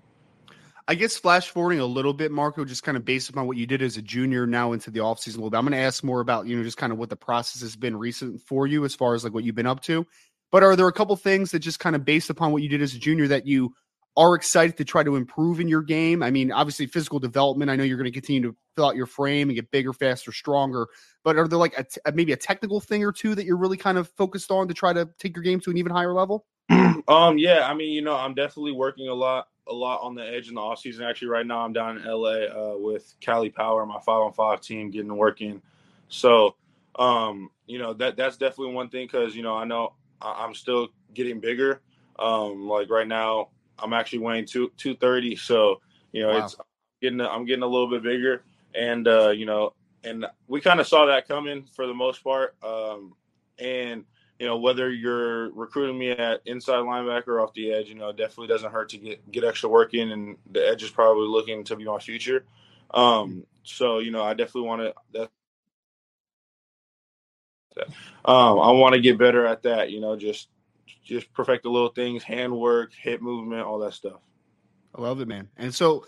I 0.88 0.94
guess 0.96 1.16
flash 1.16 1.48
forwarding 1.48 1.78
a 1.78 1.86
little 1.86 2.12
bit, 2.12 2.32
Marco, 2.32 2.64
just 2.64 2.82
kind 2.82 2.96
of 2.96 3.04
based 3.04 3.30
upon 3.30 3.46
what 3.46 3.56
you 3.56 3.66
did 3.66 3.82
as 3.82 3.96
a 3.96 4.02
junior 4.02 4.46
now 4.46 4.72
into 4.72 4.90
the 4.90 4.98
offseason 4.98 5.34
a 5.34 5.36
little 5.36 5.50
bit. 5.50 5.58
I'm 5.58 5.64
going 5.64 5.78
to 5.78 5.78
ask 5.78 6.02
more 6.02 6.20
about, 6.20 6.46
you 6.46 6.56
know, 6.56 6.64
just 6.64 6.76
kind 6.76 6.92
of 6.92 6.98
what 6.98 7.08
the 7.08 7.16
process 7.16 7.62
has 7.62 7.76
been 7.76 7.96
recent 7.96 8.40
for 8.40 8.66
you 8.66 8.84
as 8.84 8.94
far 8.94 9.14
as 9.14 9.22
like 9.22 9.32
what 9.32 9.44
you've 9.44 9.54
been 9.54 9.66
up 9.66 9.80
to. 9.84 10.04
But 10.50 10.64
are 10.64 10.74
there 10.74 10.88
a 10.88 10.92
couple 10.92 11.14
things 11.16 11.52
that 11.52 11.60
just 11.60 11.78
kind 11.78 11.94
of 11.94 12.04
based 12.04 12.30
upon 12.30 12.52
what 12.52 12.62
you 12.62 12.68
did 12.68 12.82
as 12.82 12.94
a 12.94 12.98
junior 12.98 13.28
that 13.28 13.46
you 13.46 13.74
are 14.16 14.34
excited 14.34 14.76
to 14.78 14.84
try 14.84 15.04
to 15.04 15.14
improve 15.14 15.60
in 15.60 15.68
your 15.68 15.82
game? 15.82 16.22
I 16.22 16.32
mean, 16.32 16.50
obviously 16.50 16.86
physical 16.86 17.20
development. 17.20 17.70
I 17.70 17.76
know 17.76 17.84
you're 17.84 17.96
going 17.96 18.10
to 18.10 18.20
continue 18.20 18.42
to 18.42 18.56
fill 18.74 18.86
out 18.86 18.96
your 18.96 19.06
frame 19.06 19.48
and 19.48 19.56
get 19.56 19.70
bigger, 19.70 19.92
faster, 19.92 20.32
stronger. 20.32 20.88
But 21.24 21.36
are 21.36 21.48
there 21.48 21.58
like 21.58 21.78
a 21.78 21.84
t- 21.84 22.00
maybe 22.14 22.32
a 22.32 22.36
technical 22.36 22.80
thing 22.80 23.04
or 23.04 23.12
two 23.12 23.34
that 23.34 23.44
you're 23.44 23.56
really 23.56 23.76
kind 23.76 23.98
of 23.98 24.08
focused 24.10 24.50
on 24.50 24.68
to 24.68 24.74
try 24.74 24.92
to 24.92 25.08
take 25.18 25.36
your 25.36 25.42
game 25.42 25.60
to 25.60 25.70
an 25.70 25.78
even 25.78 25.92
higher 25.92 26.12
level? 26.12 26.46
um, 26.70 27.38
yeah, 27.38 27.68
I 27.68 27.74
mean, 27.74 27.92
you 27.92 28.02
know, 28.02 28.16
I'm 28.16 28.34
definitely 28.34 28.72
working 28.72 29.08
a 29.08 29.14
lot 29.14 29.48
a 29.68 29.72
lot 29.72 30.00
on 30.02 30.14
the 30.14 30.26
edge 30.26 30.48
in 30.48 30.54
the 30.54 30.60
off 30.60 30.80
season. 30.80 31.04
Actually, 31.04 31.28
right 31.28 31.46
now 31.46 31.60
I'm 31.60 31.72
down 31.72 31.98
in 31.98 32.04
LA 32.04 32.46
uh, 32.46 32.76
with 32.78 33.14
Cali 33.20 33.50
Power, 33.50 33.86
my 33.86 34.00
five 34.00 34.22
on 34.22 34.32
five 34.32 34.60
team, 34.60 34.90
getting 34.90 35.08
to 35.08 35.14
work 35.14 35.40
in. 35.40 35.62
So, 36.08 36.56
um, 36.96 37.50
you 37.66 37.78
know 37.78 37.92
that 37.94 38.16
that's 38.16 38.36
definitely 38.36 38.74
one 38.74 38.88
thing 38.88 39.06
because 39.06 39.34
you 39.34 39.42
know 39.42 39.56
I 39.56 39.64
know 39.64 39.94
I- 40.20 40.44
am 40.44 40.54
still 40.54 40.88
getting 41.14 41.40
bigger. 41.40 41.80
Um, 42.18 42.68
like 42.68 42.90
right 42.90 43.06
now, 43.06 43.48
I'm 43.78 43.92
actually 43.92 44.20
weighing 44.20 44.46
two 44.46 44.70
two 44.76 44.96
thirty. 44.96 45.36
So 45.36 45.80
you 46.12 46.22
know 46.22 46.30
wow. 46.30 46.44
it's 46.44 46.56
getting 47.00 47.20
I'm 47.20 47.44
getting 47.44 47.62
a 47.62 47.66
little 47.66 47.88
bit 47.88 48.02
bigger, 48.02 48.44
and 48.74 49.06
uh, 49.08 49.30
you 49.30 49.46
know, 49.46 49.74
and 50.04 50.26
we 50.46 50.60
kind 50.60 50.80
of 50.80 50.86
saw 50.86 51.06
that 51.06 51.28
coming 51.28 51.66
for 51.74 51.86
the 51.86 51.94
most 51.94 52.22
part. 52.22 52.56
Um, 52.62 53.14
and 53.58 54.04
you 54.38 54.46
know, 54.46 54.58
whether 54.58 54.90
you're 54.90 55.52
recruiting 55.52 55.98
me 55.98 56.10
at 56.10 56.40
inside 56.46 56.78
linebacker 56.78 57.28
or 57.28 57.40
off 57.40 57.54
the 57.54 57.72
edge, 57.72 57.88
you 57.88 57.94
know, 57.94 58.08
it 58.08 58.16
definitely 58.16 58.48
doesn't 58.48 58.72
hurt 58.72 58.88
to 58.90 58.98
get 58.98 59.30
get 59.30 59.44
extra 59.44 59.68
work 59.68 59.94
in, 59.94 60.10
and 60.10 60.36
the 60.50 60.66
edge 60.66 60.82
is 60.82 60.90
probably 60.90 61.28
looking 61.28 61.64
to 61.64 61.76
be 61.76 61.84
my 61.84 61.98
future. 61.98 62.44
Um, 62.92 63.46
so 63.62 63.98
you 64.00 64.10
know, 64.10 64.22
I 64.22 64.34
definitely 64.34 64.68
want 64.68 64.82
to 64.82 64.94
that. 65.12 65.30
Um, 68.24 68.58
I 68.60 68.70
want 68.72 68.94
to 68.94 69.00
get 69.00 69.18
better 69.18 69.46
at 69.46 69.62
that. 69.62 69.90
You 69.90 70.00
know, 70.00 70.16
just 70.16 70.48
just 71.04 71.32
perfect 71.32 71.62
the 71.62 71.70
little 71.70 71.88
things, 71.88 72.22
handwork, 72.22 72.92
hip 72.94 73.20
movement, 73.22 73.62
all 73.62 73.78
that 73.80 73.94
stuff. 73.94 74.20
I 74.94 75.00
love 75.00 75.20
it, 75.20 75.28
man. 75.28 75.48
And 75.56 75.74
so, 75.74 76.04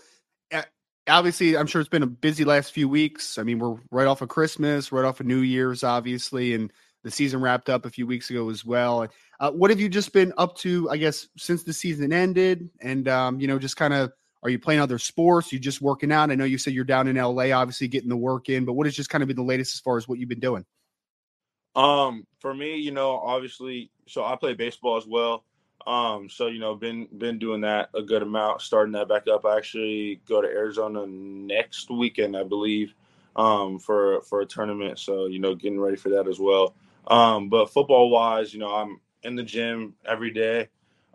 obviously, 1.07 1.57
I'm 1.57 1.67
sure 1.67 1.81
it's 1.81 1.89
been 1.89 2.03
a 2.03 2.07
busy 2.07 2.45
last 2.45 2.71
few 2.71 2.89
weeks. 2.89 3.37
I 3.37 3.43
mean, 3.43 3.59
we're 3.59 3.77
right 3.91 4.07
off 4.07 4.21
of 4.21 4.29
Christmas, 4.29 4.91
right 4.91 5.05
off 5.05 5.19
of 5.19 5.25
New 5.25 5.39
Year's, 5.39 5.83
obviously, 5.83 6.53
and 6.53 6.71
the 7.03 7.11
season 7.11 7.41
wrapped 7.41 7.69
up 7.69 7.85
a 7.85 7.89
few 7.89 8.07
weeks 8.07 8.29
ago 8.29 8.49
as 8.49 8.65
well. 8.65 9.07
Uh, 9.39 9.51
what 9.51 9.69
have 9.69 9.79
you 9.79 9.89
just 9.89 10.13
been 10.13 10.33
up 10.37 10.57
to, 10.57 10.89
I 10.89 10.97
guess, 10.97 11.27
since 11.37 11.63
the 11.63 11.73
season 11.73 12.11
ended? 12.11 12.69
And, 12.81 13.07
um, 13.07 13.39
you 13.39 13.47
know, 13.47 13.59
just 13.59 13.77
kind 13.77 13.93
of, 13.93 14.11
are 14.41 14.49
you 14.49 14.59
playing 14.59 14.79
other 14.79 14.99
sports? 14.99 15.51
Are 15.51 15.55
you 15.55 15.59
just 15.59 15.81
working 15.81 16.11
out? 16.11 16.31
I 16.31 16.35
know 16.35 16.45
you 16.45 16.57
said 16.57 16.73
you're 16.73 16.83
down 16.83 17.07
in 17.07 17.15
LA, 17.15 17.51
obviously 17.51 17.87
getting 17.87 18.09
the 18.09 18.17
work 18.17 18.49
in, 18.49 18.65
but 18.65 18.73
what 18.73 18.85
has 18.85 18.95
just 18.95 19.09
kind 19.09 19.21
of 19.21 19.27
been 19.27 19.37
the 19.37 19.43
latest 19.43 19.75
as 19.75 19.79
far 19.79 19.97
as 19.97 20.07
what 20.07 20.19
you've 20.19 20.29
been 20.29 20.39
doing? 20.39 20.65
Um, 21.75 22.25
for 22.39 22.53
me, 22.53 22.77
you 22.77 22.91
know, 22.91 23.17
obviously, 23.17 23.91
so 24.07 24.23
I 24.23 24.35
play 24.35 24.53
baseball 24.53 24.97
as 24.97 25.05
well. 25.05 25.43
Um, 25.87 26.29
so 26.29 26.47
you 26.47 26.59
know, 26.59 26.75
been 26.75 27.07
been 27.17 27.37
doing 27.37 27.61
that 27.61 27.89
a 27.93 28.01
good 28.01 28.23
amount, 28.23 28.61
starting 28.61 28.93
that 28.93 29.07
back 29.07 29.27
up. 29.27 29.45
I 29.45 29.57
actually 29.57 30.21
go 30.27 30.41
to 30.41 30.47
Arizona 30.47 31.05
next 31.05 31.91
weekend, 31.91 32.35
I 32.35 32.43
believe, 32.43 32.93
um, 33.35 33.77
for 33.77 34.21
for 34.21 34.41
a 34.41 34.45
tournament. 34.45 34.97
So 34.97 35.27
you 35.27 35.39
know, 35.39 35.53
getting 35.53 35.79
ready 35.79 35.97
for 35.97 36.09
that 36.09 36.27
as 36.27 36.39
well. 36.39 36.73
Um, 37.07 37.49
but 37.49 37.71
football 37.71 38.09
wise, 38.09 38.53
you 38.53 38.59
know, 38.59 38.73
I'm 38.73 38.99
in 39.23 39.35
the 39.35 39.43
gym 39.43 39.93
every 40.05 40.31
day, 40.31 40.69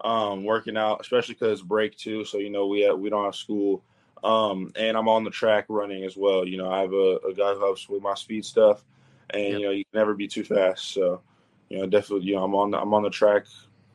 um, 0.04 0.44
working 0.44 0.76
out, 0.76 1.00
especially 1.00 1.34
because 1.34 1.62
break 1.62 1.96
too. 1.96 2.24
So 2.24 2.38
you 2.38 2.50
know, 2.50 2.68
we 2.68 2.82
have, 2.82 2.98
we 2.98 3.10
don't 3.10 3.24
have 3.24 3.34
school, 3.34 3.82
um, 4.22 4.70
and 4.76 4.96
I'm 4.96 5.08
on 5.08 5.24
the 5.24 5.30
track 5.30 5.64
running 5.68 6.04
as 6.04 6.16
well. 6.16 6.46
You 6.46 6.58
know, 6.58 6.70
I 6.70 6.82
have 6.82 6.92
a, 6.92 7.18
a 7.28 7.34
guy 7.34 7.54
who 7.54 7.60
helps 7.60 7.88
with 7.88 8.02
my 8.02 8.14
speed 8.14 8.44
stuff, 8.44 8.84
and 9.30 9.42
yep. 9.42 9.58
you 9.58 9.64
know, 9.64 9.72
you 9.72 9.84
can 9.84 9.98
never 9.98 10.14
be 10.14 10.28
too 10.28 10.44
fast. 10.44 10.92
So 10.92 11.22
you 11.68 11.78
know, 11.78 11.86
definitely, 11.86 12.26
you 12.26 12.36
know, 12.36 12.44
I'm 12.44 12.54
on 12.54 12.70
the, 12.70 12.80
I'm 12.80 12.94
on 12.94 13.02
the 13.02 13.10
track 13.10 13.46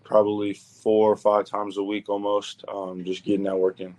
probably 0.06 0.54
four 0.54 1.12
or 1.12 1.18
five 1.18 1.46
times 1.46 1.78
a 1.78 1.84
week 1.84 2.08
almost, 2.08 2.64
um, 2.68 3.04
just 3.04 3.26
getting 3.26 3.44
that 3.44 3.58
work 3.58 3.82
in. 3.82 3.96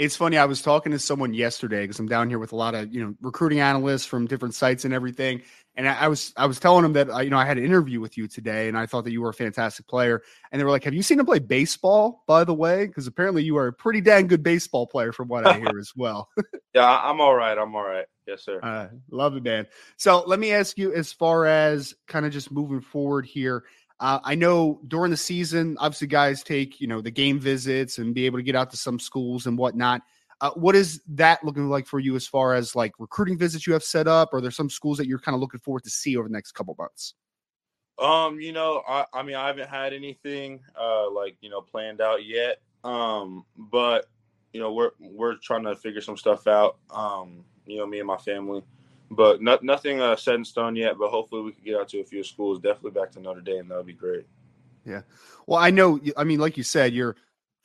It's 0.00 0.16
funny. 0.16 0.38
I 0.38 0.46
was 0.46 0.62
talking 0.62 0.92
to 0.92 0.98
someone 0.98 1.34
yesterday 1.34 1.82
because 1.82 1.98
I'm 1.98 2.08
down 2.08 2.30
here 2.30 2.38
with 2.38 2.52
a 2.52 2.56
lot 2.56 2.74
of 2.74 2.92
you 2.92 3.04
know 3.04 3.14
recruiting 3.20 3.60
analysts 3.60 4.06
from 4.06 4.26
different 4.26 4.54
sites 4.54 4.86
and 4.86 4.94
everything, 4.94 5.42
and 5.76 5.86
I, 5.86 6.04
I, 6.04 6.08
was 6.08 6.32
I 6.38 6.46
was 6.46 6.58
telling 6.58 6.84
them 6.84 6.94
that 6.94 7.10
uh, 7.10 7.18
you 7.18 7.28
know 7.28 7.36
I 7.36 7.44
had 7.44 7.58
an 7.58 7.66
interview 7.66 8.00
with 8.00 8.16
you 8.16 8.26
today, 8.26 8.68
and 8.68 8.78
I 8.78 8.86
thought 8.86 9.04
that 9.04 9.12
you 9.12 9.20
were 9.20 9.28
a 9.28 9.34
fantastic 9.34 9.86
player. 9.86 10.22
And 10.50 10.58
they 10.58 10.64
were 10.64 10.70
like, 10.70 10.84
"Have 10.84 10.94
you 10.94 11.02
seen 11.02 11.20
him 11.20 11.26
play 11.26 11.38
baseball, 11.38 12.24
by 12.26 12.44
the 12.44 12.54
way? 12.54 12.86
Because 12.86 13.06
apparently 13.06 13.42
you 13.42 13.58
are 13.58 13.66
a 13.66 13.72
pretty 13.74 14.00
dang 14.00 14.26
good 14.26 14.42
baseball 14.42 14.86
player, 14.86 15.12
from 15.12 15.28
what 15.28 15.46
I 15.46 15.58
hear 15.58 15.78
as 15.78 15.92
well." 15.94 16.30
yeah, 16.74 17.00
I'm 17.02 17.20
all 17.20 17.34
right. 17.34 17.58
I'm 17.58 17.76
all 17.76 17.84
right. 17.84 18.06
Yes, 18.26 18.42
sir. 18.42 18.58
Uh, 18.62 18.88
love 19.10 19.36
it, 19.36 19.42
man. 19.42 19.66
So 19.98 20.24
let 20.26 20.38
me 20.38 20.52
ask 20.52 20.78
you, 20.78 20.94
as 20.94 21.12
far 21.12 21.44
as 21.44 21.94
kind 22.06 22.24
of 22.24 22.32
just 22.32 22.50
moving 22.50 22.80
forward 22.80 23.26
here. 23.26 23.64
Uh, 24.00 24.18
I 24.24 24.34
know 24.34 24.80
during 24.88 25.10
the 25.10 25.16
season, 25.16 25.76
obviously, 25.78 26.06
guys 26.06 26.42
take 26.42 26.80
you 26.80 26.86
know 26.86 27.00
the 27.00 27.10
game 27.10 27.38
visits 27.38 27.98
and 27.98 28.14
be 28.14 28.26
able 28.26 28.38
to 28.38 28.42
get 28.42 28.56
out 28.56 28.70
to 28.70 28.76
some 28.76 28.98
schools 28.98 29.46
and 29.46 29.58
whatnot. 29.58 30.02
Uh, 30.40 30.50
what 30.52 30.74
is 30.74 31.02
that 31.06 31.44
looking 31.44 31.68
like 31.68 31.86
for 31.86 32.00
you 32.00 32.16
as 32.16 32.26
far 32.26 32.54
as 32.54 32.74
like 32.74 32.92
recruiting 32.98 33.36
visits 33.36 33.66
you 33.66 33.74
have 33.74 33.84
set 33.84 34.08
up? 34.08 34.32
Are 34.32 34.40
there 34.40 34.50
some 34.50 34.70
schools 34.70 34.96
that 34.96 35.06
you're 35.06 35.18
kind 35.18 35.34
of 35.34 35.40
looking 35.40 35.60
forward 35.60 35.84
to 35.84 35.90
see 35.90 36.16
over 36.16 36.28
the 36.28 36.32
next 36.32 36.52
couple 36.52 36.74
months? 36.78 37.14
Um, 37.98 38.40
you 38.40 38.52
know, 38.52 38.82
I, 38.88 39.04
I 39.12 39.22
mean, 39.22 39.36
I 39.36 39.46
haven't 39.46 39.68
had 39.68 39.92
anything 39.92 40.60
uh 40.80 41.10
like 41.10 41.36
you 41.42 41.50
know 41.50 41.60
planned 41.60 42.00
out 42.00 42.24
yet. 42.24 42.62
Um, 42.84 43.44
but 43.56 44.06
you 44.54 44.60
know, 44.60 44.72
we're 44.72 44.92
we're 44.98 45.36
trying 45.36 45.64
to 45.64 45.76
figure 45.76 46.00
some 46.00 46.16
stuff 46.16 46.46
out. 46.46 46.78
Um, 46.90 47.44
you 47.66 47.76
know, 47.78 47.86
me 47.86 47.98
and 47.98 48.06
my 48.06 48.16
family, 48.16 48.62
but 49.10 49.42
not, 49.42 49.62
nothing 49.62 50.00
uh, 50.00 50.16
set 50.16 50.36
in 50.36 50.44
stone 50.44 50.76
yet. 50.76 50.98
But 50.98 51.10
hopefully, 51.10 51.42
we 51.42 51.52
can 51.52 51.64
get 51.64 51.76
out 51.76 51.88
to 51.88 52.00
a 52.00 52.04
few 52.04 52.22
schools. 52.22 52.60
Definitely 52.60 52.92
back 52.92 53.10
to 53.12 53.20
Notre 53.20 53.40
Dame. 53.40 53.68
That 53.68 53.76
would 53.76 53.86
be 53.86 53.92
great. 53.92 54.26
Yeah. 54.84 55.02
Well, 55.46 55.58
I 55.58 55.70
know. 55.70 56.00
I 56.16 56.24
mean, 56.24 56.40
like 56.40 56.56
you 56.56 56.62
said, 56.62 56.92
you're 56.92 57.16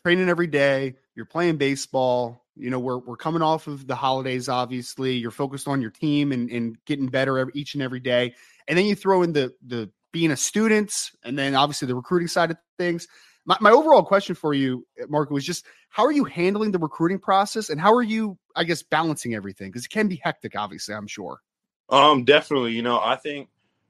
training 0.04 0.30
every 0.30 0.48
day. 0.48 0.96
You're 1.16 1.26
playing 1.26 1.58
baseball. 1.58 2.46
You 2.56 2.70
know, 2.70 2.80
we're 2.80 3.00
we're 3.00 3.18
coming 3.18 3.42
off 3.42 3.68
of 3.68 3.88
the 3.88 3.96
holidays. 3.96 4.50
Obviously, 4.50 5.14
you're 5.14 5.32
focused 5.32 5.68
on 5.68 5.82
your 5.82 5.92
team 5.92 6.32
and, 6.32 6.50
and 6.50 6.78
getting 6.86 7.08
better 7.08 7.38
every, 7.38 7.54
each 7.56 7.74
and 7.74 7.84
every 7.84 8.00
day. 8.00 8.34
And 8.68 8.78
then 8.78 8.86
you 8.86 8.96
throw 8.96 9.24
in 9.24 9.34
the 9.34 9.54
the 9.66 9.90
being 10.12 10.32
a 10.32 10.38
student, 10.38 11.12
and 11.24 11.38
then 11.38 11.56
obviously 11.56 11.88
the 11.88 11.96
recruiting 11.96 12.28
side 12.28 12.52
of 12.52 12.58
things. 12.78 13.08
My, 13.46 13.58
my 13.62 13.72
overall 13.72 14.04
question 14.04 14.36
for 14.36 14.54
you, 14.54 14.86
Marco, 15.08 15.34
was 15.34 15.46
just 15.46 15.66
how 15.90 16.04
are 16.04 16.12
you 16.12 16.24
handling 16.24 16.72
the 16.72 16.80
recruiting 16.80 17.20
process, 17.20 17.70
and 17.70 17.80
how 17.80 17.94
are 17.94 18.04
you, 18.04 18.38
I 18.56 18.64
guess, 18.64 18.82
balancing 18.84 19.36
everything? 19.36 19.70
Because 19.70 19.86
it 19.86 19.90
can 19.90 20.08
be 20.08 20.20
hectic. 20.24 20.56
Obviously, 20.56 20.96
I'm 20.96 21.08
sure. 21.08 21.42
Um, 21.90 22.24
definitely. 22.24 22.74
You 22.74 22.82
know, 22.82 23.00
I 23.00 23.16
think 23.16 23.50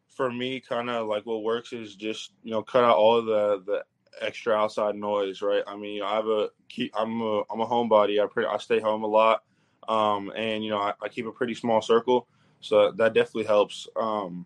for 0.10 0.32
me, 0.32 0.60
kind 0.60 0.90
of 0.90 1.08
like 1.08 1.26
what 1.26 1.44
works 1.44 1.74
is 1.74 1.96
just 1.96 2.32
you 2.44 2.52
know 2.52 2.64
cut 2.64 2.84
out 2.84 2.98
all 2.98 3.22
the 3.22 3.64
the 3.66 3.84
extra 4.22 4.54
outside 4.54 4.96
noise, 4.96 5.42
right? 5.42 5.64
I 5.68 5.76
mean, 5.76 6.02
I 6.02 6.16
have 6.16 6.28
a 6.28 6.50
keep, 6.70 6.92
I'm 6.98 7.22
a, 7.22 7.42
I'm 7.50 7.62
a 7.62 7.66
homebody. 7.66 8.24
I 8.24 8.28
pretty 8.28 8.48
I 8.48 8.58
stay 8.58 8.80
home 8.80 9.04
a 9.04 9.08
lot, 9.08 9.44
um, 9.88 10.32
and 10.36 10.64
you 10.64 10.70
know 10.70 10.80
I, 10.80 10.94
I, 11.02 11.10
keep 11.10 11.26
a 11.28 11.32
pretty 11.32 11.54
small 11.54 11.82
circle, 11.82 12.28
so 12.62 12.92
that 12.92 13.14
definitely 13.14 13.46
helps. 13.46 13.88
Um, 13.96 14.46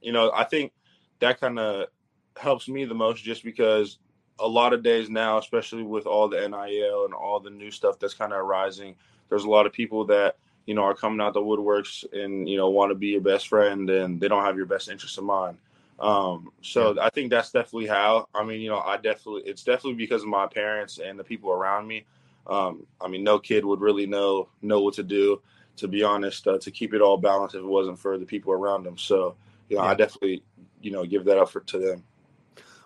you 0.00 0.12
know, 0.12 0.32
I 0.34 0.44
think 0.44 0.72
that 1.20 1.40
kind 1.40 1.58
of 1.58 1.88
helps 2.36 2.68
me 2.68 2.84
the 2.84 2.94
most, 2.94 3.22
just 3.22 3.44
because 3.44 3.98
a 4.40 4.48
lot 4.48 4.72
of 4.72 4.82
days 4.82 5.08
now, 5.10 5.38
especially 5.38 5.82
with 5.82 6.06
all 6.06 6.28
the 6.28 6.36
NIL 6.36 7.04
and 7.04 7.14
all 7.14 7.40
the 7.40 7.50
new 7.50 7.70
stuff 7.70 7.98
that's 7.98 8.14
kind 8.14 8.32
of 8.32 8.38
arising, 8.38 8.96
there's 9.28 9.44
a 9.44 9.50
lot 9.50 9.66
of 9.66 9.72
people 9.72 10.04
that 10.06 10.36
you 10.66 10.74
know 10.74 10.82
are 10.82 10.94
coming 10.94 11.20
out 11.20 11.34
the 11.34 11.40
woodworks 11.40 12.04
and 12.12 12.48
you 12.48 12.56
know 12.56 12.70
want 12.70 12.90
to 12.90 12.94
be 12.94 13.08
your 13.08 13.20
best 13.20 13.48
friend, 13.48 13.88
and 13.90 14.20
they 14.20 14.28
don't 14.28 14.44
have 14.44 14.56
your 14.56 14.66
best 14.66 14.88
interest 14.88 15.18
in 15.18 15.24
mind. 15.24 15.58
Um, 15.98 16.50
so 16.62 16.94
yeah. 16.94 17.04
I 17.04 17.10
think 17.10 17.30
that's 17.30 17.50
definitely 17.50 17.86
how. 17.86 18.28
I 18.34 18.42
mean, 18.42 18.60
you 18.60 18.70
know, 18.70 18.80
I 18.80 18.96
definitely 18.96 19.42
it's 19.44 19.62
definitely 19.62 19.94
because 19.94 20.22
of 20.22 20.28
my 20.28 20.46
parents 20.46 20.98
and 20.98 21.18
the 21.18 21.24
people 21.24 21.50
around 21.50 21.86
me. 21.86 22.06
Um, 22.46 22.86
I 23.00 23.08
mean, 23.08 23.22
no 23.22 23.38
kid 23.38 23.64
would 23.64 23.80
really 23.80 24.06
know 24.06 24.48
know 24.62 24.80
what 24.80 24.94
to 24.94 25.02
do. 25.02 25.40
To 25.76 25.88
be 25.88 26.02
honest, 26.02 26.46
uh, 26.46 26.58
to 26.58 26.70
keep 26.70 26.92
it 26.92 27.00
all 27.00 27.16
balanced, 27.16 27.54
if 27.54 27.62
it 27.62 27.66
wasn't 27.66 27.98
for 27.98 28.18
the 28.18 28.26
people 28.26 28.52
around 28.52 28.84
them. 28.84 28.98
So, 28.98 29.34
you 29.70 29.76
know, 29.76 29.82
yeah. 29.84 29.90
I 29.90 29.94
definitely, 29.94 30.42
you 30.82 30.90
know, 30.90 31.06
give 31.06 31.24
that 31.24 31.38
up 31.38 31.48
for, 31.48 31.60
to 31.60 31.78
them. 31.78 32.04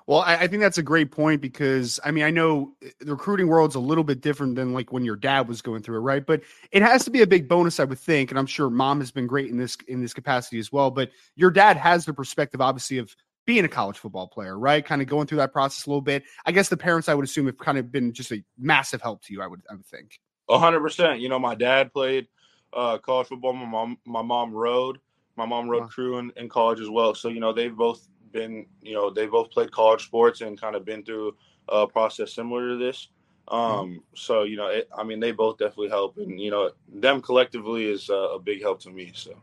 Well, 0.07 0.21
I, 0.21 0.37
I, 0.37 0.47
think 0.49 0.61
that's 0.61 0.77
a 0.77 0.83
great 0.83 1.11
point 1.11 1.41
because 1.41 1.99
I 2.05 2.11
mean 2.11 2.25
I 2.25 2.31
know 2.31 2.75
eh, 2.83 2.91
the 3.01 3.13
recruiting 3.13 3.49
world's 3.49 3.75
a 3.75 3.81
little 3.81 4.05
bit 4.05 4.21
different 4.21 4.55
than 4.55 4.75
like 4.75 4.93
when 4.93 5.05
your 5.05 5.17
dad 5.17 5.49
was 5.49 5.63
going 5.63 5.83
through 5.83 5.97
it, 5.97 6.01
right? 6.01 6.25
But 6.25 6.43
it 6.73 6.83
has 6.83 7.05
to 7.05 7.11
be 7.11 7.23
a 7.23 7.27
big 7.27 7.49
bonus, 7.49 7.81
I 7.81 7.85
would 7.85 7.99
think, 7.99 8.31
and 8.31 8.39
I'm 8.39 8.47
sure 8.47 8.69
mom 8.69 9.01
has 9.01 9.11
been 9.11 9.27
great 9.27 9.51
in 9.51 9.57
this 9.57 9.77
in 9.89 10.03
this 10.03 10.13
capacity 10.13 10.59
as 10.59 10.71
well. 10.71 10.91
But 10.91 11.11
your 11.37 11.51
dad 11.51 11.77
has 11.79 12.05
the 12.05 12.13
perspective, 12.13 12.61
obviously, 12.61 12.99
of 12.99 13.15
being 13.47 13.65
a 13.65 13.69
college 13.69 13.99
football 13.99 14.29
player, 14.29 14.59
right? 14.59 14.85
Kind 14.85 15.01
of 15.03 15.09
going 15.09 15.27
through 15.27 15.39
that 15.39 15.53
process 15.53 15.87
a 15.87 15.91
little 15.91 16.01
bit. 16.01 16.25
I 16.47 16.53
guess 16.53 16.69
the 16.69 16.77
parents, 16.77 17.09
I 17.09 17.15
would 17.15 17.25
assume, 17.25 17.47
have 17.47 17.59
kind 17.59 17.79
of 17.79 17.91
been 17.91 18.13
just 18.13 18.33
a 18.33 18.43
massive 18.59 19.01
help 19.01 19.23
to 19.25 19.33
you. 19.33 19.43
I 19.43 19.47
would, 19.47 19.63
I 19.71 19.75
would 19.75 19.87
think. 19.87 20.21
A 20.51 20.59
hundred 20.59 20.81
percent. 20.81 21.21
You 21.21 21.31
know, 21.31 21.39
my 21.39 21.55
dad 21.55 21.93
played 21.93 22.29
uh, 22.75 22.99
college 22.99 23.29
football. 23.29 23.55
My 23.55 23.67
mom, 23.67 23.99
my 24.05 24.23
mom 24.23 24.53
rode 24.53 24.99
My 25.37 25.47
mom 25.47 25.69
rode 25.69 25.83
Wow. 25.83 25.89
crew 25.89 26.19
in, 26.19 26.31
in 26.37 26.49
college 26.49 26.81
as 26.81 26.91
well. 26.91 27.15
So, 27.15 27.29
you 27.29 27.41
know, 27.41 27.53
they've 27.53 27.75
both 27.75 28.07
been, 28.35 28.67
you 28.83 28.93
know, 28.93 29.09
they 29.09 29.27
both 29.27 29.51
played 29.51 29.71
college 29.71 30.05
sports 30.05 30.43
and 30.43 30.61
kind 30.61 30.77
of 30.77 30.85
been 30.85 31.03
through 31.03 31.35
a 31.69 31.87
process 31.87 32.35
similar 32.35 32.69
to 32.69 32.77
this. 32.77 33.09
Um, 33.49 34.03
so, 34.15 34.43
you 34.43 34.57
know, 34.57 34.67
it, 34.67 34.89
I 34.97 35.05
mean, 35.05 35.21
they 35.21 35.33
both 35.33 35.57
definitely 35.59 35.89
help. 35.89 36.19
And, 36.19 36.39
you 36.39 36.51
know, 36.51 36.71
them 36.93 37.23
collectively 37.23 37.87
is 37.87 38.11
uh, 38.11 38.35
a 38.35 38.39
big 38.39 38.61
help 38.61 38.81
to 38.81 38.91
me. 38.91 39.13
So, 39.15 39.35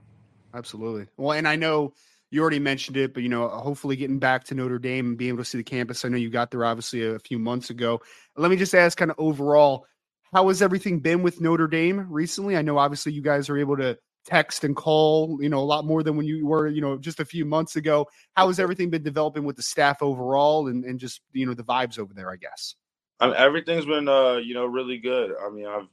Absolutely. 0.53 1.07
Well, 1.17 1.31
and 1.37 1.47
I 1.47 1.55
know 1.55 1.93
you 2.29 2.41
already 2.41 2.59
mentioned 2.59 2.97
it, 2.97 3.13
but 3.13 3.23
you 3.23 3.29
know, 3.29 3.47
hopefully 3.49 3.95
getting 3.95 4.19
back 4.19 4.45
to 4.45 4.55
Notre 4.55 4.79
Dame 4.79 5.09
and 5.09 5.17
being 5.17 5.29
able 5.29 5.39
to 5.39 5.45
see 5.45 5.57
the 5.57 5.63
campus. 5.63 6.05
I 6.05 6.09
know 6.09 6.17
you 6.17 6.29
got 6.29 6.51
there 6.51 6.65
obviously 6.65 7.05
a 7.05 7.19
few 7.19 7.39
months 7.39 7.69
ago. 7.69 8.01
Let 8.37 8.51
me 8.51 8.57
just 8.57 8.73
ask, 8.73 8.97
kind 8.97 9.11
of 9.11 9.19
overall, 9.19 9.85
how 10.33 10.47
has 10.47 10.61
everything 10.61 10.99
been 10.99 11.23
with 11.23 11.41
Notre 11.41 11.67
Dame 11.67 12.07
recently? 12.09 12.55
I 12.55 12.61
know 12.61 12.77
obviously 12.77 13.11
you 13.11 13.21
guys 13.21 13.49
are 13.49 13.57
able 13.57 13.77
to 13.77 13.97
text 14.25 14.63
and 14.63 14.75
call, 14.75 15.37
you 15.41 15.49
know, 15.49 15.59
a 15.59 15.65
lot 15.65 15.85
more 15.85 16.03
than 16.03 16.15
when 16.15 16.25
you 16.25 16.45
were, 16.45 16.67
you 16.67 16.81
know, 16.81 16.97
just 16.97 17.19
a 17.19 17.25
few 17.25 17.45
months 17.45 17.75
ago. 17.75 18.07
How 18.35 18.47
has 18.47 18.59
everything 18.59 18.89
been 18.89 19.03
developing 19.03 19.43
with 19.43 19.55
the 19.55 19.63
staff 19.63 20.01
overall 20.01 20.67
and, 20.67 20.83
and 20.85 20.99
just, 20.99 21.21
you 21.33 21.45
know, 21.45 21.53
the 21.53 21.63
vibes 21.63 21.97
over 21.97 22.13
there, 22.13 22.31
I 22.31 22.35
guess? 22.35 22.75
I 23.19 23.27
mean, 23.27 23.35
everything's 23.35 23.85
been, 23.85 24.07
uh, 24.07 24.35
you 24.35 24.53
know, 24.53 24.65
really 24.65 24.97
good. 24.97 25.33
I 25.43 25.49
mean, 25.49 25.65
I've, 25.65 25.87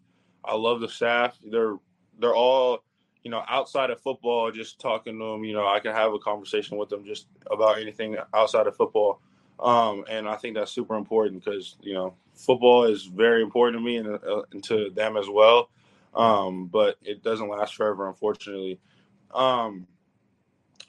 I 0.44 0.54
love 0.54 0.80
the 0.80 0.88
staff. 0.88 1.38
They're, 1.50 1.76
they're 2.18 2.34
all, 2.34 2.84
you 3.22 3.30
know, 3.30 3.42
outside 3.48 3.90
of 3.90 4.00
football, 4.00 4.50
just 4.50 4.78
talking 4.78 5.18
to 5.18 5.24
them, 5.32 5.44
you 5.44 5.52
know, 5.52 5.66
I 5.66 5.80
can 5.80 5.92
have 5.92 6.12
a 6.12 6.18
conversation 6.18 6.78
with 6.78 6.88
them 6.88 7.04
just 7.04 7.26
about 7.50 7.78
anything 7.78 8.16
outside 8.34 8.66
of 8.66 8.76
football. 8.76 9.20
Um, 9.60 10.04
and 10.08 10.28
I 10.28 10.36
think 10.36 10.54
that's 10.54 10.70
super 10.70 10.94
important 10.94 11.44
because, 11.44 11.76
you 11.80 11.94
know, 11.94 12.14
football 12.34 12.84
is 12.84 13.04
very 13.04 13.42
important 13.42 13.80
to 13.80 13.84
me 13.84 13.96
and, 13.96 14.08
uh, 14.08 14.42
and 14.52 14.62
to 14.64 14.90
them 14.90 15.16
as 15.16 15.28
well. 15.28 15.68
Um, 16.18 16.66
but 16.66 16.96
it 17.02 17.22
doesn't 17.22 17.48
last 17.48 17.76
forever, 17.76 18.08
unfortunately. 18.08 18.80
Um, 19.32 19.86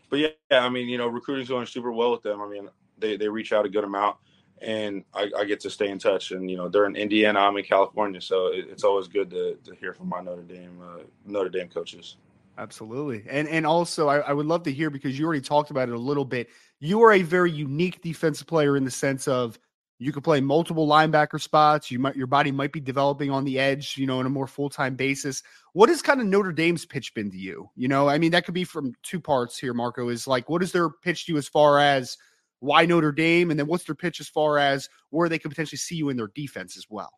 but 0.10 0.20
yeah, 0.20 0.30
I 0.52 0.70
mean, 0.70 0.90
you 0.90 0.98
know, 0.98 1.08
recruiting's 1.08 1.50
going 1.50 1.68
super 1.68 1.92
well 1.92 2.12
with 2.12 2.24
them. 2.24 2.42
I 2.42 2.48
mean, 2.48 2.68
they, 2.98 3.16
they 3.16 3.30
reach 3.30 3.54
out 3.54 3.66
a 3.66 3.70
good 3.70 3.84
amount 3.84 4.18
and 4.62 5.04
I, 5.14 5.30
I 5.38 5.46
get 5.46 5.60
to 5.62 5.70
stay 5.70 5.90
in 5.90 6.00
touch. 6.00 6.32
And, 6.32 6.50
you 6.50 6.58
know, 6.58 6.68
they're 6.68 6.86
in 6.86 6.96
Indiana, 6.96 7.40
I'm 7.40 7.56
in 7.58 7.64
California. 7.64 8.20
So 8.22 8.48
it, 8.48 8.66
it's 8.70 8.84
always 8.84 9.08
good 9.08 9.30
to, 9.30 9.58
to 9.64 9.76
hear 9.76 9.94
from 9.94 10.10
my 10.10 10.22
Notre 10.22 10.42
Dame, 10.42 10.80
uh, 10.82 11.04
Notre 11.26 11.50
Dame 11.50 11.70
coaches. 11.70 12.18
Absolutely. 12.58 13.24
And 13.30 13.48
and 13.48 13.66
also 13.66 14.10
I, 14.10 14.18
I 14.18 14.34
would 14.34 14.46
love 14.46 14.64
to 14.64 14.74
hear 14.74 14.90
because 14.90 15.18
you 15.18 15.26
already 15.26 15.40
talked 15.42 15.72
about 15.72 15.88
it 15.88 15.96
a 15.96 16.00
little 16.00 16.26
bit. 16.26 16.50
You 16.82 17.02
are 17.04 17.14
a 17.14 17.22
very 17.22 17.52
unique 17.52 18.02
defensive 18.02 18.48
player 18.48 18.76
in 18.76 18.84
the 18.84 18.92
sense 18.92 19.30
of 19.30 19.58
you 20.02 20.14
could 20.14 20.24
play 20.24 20.40
multiple 20.40 20.88
linebacker 20.88 21.40
spots. 21.40 21.92
You 21.92 22.00
might 22.00 22.16
your 22.16 22.26
body 22.26 22.52
might 22.52 22.72
be 22.72 22.80
developing 22.80 23.30
on 23.30 23.44
the 23.44 23.60
edge, 23.60 23.98
you 23.98 24.08
know, 24.08 24.20
on 24.20 24.26
a 24.26 24.30
more 24.30 24.48
full-time 24.48 24.96
basis. 24.96 25.44
What 25.74 25.90
has 25.90 26.02
kind 26.02 26.22
of 26.22 26.26
Notre 26.26 26.54
Dame's 26.54 26.86
pitch 26.86 27.14
been 27.14 27.30
to 27.32 27.38
you? 27.38 27.70
You 27.76 27.90
know, 27.90 28.08
I 28.08 28.18
mean, 28.18 28.32
that 28.32 28.46
could 28.46 28.54
be 28.54 28.64
from 28.64 28.94
two 29.04 29.20
parts 29.20 29.60
here, 29.60 29.74
Marco, 29.74 30.08
is 30.08 30.26
like 30.26 30.50
what 30.50 30.64
is 30.64 30.72
their 30.72 30.90
pitch 30.90 31.26
to 31.26 31.34
you 31.34 31.38
as 31.38 31.50
far 31.50 31.80
as 31.80 32.18
why 32.60 32.86
Notre 32.86 33.12
Dame? 33.12 33.52
And 33.52 33.60
then 33.60 33.68
what's 33.68 33.84
their 33.84 33.96
pitch 33.96 34.22
as 34.22 34.30
far 34.30 34.58
as 34.58 34.90
where 35.10 35.28
they 35.28 35.38
could 35.38 35.52
potentially 35.52 35.78
see 35.78 35.96
you 35.96 36.10
in 36.10 36.18
their 36.18 36.32
defense 36.34 36.78
as 36.78 36.88
well? 36.90 37.12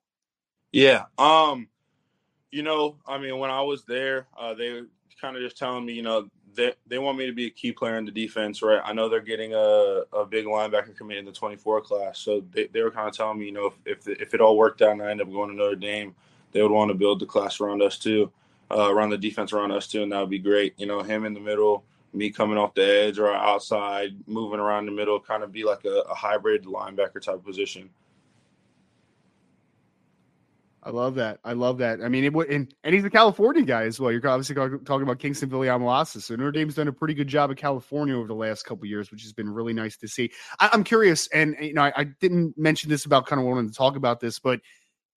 Yeah. 0.72 1.04
Um, 1.20 1.68
you 2.50 2.64
know, 2.64 2.98
I 3.08 3.20
mean, 3.20 3.38
when 3.38 3.52
I 3.52 3.62
was 3.62 3.86
there, 3.86 4.28
uh, 4.38 4.56
they 4.56 4.72
were 4.72 4.88
kind 5.22 5.36
of 5.36 5.44
just 5.44 5.58
telling 5.58 5.86
me, 5.86 5.94
you 5.94 6.02
know, 6.02 6.30
they, 6.56 6.74
they 6.88 6.98
want 6.98 7.18
me 7.18 7.26
to 7.26 7.34
be 7.34 7.48
a 7.48 7.50
key 7.50 7.72
player 7.72 7.98
in 7.98 8.06
the 8.06 8.12
defense, 8.12 8.62
right? 8.62 8.82
I 8.84 8.94
know 8.94 9.10
they're 9.10 9.22
getting 9.22 9.54
a, 9.54 10.04
a 10.14 10.26
big 10.26 10.46
linebacker 10.46 10.96
commit 10.96 11.18
in 11.18 11.26
the 11.26 11.32
24 11.32 11.82
class. 11.82 12.20
So 12.20 12.44
they, 12.52 12.68
they 12.68 12.82
were 12.82 12.92
kind 12.92 13.08
of 13.08 13.16
telling 13.16 13.40
me, 13.40 13.46
you 13.46 13.52
know, 13.52 13.74
if, 13.86 14.08
if, 14.08 14.22
if 14.22 14.34
it 14.34 14.42
all 14.42 14.58
worked 14.58 14.82
out 14.82 14.92
and 14.92 15.02
I 15.02 15.12
end 15.12 15.22
up 15.22 15.32
going 15.32 15.50
to 15.50 15.56
Notre 15.56 15.76
Dame, 15.76 16.16
they 16.52 16.62
would 16.62 16.72
want 16.72 16.90
to 16.90 16.96
build 16.96 17.20
the 17.20 17.26
class 17.26 17.60
around 17.60 17.82
us 17.82 17.98
too, 17.98 18.32
uh, 18.70 18.94
around 18.94 19.12
the 19.12 19.18
defense 19.18 19.54
around 19.54 19.72
us 19.72 19.88
too. 19.88 20.04
And 20.04 20.12
that 20.12 20.20
would 20.20 20.30
be 20.30 20.40
great. 20.40 20.74
You 20.78 20.86
know, 20.86 21.02
him 21.02 21.26
in 21.26 21.34
the 21.34 21.40
middle, 21.40 21.84
me 22.14 22.30
coming 22.30 22.58
off 22.58 22.74
the 22.74 22.86
edge 22.86 23.20
or 23.20 23.34
outside, 23.34 24.16
moving 24.28 24.60
around 24.60 24.86
the 24.86 24.92
middle, 24.92 25.20
kind 25.20 25.44
of 25.44 25.52
be 25.52 25.64
like 25.64 25.86
a, 25.86 26.04
a 26.10 26.16
hybrid 26.16 26.66
linebacker 26.66 27.22
type 27.22 27.44
position. 27.44 27.90
I 30.84 30.90
love 30.90 31.14
that. 31.16 31.40
I 31.44 31.54
love 31.54 31.78
that. 31.78 32.02
I 32.02 32.10
mean, 32.10 32.24
it 32.24 32.34
would, 32.34 32.50
and, 32.50 32.74
and 32.84 32.96
he's 32.96 33.04
a 33.04 33.10
California 33.10 33.62
guy 33.62 33.84
as 33.84 34.00
well. 34.00 34.12
You're 34.12 34.28
obviously 34.28 34.56
talking 34.56 35.04
about 35.04 35.20
Kyngstonn 35.20 35.50
Viliamu-Asa. 35.50 36.22
So 36.22 36.36
Notre 36.36 36.52
Dame's 36.52 36.76
done 36.76 36.88
a 36.88 36.94
pretty 36.94 37.14
good 37.14 37.28
job 37.28 37.52
of 37.52 37.58
California 37.58 38.18
over 38.18 38.28
the 38.28 38.34
last 38.34 38.64
couple 38.64 38.88
years, 38.88 39.12
which 39.12 39.22
has 39.22 39.32
been 39.32 39.48
really 39.48 39.74
nice 39.74 39.96
to 39.98 40.08
see. 40.08 40.32
I, 40.60 40.72
am 40.74 40.84
curious, 40.84 41.28
and 41.28 41.56
you 41.62 41.76
know, 41.76 41.84
I, 41.84 41.94
I 41.96 42.04
didn't 42.20 42.58
mention 42.58 42.90
this 42.90 43.06
about 43.06 43.28
kind 43.28 43.40
of 43.40 43.46
wanting 43.46 43.70
to 43.70 43.76
talk 43.76 43.96
about 43.96 44.20
this, 44.20 44.40
but 44.40 44.60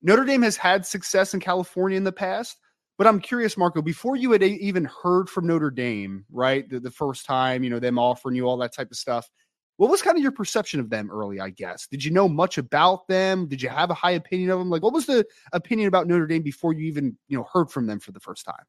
Notre 0.03 0.25
Dame 0.25 0.43
has 0.43 0.57
had 0.57 0.85
success 0.85 1.33
in 1.33 1.41
California 1.41 1.97
in 1.97 2.05
the 2.05 2.13
past. 2.13 2.59
But 2.97 3.07
I'm 3.09 3.19
curious, 3.19 3.57
Marco, 3.57 3.83
before 3.83 4.17
you 4.17 4.31
had 4.33 4.43
even 4.43 4.85
heard 4.85 5.29
from 5.29 5.47
Notre 5.47 5.71
Dame, 5.71 6.25
right? 6.31 6.69
The, 6.69 6.79
the 6.79 6.91
first 6.91 7.27
time, 7.27 7.65
you 7.65 7.71
know, 7.71 7.81
them 7.81 7.99
offering 7.99 8.37
you 8.37 8.47
all 8.47 8.57
that 8.59 8.73
type 8.73 8.91
of 8.91 8.97
stuff. 8.97 9.29
What 9.77 9.91
was 9.91 10.03
kind 10.03 10.17
of 10.17 10.23
your 10.23 10.33
perception 10.33 10.79
of 10.79 10.89
them 10.89 11.11
early, 11.11 11.41
I 11.41 11.51
guess? 11.51 11.87
Did 11.87 12.05
you 12.05 12.13
know 12.13 12.29
much 12.29 12.59
about 12.59 13.09
them? 13.09 13.49
Did 13.49 13.61
you 13.61 13.69
have 13.69 13.91
a 13.91 13.95
high 13.95 14.13
opinion 14.13 14.51
of 14.51 14.59
them? 14.59 14.71
Like, 14.71 14.83
what 14.83 14.93
was 14.93 15.07
the 15.07 15.27
opinion 15.53 15.89
about 15.89 16.07
Notre 16.07 16.27
Dame 16.27 16.43
before 16.43 16.73
you 16.73 16.87
even, 16.87 17.17
you 17.29 17.37
know, 17.37 17.47
heard 17.53 17.71
from 17.71 17.87
them 17.87 17.99
for 17.99 18.13
the 18.13 18.21
first 18.21 18.45
time? 18.45 18.65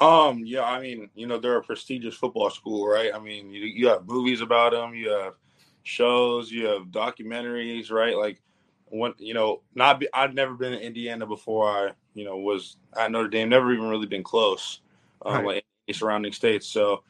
Um, 0.00 0.42
yeah, 0.44 0.64
I 0.64 0.80
mean, 0.80 1.08
you 1.14 1.26
know, 1.26 1.38
they're 1.38 1.56
a 1.56 1.62
prestigious 1.62 2.14
football 2.14 2.50
school, 2.50 2.86
right? 2.86 3.14
I 3.14 3.18
mean, 3.18 3.50
you, 3.50 3.64
you 3.64 3.88
have 3.88 4.06
movies 4.06 4.42
about 4.42 4.72
them, 4.72 4.94
you 4.94 5.08
have 5.08 5.34
shows, 5.84 6.50
you 6.50 6.66
have 6.66 6.88
documentaries, 6.88 7.90
right? 7.90 8.14
Like, 8.14 8.42
when 8.88 9.14
you 9.18 9.32
know, 9.34 9.62
not 9.74 9.98
be, 9.98 10.08
I'd 10.12 10.34
never 10.34 10.54
been 10.54 10.74
in 10.74 10.80
Indiana 10.80 11.26
before 11.26 11.68
I, 11.68 11.90
you 12.14 12.24
know, 12.24 12.36
was 12.36 12.76
at 12.96 13.10
Notre 13.10 13.28
Dame. 13.28 13.48
Never 13.48 13.72
even 13.72 13.88
really 13.88 14.06
been 14.06 14.22
close, 14.22 14.80
um, 15.24 15.36
Right. 15.36 15.46
like 15.46 15.64
any 15.88 15.94
surrounding 15.94 16.32
states. 16.32 16.66
So 16.66 17.02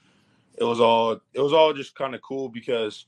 it 0.56 0.64
was 0.64 0.80
all 0.80 1.20
it 1.34 1.40
was 1.40 1.52
all 1.52 1.74
just 1.74 1.94
kind 1.94 2.14
of 2.14 2.22
cool 2.22 2.48
because 2.48 3.06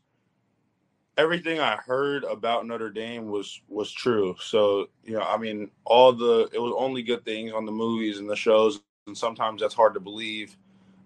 everything 1.19 1.59
I 1.61 1.77
heard 1.77 2.25
about 2.25 2.67
Notre 2.67 2.91
Dame 2.91 3.29
was 3.29 3.61
was 3.69 3.93
true. 3.93 4.37
So 4.41 4.89
you 5.05 5.15
know, 5.15 5.23
I 5.23 5.37
mean, 5.37 5.71
all 5.85 6.13
the 6.13 6.49
it 6.53 6.61
was 6.61 6.73
only 6.79 7.03
good 7.03 7.25
things 7.25 7.53
on 7.53 7.67
the 7.67 7.73
movies 7.73 8.19
and 8.19 8.31
the 8.31 8.37
shows, 8.37 8.81
and 9.07 9.19
sometimes 9.19 9.61
that's 9.61 9.75
hard 9.75 9.95
to 9.95 10.01
believe. 10.01 10.57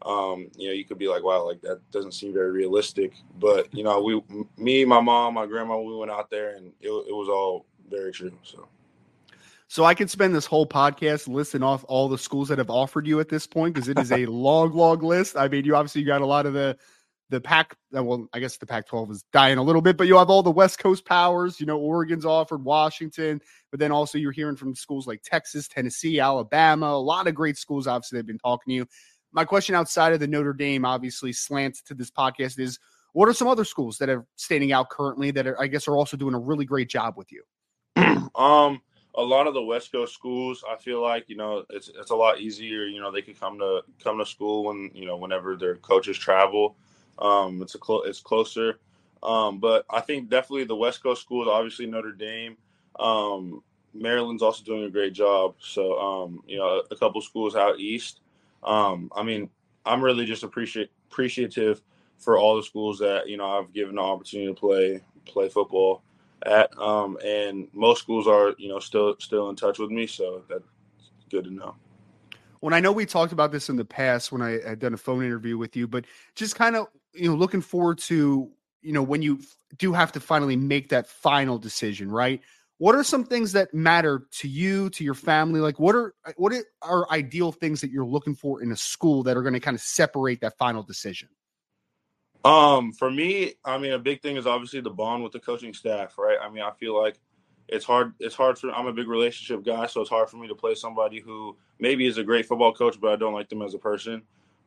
Um, 0.04 0.50
you 0.56 0.68
know, 0.68 0.74
you 0.74 0.84
could 0.84 0.98
be 0.98 1.08
like, 1.08 1.22
wow, 1.22 1.46
like 1.46 1.60
that 1.62 1.80
doesn't 1.92 2.12
seem 2.12 2.32
very 2.32 2.50
realistic. 2.50 3.14
But 3.38 3.72
you 3.74 3.82
know, 3.82 4.00
we, 4.02 4.22
me, 4.56 4.84
my 4.84 5.00
mom, 5.00 5.34
my 5.34 5.46
grandma, 5.46 5.80
we 5.80 5.96
went 5.96 6.10
out 6.10 6.30
there, 6.30 6.56
and 6.56 6.72
it, 6.80 6.90
it 6.90 7.14
was 7.14 7.28
all 7.28 7.66
very 7.88 8.12
true. 8.12 8.32
So 8.42 8.68
So 9.68 9.84
I 9.84 9.94
could 9.94 10.10
spend 10.10 10.34
this 10.34 10.46
whole 10.46 10.66
podcast 10.66 11.28
listing 11.28 11.62
off 11.62 11.84
all 11.88 12.08
the 12.08 12.18
schools 12.18 12.48
that 12.48 12.58
have 12.58 12.70
offered 12.70 13.06
you 13.06 13.20
at 13.20 13.28
this 13.28 13.46
point 13.46 13.74
because 13.74 13.88
it 13.88 13.98
is 13.98 14.12
a 14.12 14.26
long, 14.26 14.72
long 14.72 14.98
list. 14.98 15.36
I 15.36 15.48
mean, 15.48 15.64
you 15.64 15.76
obviously 15.76 16.04
got 16.04 16.20
a 16.20 16.26
lot 16.26 16.46
of 16.46 16.52
the 16.52 16.76
the 17.32 17.40
Pac. 17.40 17.74
uh, 17.96 18.04
Well, 18.04 18.28
I 18.32 18.38
guess 18.38 18.58
the 18.58 18.66
Pac-12 18.66 19.10
is 19.10 19.24
dying 19.32 19.58
a 19.58 19.62
little 19.62 19.82
bit, 19.82 19.96
but 19.96 20.06
you 20.06 20.18
have 20.18 20.30
all 20.30 20.42
the 20.42 20.50
West 20.50 20.78
Coast 20.78 21.04
powers. 21.04 21.58
You 21.58 21.66
know, 21.66 21.78
Oregon's 21.78 22.26
offered, 22.26 22.62
Washington, 22.62 23.40
but 23.70 23.80
then 23.80 23.90
also 23.90 24.18
you're 24.18 24.32
hearing 24.32 24.54
from 24.54 24.74
schools 24.74 25.06
like 25.06 25.22
Texas, 25.22 25.66
Tennessee, 25.66 26.20
Alabama. 26.20 26.86
A 26.86 27.00
lot 27.00 27.26
of 27.26 27.34
great 27.34 27.56
schools. 27.56 27.86
Obviously, 27.86 28.18
they've 28.18 28.26
been 28.26 28.38
talking 28.38 28.70
to 28.70 28.74
you. 28.74 28.86
My 29.32 29.44
question 29.44 29.74
outside 29.74 30.12
of 30.12 30.20
the 30.20 30.26
Notre 30.26 30.52
Dame, 30.52 30.84
obviously, 30.84 31.32
slants 31.32 31.82
to 31.84 31.94
this 31.94 32.10
podcast 32.10 32.58
is: 32.58 32.78
What 33.14 33.28
are 33.28 33.34
some 33.34 33.48
other 33.48 33.64
schools 33.64 33.96
that 33.98 34.10
are 34.10 34.26
standing 34.36 34.72
out 34.72 34.90
currently 34.90 35.30
that 35.32 35.46
are, 35.46 35.60
I 35.60 35.66
guess, 35.66 35.88
are 35.88 35.96
also 35.96 36.18
doing 36.18 36.34
a 36.34 36.38
really 36.38 36.66
great 36.66 36.90
job 36.90 37.14
with 37.16 37.32
you? 37.32 37.42
um 38.36 38.80
a 39.14 39.22
lot 39.22 39.46
of 39.46 39.52
the 39.52 39.62
west 39.62 39.92
coast 39.92 40.14
schools 40.14 40.64
i 40.70 40.74
feel 40.76 41.02
like 41.02 41.28
you 41.28 41.36
know 41.36 41.62
it's 41.68 41.90
it's 42.00 42.10
a 42.10 42.16
lot 42.16 42.40
easier 42.40 42.86
you 42.86 42.98
know 42.98 43.12
they 43.12 43.20
could 43.20 43.38
come 43.38 43.58
to 43.58 43.82
come 44.02 44.18
to 44.18 44.24
school 44.24 44.64
when 44.64 44.90
you 44.94 45.04
know 45.04 45.18
whenever 45.18 45.54
their 45.54 45.76
coaches 45.76 46.16
travel 46.16 46.76
um 47.18 47.62
it's 47.62 47.74
a 47.74 47.78
clo- 47.78 48.02
it's 48.02 48.20
closer. 48.20 48.78
Um 49.22 49.60
but 49.60 49.84
i 49.90 50.00
think 50.00 50.28
definitely 50.28 50.64
the 50.64 50.76
west 50.76 51.02
coast 51.02 51.22
schools 51.22 51.46
obviously 51.48 51.86
notre 51.86 52.12
dame 52.12 52.56
um 52.98 53.62
maryland's 53.94 54.42
also 54.42 54.64
doing 54.64 54.84
a 54.84 54.90
great 54.90 55.12
job. 55.12 55.54
So 55.60 55.98
um 55.98 56.42
you 56.46 56.58
know 56.58 56.82
a, 56.90 56.96
couple 56.96 57.20
schools 57.20 57.54
out 57.56 57.78
east. 57.78 58.20
Um 58.62 59.10
i 59.14 59.22
mean 59.22 59.48
i'm 59.84 60.02
really 60.02 60.24
just 60.24 60.42
appreciate 60.42 60.90
appreciative 61.10 61.82
for 62.18 62.38
all 62.38 62.56
the 62.56 62.62
schools 62.62 62.98
that 63.00 63.28
you 63.28 63.36
know 63.36 63.58
i've 63.58 63.72
given 63.72 63.96
the 63.96 64.00
opportunity 64.00 64.52
to 64.52 64.58
play 64.58 65.00
play 65.24 65.48
football 65.48 66.02
at. 66.44 66.76
Um 66.78 67.18
and 67.24 67.68
most 67.72 68.00
schools 68.00 68.26
are 68.26 68.54
you 68.58 68.68
know 68.68 68.78
still 68.78 69.16
still 69.18 69.50
in 69.50 69.56
touch 69.56 69.78
with 69.78 69.90
me 69.90 70.06
so 70.06 70.42
that's 70.48 70.64
good 71.30 71.44
to 71.44 71.50
know. 71.50 71.74
When 72.60 72.72
I 72.72 72.78
know 72.78 72.92
we 72.92 73.06
talked 73.06 73.32
about 73.32 73.50
this 73.50 73.68
in 73.68 73.74
the 73.76 73.84
past 73.84 74.30
when 74.30 74.40
I 74.40 74.60
had 74.64 74.78
done 74.78 74.94
a 74.94 74.96
phone 74.96 75.24
interview 75.24 75.58
with 75.58 75.74
you, 75.74 75.88
but 75.88 76.04
just 76.36 76.54
kind 76.54 76.76
of 76.76 76.86
you 77.12 77.28
know 77.28 77.34
looking 77.34 77.60
forward 77.60 77.98
to 77.98 78.50
you 78.80 78.92
know 78.92 79.02
when 79.02 79.22
you 79.22 79.40
do 79.78 79.92
have 79.92 80.12
to 80.12 80.20
finally 80.20 80.56
make 80.56 80.90
that 80.90 81.06
final 81.06 81.58
decision, 81.58 82.10
right? 82.10 82.40
What 82.78 82.94
are 82.96 83.04
some 83.04 83.24
things 83.24 83.52
that 83.52 83.72
matter 83.72 84.26
to 84.38 84.48
you, 84.48 84.90
to 84.90 85.04
your 85.04 85.14
family? 85.14 85.60
Like 85.60 85.78
what 85.78 85.94
are 85.94 86.14
what 86.36 86.52
are, 86.52 86.64
are 86.82 87.10
ideal 87.10 87.52
things 87.52 87.80
that 87.80 87.90
you're 87.90 88.04
looking 88.04 88.34
for 88.34 88.62
in 88.62 88.72
a 88.72 88.76
school 88.76 89.22
that 89.24 89.36
are 89.36 89.42
going 89.42 89.54
to 89.54 89.60
kind 89.60 89.74
of 89.74 89.80
separate 89.80 90.40
that 90.40 90.58
final 90.58 90.82
decision? 90.82 91.28
um 92.44 92.92
for 92.92 93.10
me 93.10 93.54
i 93.64 93.78
mean 93.78 93.92
a 93.92 93.98
big 93.98 94.20
thing 94.20 94.36
is 94.36 94.46
obviously 94.46 94.80
the 94.80 94.90
bond 94.90 95.22
with 95.22 95.32
the 95.32 95.38
coaching 95.38 95.72
staff 95.72 96.18
right 96.18 96.38
i 96.42 96.48
mean 96.48 96.62
i 96.62 96.70
feel 96.72 97.00
like 97.00 97.20
it's 97.68 97.84
hard 97.84 98.12
it's 98.18 98.34
hard 98.34 98.58
for 98.58 98.70
i'm 98.72 98.86
a 98.86 98.92
big 98.92 99.08
relationship 99.08 99.64
guy 99.64 99.86
so 99.86 100.00
it's 100.00 100.10
hard 100.10 100.28
for 100.28 100.36
me 100.38 100.48
to 100.48 100.54
play 100.54 100.74
somebody 100.74 101.20
who 101.20 101.56
maybe 101.78 102.06
is 102.06 102.18
a 102.18 102.24
great 102.24 102.46
football 102.46 102.72
coach 102.72 103.00
but 103.00 103.12
i 103.12 103.16
don't 103.16 103.34
like 103.34 103.48
them 103.48 103.62
as 103.62 103.74
a 103.74 103.78
person 103.78 104.22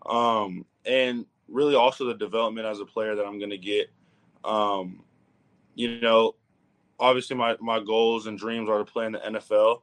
um 0.06 0.66
and 0.86 1.26
really 1.48 1.76
also 1.76 2.06
the 2.06 2.14
development 2.14 2.66
as 2.66 2.80
a 2.80 2.86
player 2.86 3.16
that 3.16 3.26
I'm 3.26 3.38
going 3.38 3.52
to 3.52 3.58
get. 3.58 3.90
Um, 4.44 5.04
you 5.76 6.00
know, 6.00 6.36
obviously 7.00 7.36
my 7.36 7.56
my 7.60 7.80
goals 7.80 8.28
and 8.28 8.38
dreams 8.38 8.70
are 8.70 8.80
to 8.80 8.86
play 8.86 9.06
in 9.06 9.14
the 9.14 9.20
NFL. 9.20 9.82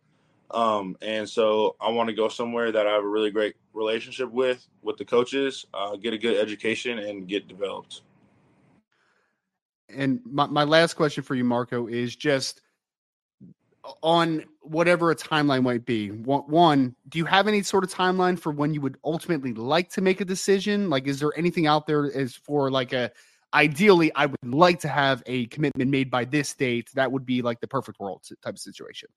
Um, 0.50 0.96
and 1.00 1.28
so 1.28 1.76
I 1.80 1.90
want 1.90 2.08
to 2.10 2.14
go 2.14 2.28
somewhere 2.28 2.70
that 2.72 2.86
I 2.86 2.92
have 2.92 3.04
a 3.04 3.08
really 3.08 3.30
great 3.30 3.56
relationship 3.72 4.30
with, 4.30 4.66
with 4.82 4.98
the 4.98 5.04
coaches, 5.04 5.66
uh, 5.72 5.96
get 5.96 6.12
a 6.12 6.18
good 6.18 6.36
education, 6.36 6.98
and 6.98 7.26
get 7.26 7.48
developed. 7.48 8.02
And 9.88 10.20
my, 10.24 10.46
my 10.46 10.64
last 10.64 10.94
question 10.94 11.22
for 11.22 11.34
you, 11.34 11.44
Marco, 11.44 11.86
is 11.86 12.16
just 12.16 12.60
on 14.02 14.44
whatever 14.62 15.10
a 15.10 15.16
timeline 15.16 15.62
might 15.62 15.84
be. 15.84 16.08
One, 16.08 16.94
do 17.08 17.18
you 17.18 17.24
have 17.24 17.48
any 17.48 17.62
sort 17.62 17.84
of 17.84 17.92
timeline 17.92 18.38
for 18.38 18.52
when 18.52 18.74
you 18.74 18.80
would 18.80 18.96
ultimately 19.04 19.52
like 19.52 19.90
to 19.90 20.00
make 20.00 20.20
a 20.20 20.24
decision? 20.24 20.90
Like, 20.90 21.06
is 21.06 21.20
there 21.20 21.32
anything 21.36 21.66
out 21.66 21.86
there 21.86 22.04
as 22.16 22.34
for 22.34 22.70
like 22.70 22.92
a 22.92 23.10
ideally, 23.54 24.12
I 24.14 24.26
would 24.26 24.38
like 24.44 24.80
to 24.80 24.88
have 24.88 25.22
a 25.26 25.46
commitment 25.46 25.90
made 25.90 26.10
by 26.10 26.24
this 26.24 26.54
date? 26.54 26.90
That 26.94 27.10
would 27.10 27.26
be 27.26 27.42
like 27.42 27.60
the 27.60 27.68
perfect 27.68 28.00
world 28.00 28.22
type 28.42 28.54
of 28.54 28.58
situation. 28.58 29.08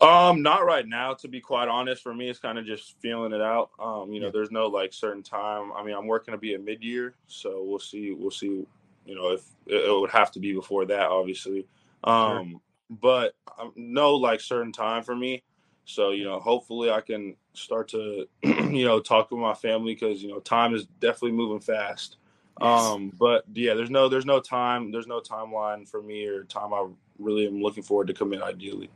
Um, 0.00 0.42
not 0.42 0.64
right 0.66 0.86
now, 0.86 1.14
to 1.14 1.28
be 1.28 1.40
quite 1.40 1.68
honest. 1.68 2.02
For 2.02 2.14
me, 2.14 2.28
it's 2.28 2.38
kind 2.38 2.58
of 2.58 2.66
just 2.66 2.98
feeling 3.00 3.32
it 3.32 3.40
out. 3.40 3.70
Um, 3.78 4.12
you 4.12 4.20
know, 4.20 4.26
yeah. 4.26 4.32
there's 4.32 4.50
no 4.50 4.66
like 4.66 4.92
certain 4.92 5.22
time. 5.22 5.72
I 5.74 5.82
mean, 5.82 5.94
I'm 5.94 6.06
working 6.06 6.32
to 6.32 6.38
be 6.38 6.54
a 6.54 6.58
mid 6.58 6.82
year, 6.82 7.14
so 7.26 7.62
we'll 7.64 7.78
see. 7.78 8.12
We'll 8.12 8.30
see. 8.30 8.66
You 9.06 9.14
know, 9.14 9.30
if 9.30 9.44
it, 9.66 9.88
it 9.88 10.00
would 10.00 10.10
have 10.10 10.32
to 10.32 10.40
be 10.40 10.52
before 10.52 10.84
that, 10.86 11.06
obviously. 11.08 11.66
Um, 12.04 12.50
sure. 12.50 12.60
But 12.90 13.34
um, 13.58 13.72
no 13.76 14.14
like 14.14 14.40
certain 14.40 14.72
time 14.72 15.02
for 15.02 15.14
me. 15.14 15.42
So 15.84 16.10
you 16.10 16.24
know, 16.24 16.40
hopefully, 16.40 16.90
I 16.90 17.00
can 17.00 17.36
start 17.54 17.88
to 17.88 18.26
you 18.42 18.84
know 18.84 19.00
talk 19.00 19.30
with 19.30 19.40
my 19.40 19.54
family 19.54 19.94
because 19.94 20.22
you 20.22 20.28
know 20.28 20.40
time 20.40 20.74
is 20.74 20.86
definitely 21.00 21.32
moving 21.32 21.60
fast. 21.60 22.16
Yes. 22.60 22.82
Um, 22.82 23.12
but 23.18 23.44
yeah, 23.52 23.74
there's 23.74 23.90
no 23.90 24.08
there's 24.08 24.26
no 24.26 24.40
time 24.40 24.90
there's 24.90 25.06
no 25.06 25.20
timeline 25.20 25.88
for 25.88 26.02
me 26.02 26.26
or 26.26 26.44
time 26.44 26.72
I 26.72 26.86
really 27.18 27.46
am 27.46 27.60
looking 27.60 27.82
forward 27.82 28.08
to 28.08 28.14
commit 28.14 28.42
ideally. 28.42 28.90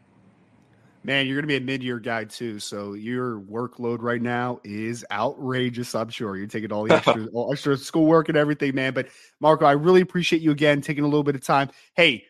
Man, 1.03 1.27
you're 1.27 1.37
going 1.37 1.45
to 1.45 1.49
be 1.49 1.57
a 1.57 1.61
mid-year 1.61 1.99
guy 1.99 2.25
too, 2.25 2.59
so 2.59 2.93
your 2.93 3.41
workload 3.41 4.03
right 4.03 4.21
now 4.21 4.61
is 4.65 5.03
outrageous. 5.11 5.95
I'm 5.95 6.11
sure 6.11 6.37
you're 6.37 6.47
taking 6.47 6.73
all 6.73 6.85
the 6.85 6.95
extra, 6.97 7.27
all 7.33 7.51
extra 7.51 7.79
schoolwork 7.79 8.29
and 8.29 8.37
everything, 8.37 8.75
man. 8.75 8.93
But 8.93 9.09
Marco, 9.41 9.65
I 9.65 9.73
really 9.73 10.03
appreciate 10.03 10.43
you 10.43 10.51
again 10.51 10.83
taking 10.83 11.05
a 11.05 11.07
little 11.07 11.23
bit 11.23 11.35
of 11.35 11.43
time. 11.43 11.71
Hey, 11.95 12.27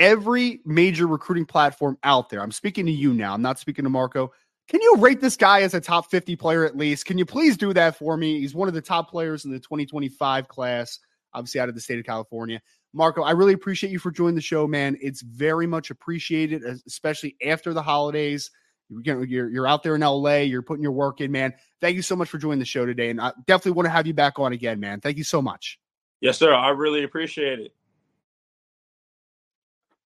every 0.00 0.60
major 0.64 1.06
recruiting 1.06 1.44
platform 1.44 1.96
out 2.02 2.30
there, 2.30 2.40
I'm 2.40 2.50
speaking 2.50 2.86
to 2.86 2.92
you 2.92 3.12
now. 3.12 3.34
I'm 3.34 3.42
not 3.42 3.58
speaking 3.60 3.84
to 3.84 3.90
Marco. 3.90 4.32
Can 4.68 4.80
you 4.80 4.96
rate 4.98 5.20
this 5.20 5.36
guy 5.36 5.62
as 5.62 5.74
a 5.74 5.80
top 5.80 6.10
50 6.10 6.36
player 6.36 6.64
at 6.64 6.76
least? 6.76 7.04
Can 7.04 7.18
you 7.18 7.26
please 7.26 7.56
do 7.56 7.72
that 7.74 7.96
for 7.96 8.16
me? 8.16 8.40
He's 8.40 8.54
one 8.54 8.68
of 8.68 8.74
the 8.74 8.80
top 8.80 9.10
players 9.10 9.44
in 9.44 9.50
the 9.50 9.58
2025 9.58 10.48
class, 10.48 10.98
obviously 11.34 11.60
out 11.60 11.68
of 11.68 11.74
the 11.74 11.80
state 11.80 11.98
of 11.98 12.04
California. 12.04 12.60
Marco, 12.92 13.22
I 13.22 13.32
really 13.32 13.52
appreciate 13.52 13.90
you 13.90 13.98
for 13.98 14.10
joining 14.10 14.34
the 14.34 14.40
show, 14.40 14.66
man. 14.66 14.96
It's 15.00 15.22
very 15.22 15.66
much 15.66 15.90
appreciated, 15.90 16.64
especially 16.86 17.36
after 17.44 17.72
the 17.72 17.82
holidays. 17.82 18.50
You're, 18.88 19.24
you're 19.24 19.66
out 19.68 19.84
there 19.84 19.94
in 19.94 20.00
LA, 20.00 20.38
you're 20.38 20.62
putting 20.62 20.82
your 20.82 20.92
work 20.92 21.20
in, 21.20 21.30
man. 21.30 21.52
Thank 21.80 21.94
you 21.94 22.02
so 22.02 22.16
much 22.16 22.28
for 22.28 22.38
joining 22.38 22.58
the 22.58 22.64
show 22.64 22.86
today. 22.86 23.10
And 23.10 23.20
I 23.20 23.32
definitely 23.46 23.72
want 23.72 23.86
to 23.86 23.90
have 23.90 24.06
you 24.06 24.14
back 24.14 24.40
on 24.40 24.52
again, 24.52 24.80
man. 24.80 25.00
Thank 25.00 25.16
you 25.16 25.24
so 25.24 25.40
much. 25.40 25.78
Yes, 26.20 26.38
sir. 26.38 26.52
I 26.52 26.70
really 26.70 27.04
appreciate 27.04 27.60
it. 27.60 27.72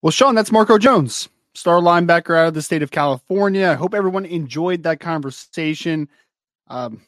Well, 0.03 0.11
Sean, 0.11 0.35
that's 0.35 0.53
Marco 0.53 0.79
Jones, 0.79 1.29
star 1.55 1.81
linebacker 1.81 2.37
out 2.37 2.49
of 2.49 2.55
the 2.55 2.63
state 2.63 2.83
of 2.83 2.91
California. 2.91 3.69
I 3.69 3.75
hope 3.75 3.95
everyone 3.95 4.25
enjoyed 4.25 4.83
that 4.85 5.01
conversation. 5.01 6.09
Um, 6.69 7.03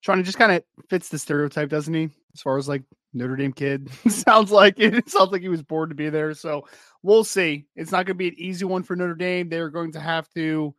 Sean, 0.00 0.20
it 0.20 0.24
just 0.24 0.36
kind 0.36 0.52
of 0.52 0.62
fits 0.90 1.08
the 1.08 1.18
stereotype, 1.18 1.70
doesn't 1.70 1.94
he? 1.94 2.10
As 2.34 2.42
far 2.42 2.58
as 2.58 2.68
like 2.68 2.82
Notre 3.14 3.36
Dame 3.36 3.52
kid. 3.52 3.88
sounds 4.08 4.50
like 4.50 4.78
it. 4.78 4.94
it. 4.94 5.08
sounds 5.08 5.32
like 5.32 5.40
he 5.40 5.48
was 5.48 5.62
born 5.62 5.88
to 5.88 5.94
be 5.94 6.10
there. 6.10 6.34
So 6.34 6.66
we'll 7.02 7.24
see. 7.24 7.64
It's 7.74 7.92
not 7.92 8.04
going 8.04 8.16
to 8.16 8.18
be 8.18 8.28
an 8.28 8.34
easy 8.36 8.66
one 8.66 8.82
for 8.82 8.96
Notre 8.96 9.14
Dame. 9.14 9.48
They're 9.48 9.70
going 9.70 9.92
to 9.92 10.00
have 10.00 10.28
to 10.34 10.74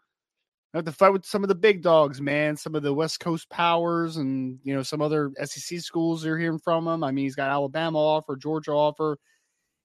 have 0.75 0.85
to 0.85 0.91
fight 0.91 1.13
with 1.13 1.25
some 1.25 1.43
of 1.43 1.47
the 1.47 1.55
big 1.55 1.81
dogs, 1.81 2.21
man. 2.21 2.57
Some 2.57 2.75
of 2.75 2.83
the 2.83 2.93
West 2.93 3.19
Coast 3.21 3.49
powers, 3.49 4.17
and 4.17 4.59
you 4.63 4.75
know 4.75 4.83
some 4.83 5.01
other 5.01 5.31
SEC 5.41 5.79
schools 5.79 6.25
are 6.25 6.37
hearing 6.37 6.59
from 6.59 6.87
him. 6.87 7.03
I 7.03 7.11
mean, 7.11 7.25
he's 7.25 7.35
got 7.35 7.49
Alabama 7.49 7.97
offer, 7.97 8.35
Georgia 8.35 8.73
offer. 8.73 9.17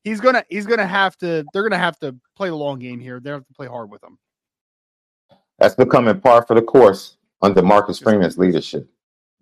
He's 0.04 0.20
gonna 0.20 0.44
he's 0.48 0.66
gonna 0.66 0.86
have 0.86 1.16
to. 1.18 1.44
They're 1.52 1.62
gonna 1.62 1.78
have 1.78 1.98
to 2.00 2.16
play 2.36 2.48
the 2.48 2.54
long 2.54 2.78
game 2.78 3.00
here. 3.00 3.20
They 3.20 3.30
have 3.30 3.46
to 3.46 3.54
play 3.54 3.66
hard 3.66 3.90
with 3.90 4.02
him. 4.02 4.18
That's 5.58 5.74
becoming 5.74 6.20
par 6.20 6.44
for 6.46 6.54
the 6.54 6.62
course 6.62 7.16
under 7.42 7.62
Marcus 7.62 7.98
Freeman's 7.98 8.38
leadership. 8.38 8.88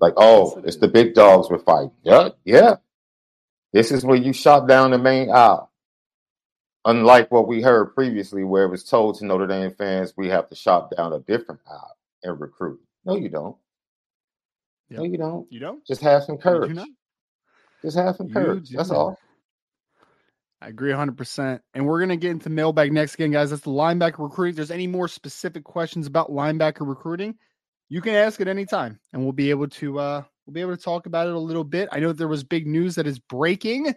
Like, 0.00 0.14
oh, 0.16 0.60
it's 0.64 0.76
the 0.76 0.88
big 0.88 1.14
dogs 1.14 1.48
we're 1.48 1.58
fighting. 1.58 1.92
Yeah, 2.02 2.30
yeah. 2.44 2.76
This 3.72 3.92
is 3.92 4.04
where 4.04 4.16
you 4.16 4.32
shot 4.32 4.66
down 4.66 4.90
the 4.90 4.98
main 4.98 5.30
aisle. 5.30 5.70
Unlike 6.84 7.30
what 7.30 7.46
we 7.46 7.60
heard 7.60 7.94
previously, 7.94 8.44
where 8.44 8.64
it 8.64 8.70
was 8.70 8.84
told 8.84 9.18
to 9.18 9.26
Notre 9.26 9.46
Dame 9.46 9.72
fans, 9.72 10.14
we 10.16 10.28
have 10.28 10.48
to 10.48 10.54
shop 10.54 10.94
down 10.96 11.12
a 11.12 11.18
different 11.20 11.60
aisle 11.68 11.96
and 12.22 12.40
recruit. 12.40 12.80
No, 13.04 13.16
you 13.16 13.28
don't. 13.28 13.56
Yep. 14.90 14.98
No, 14.98 15.04
you 15.04 15.18
don't. 15.18 15.52
You 15.52 15.60
don't? 15.60 15.86
Just 15.86 16.00
have 16.00 16.24
some 16.24 16.38
courage. 16.38 16.78
Just 17.82 17.96
have 17.96 18.16
some 18.16 18.30
courage. 18.30 18.70
That's 18.70 18.90
all. 18.90 19.18
I 20.60 20.68
agree 20.68 20.90
100%. 20.90 21.60
And 21.74 21.86
we're 21.86 22.00
going 22.00 22.08
to 22.08 22.16
get 22.16 22.32
into 22.32 22.50
mailbag 22.50 22.92
next 22.92 23.14
again, 23.14 23.30
guys. 23.30 23.50
That's 23.50 23.62
the 23.62 23.70
linebacker 23.70 24.18
recruiting. 24.18 24.50
If 24.50 24.56
there's 24.56 24.70
any 24.70 24.86
more 24.86 25.08
specific 25.08 25.64
questions 25.64 26.06
about 26.06 26.30
linebacker 26.30 26.86
recruiting, 26.86 27.36
you 27.88 28.00
can 28.00 28.14
ask 28.14 28.40
at 28.40 28.48
any 28.48 28.66
time 28.66 28.98
and 29.12 29.22
we'll 29.22 29.32
be 29.32 29.50
able 29.50 29.68
to 29.68 29.98
uh, 29.98 30.22
We'll 30.48 30.54
be 30.54 30.62
able 30.62 30.78
to 30.78 30.82
talk 30.82 31.04
about 31.04 31.26
it 31.26 31.34
a 31.34 31.38
little 31.38 31.62
bit. 31.62 31.90
I 31.92 32.00
know 32.00 32.10
there 32.10 32.26
was 32.26 32.42
big 32.42 32.66
news 32.66 32.94
that 32.94 33.06
is 33.06 33.18
breaking 33.18 33.94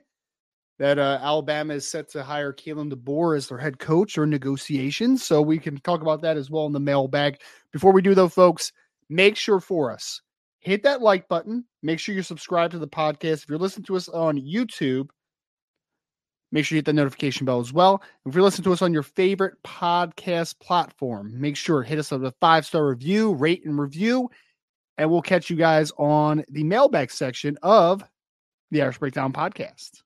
that 0.80 1.00
uh, 1.00 1.18
Alabama 1.22 1.76
is 1.76 1.90
set 1.90 2.10
to 2.10 2.24
hire 2.24 2.52
Kalen 2.52 2.92
DeBoer 2.92 3.38
as 3.38 3.48
their 3.48 3.58
head 3.58 3.80
coach 3.80 4.18
or 4.18 4.26
negotiations. 4.26 5.24
So 5.24 5.42
we 5.42 5.58
can 5.58 5.80
talk 5.80 6.02
about 6.02 6.22
that 6.24 6.36
as 6.36 6.50
well 6.50 6.66
in 6.66 6.74
the 6.74 6.80
mailbag. 6.82 7.40
Before 7.72 7.94
we 7.94 8.02
do, 8.02 8.14
though, 8.14 8.28
folks, 8.28 8.74
make 9.10 9.38
sure 9.38 9.62
for 9.62 9.94
us 9.94 10.22
hit 10.60 10.84
that 10.84 11.02
like 11.02 11.30
button. 11.30 11.64
Make 11.84 12.00
sure 12.00 12.14
you're 12.14 12.24
subscribed 12.26 12.74
to 12.74 12.80
the 12.80 12.88
podcast. 12.88 13.44
If 13.44 13.50
you're 13.50 13.58
listening 13.58 13.86
to 13.86 13.96
us 13.96 14.10
on 14.10 14.38
YouTube, 14.38 15.08
make 16.52 16.66
sure 16.66 16.76
you 16.76 16.80
hit 16.80 16.86
the 16.86 16.94
notification 16.94 17.46
bell 17.46 17.60
as 17.60 17.74
well. 17.74 18.02
If 18.26 18.36
you're 18.36 18.44
listening 18.44 18.66
to 18.66 18.74
us 18.74 18.82
on 18.82 18.94
your 18.94 19.04
favorite 19.04 19.62
podcast 19.64 20.60
platform, 20.60 21.40
make 21.40 21.56
sure 21.56 21.84
to 21.84 21.90
hit 21.90 22.00
us 22.00 22.12
with 22.12 22.26
a 22.26 22.34
five 22.42 22.66
star 22.66 22.88
review, 22.88 23.34
rate 23.34 23.66
and 23.66 23.80
review 23.80 24.30
and 25.02 25.10
we'll 25.10 25.22
catch 25.22 25.50
you 25.50 25.56
guys 25.56 25.92
on 25.98 26.44
the 26.50 26.64
mailbag 26.64 27.10
section 27.10 27.58
of 27.64 28.04
the 28.70 28.84
Irish 28.84 29.00
Breakdown 29.00 29.34
podcast. 29.34 30.02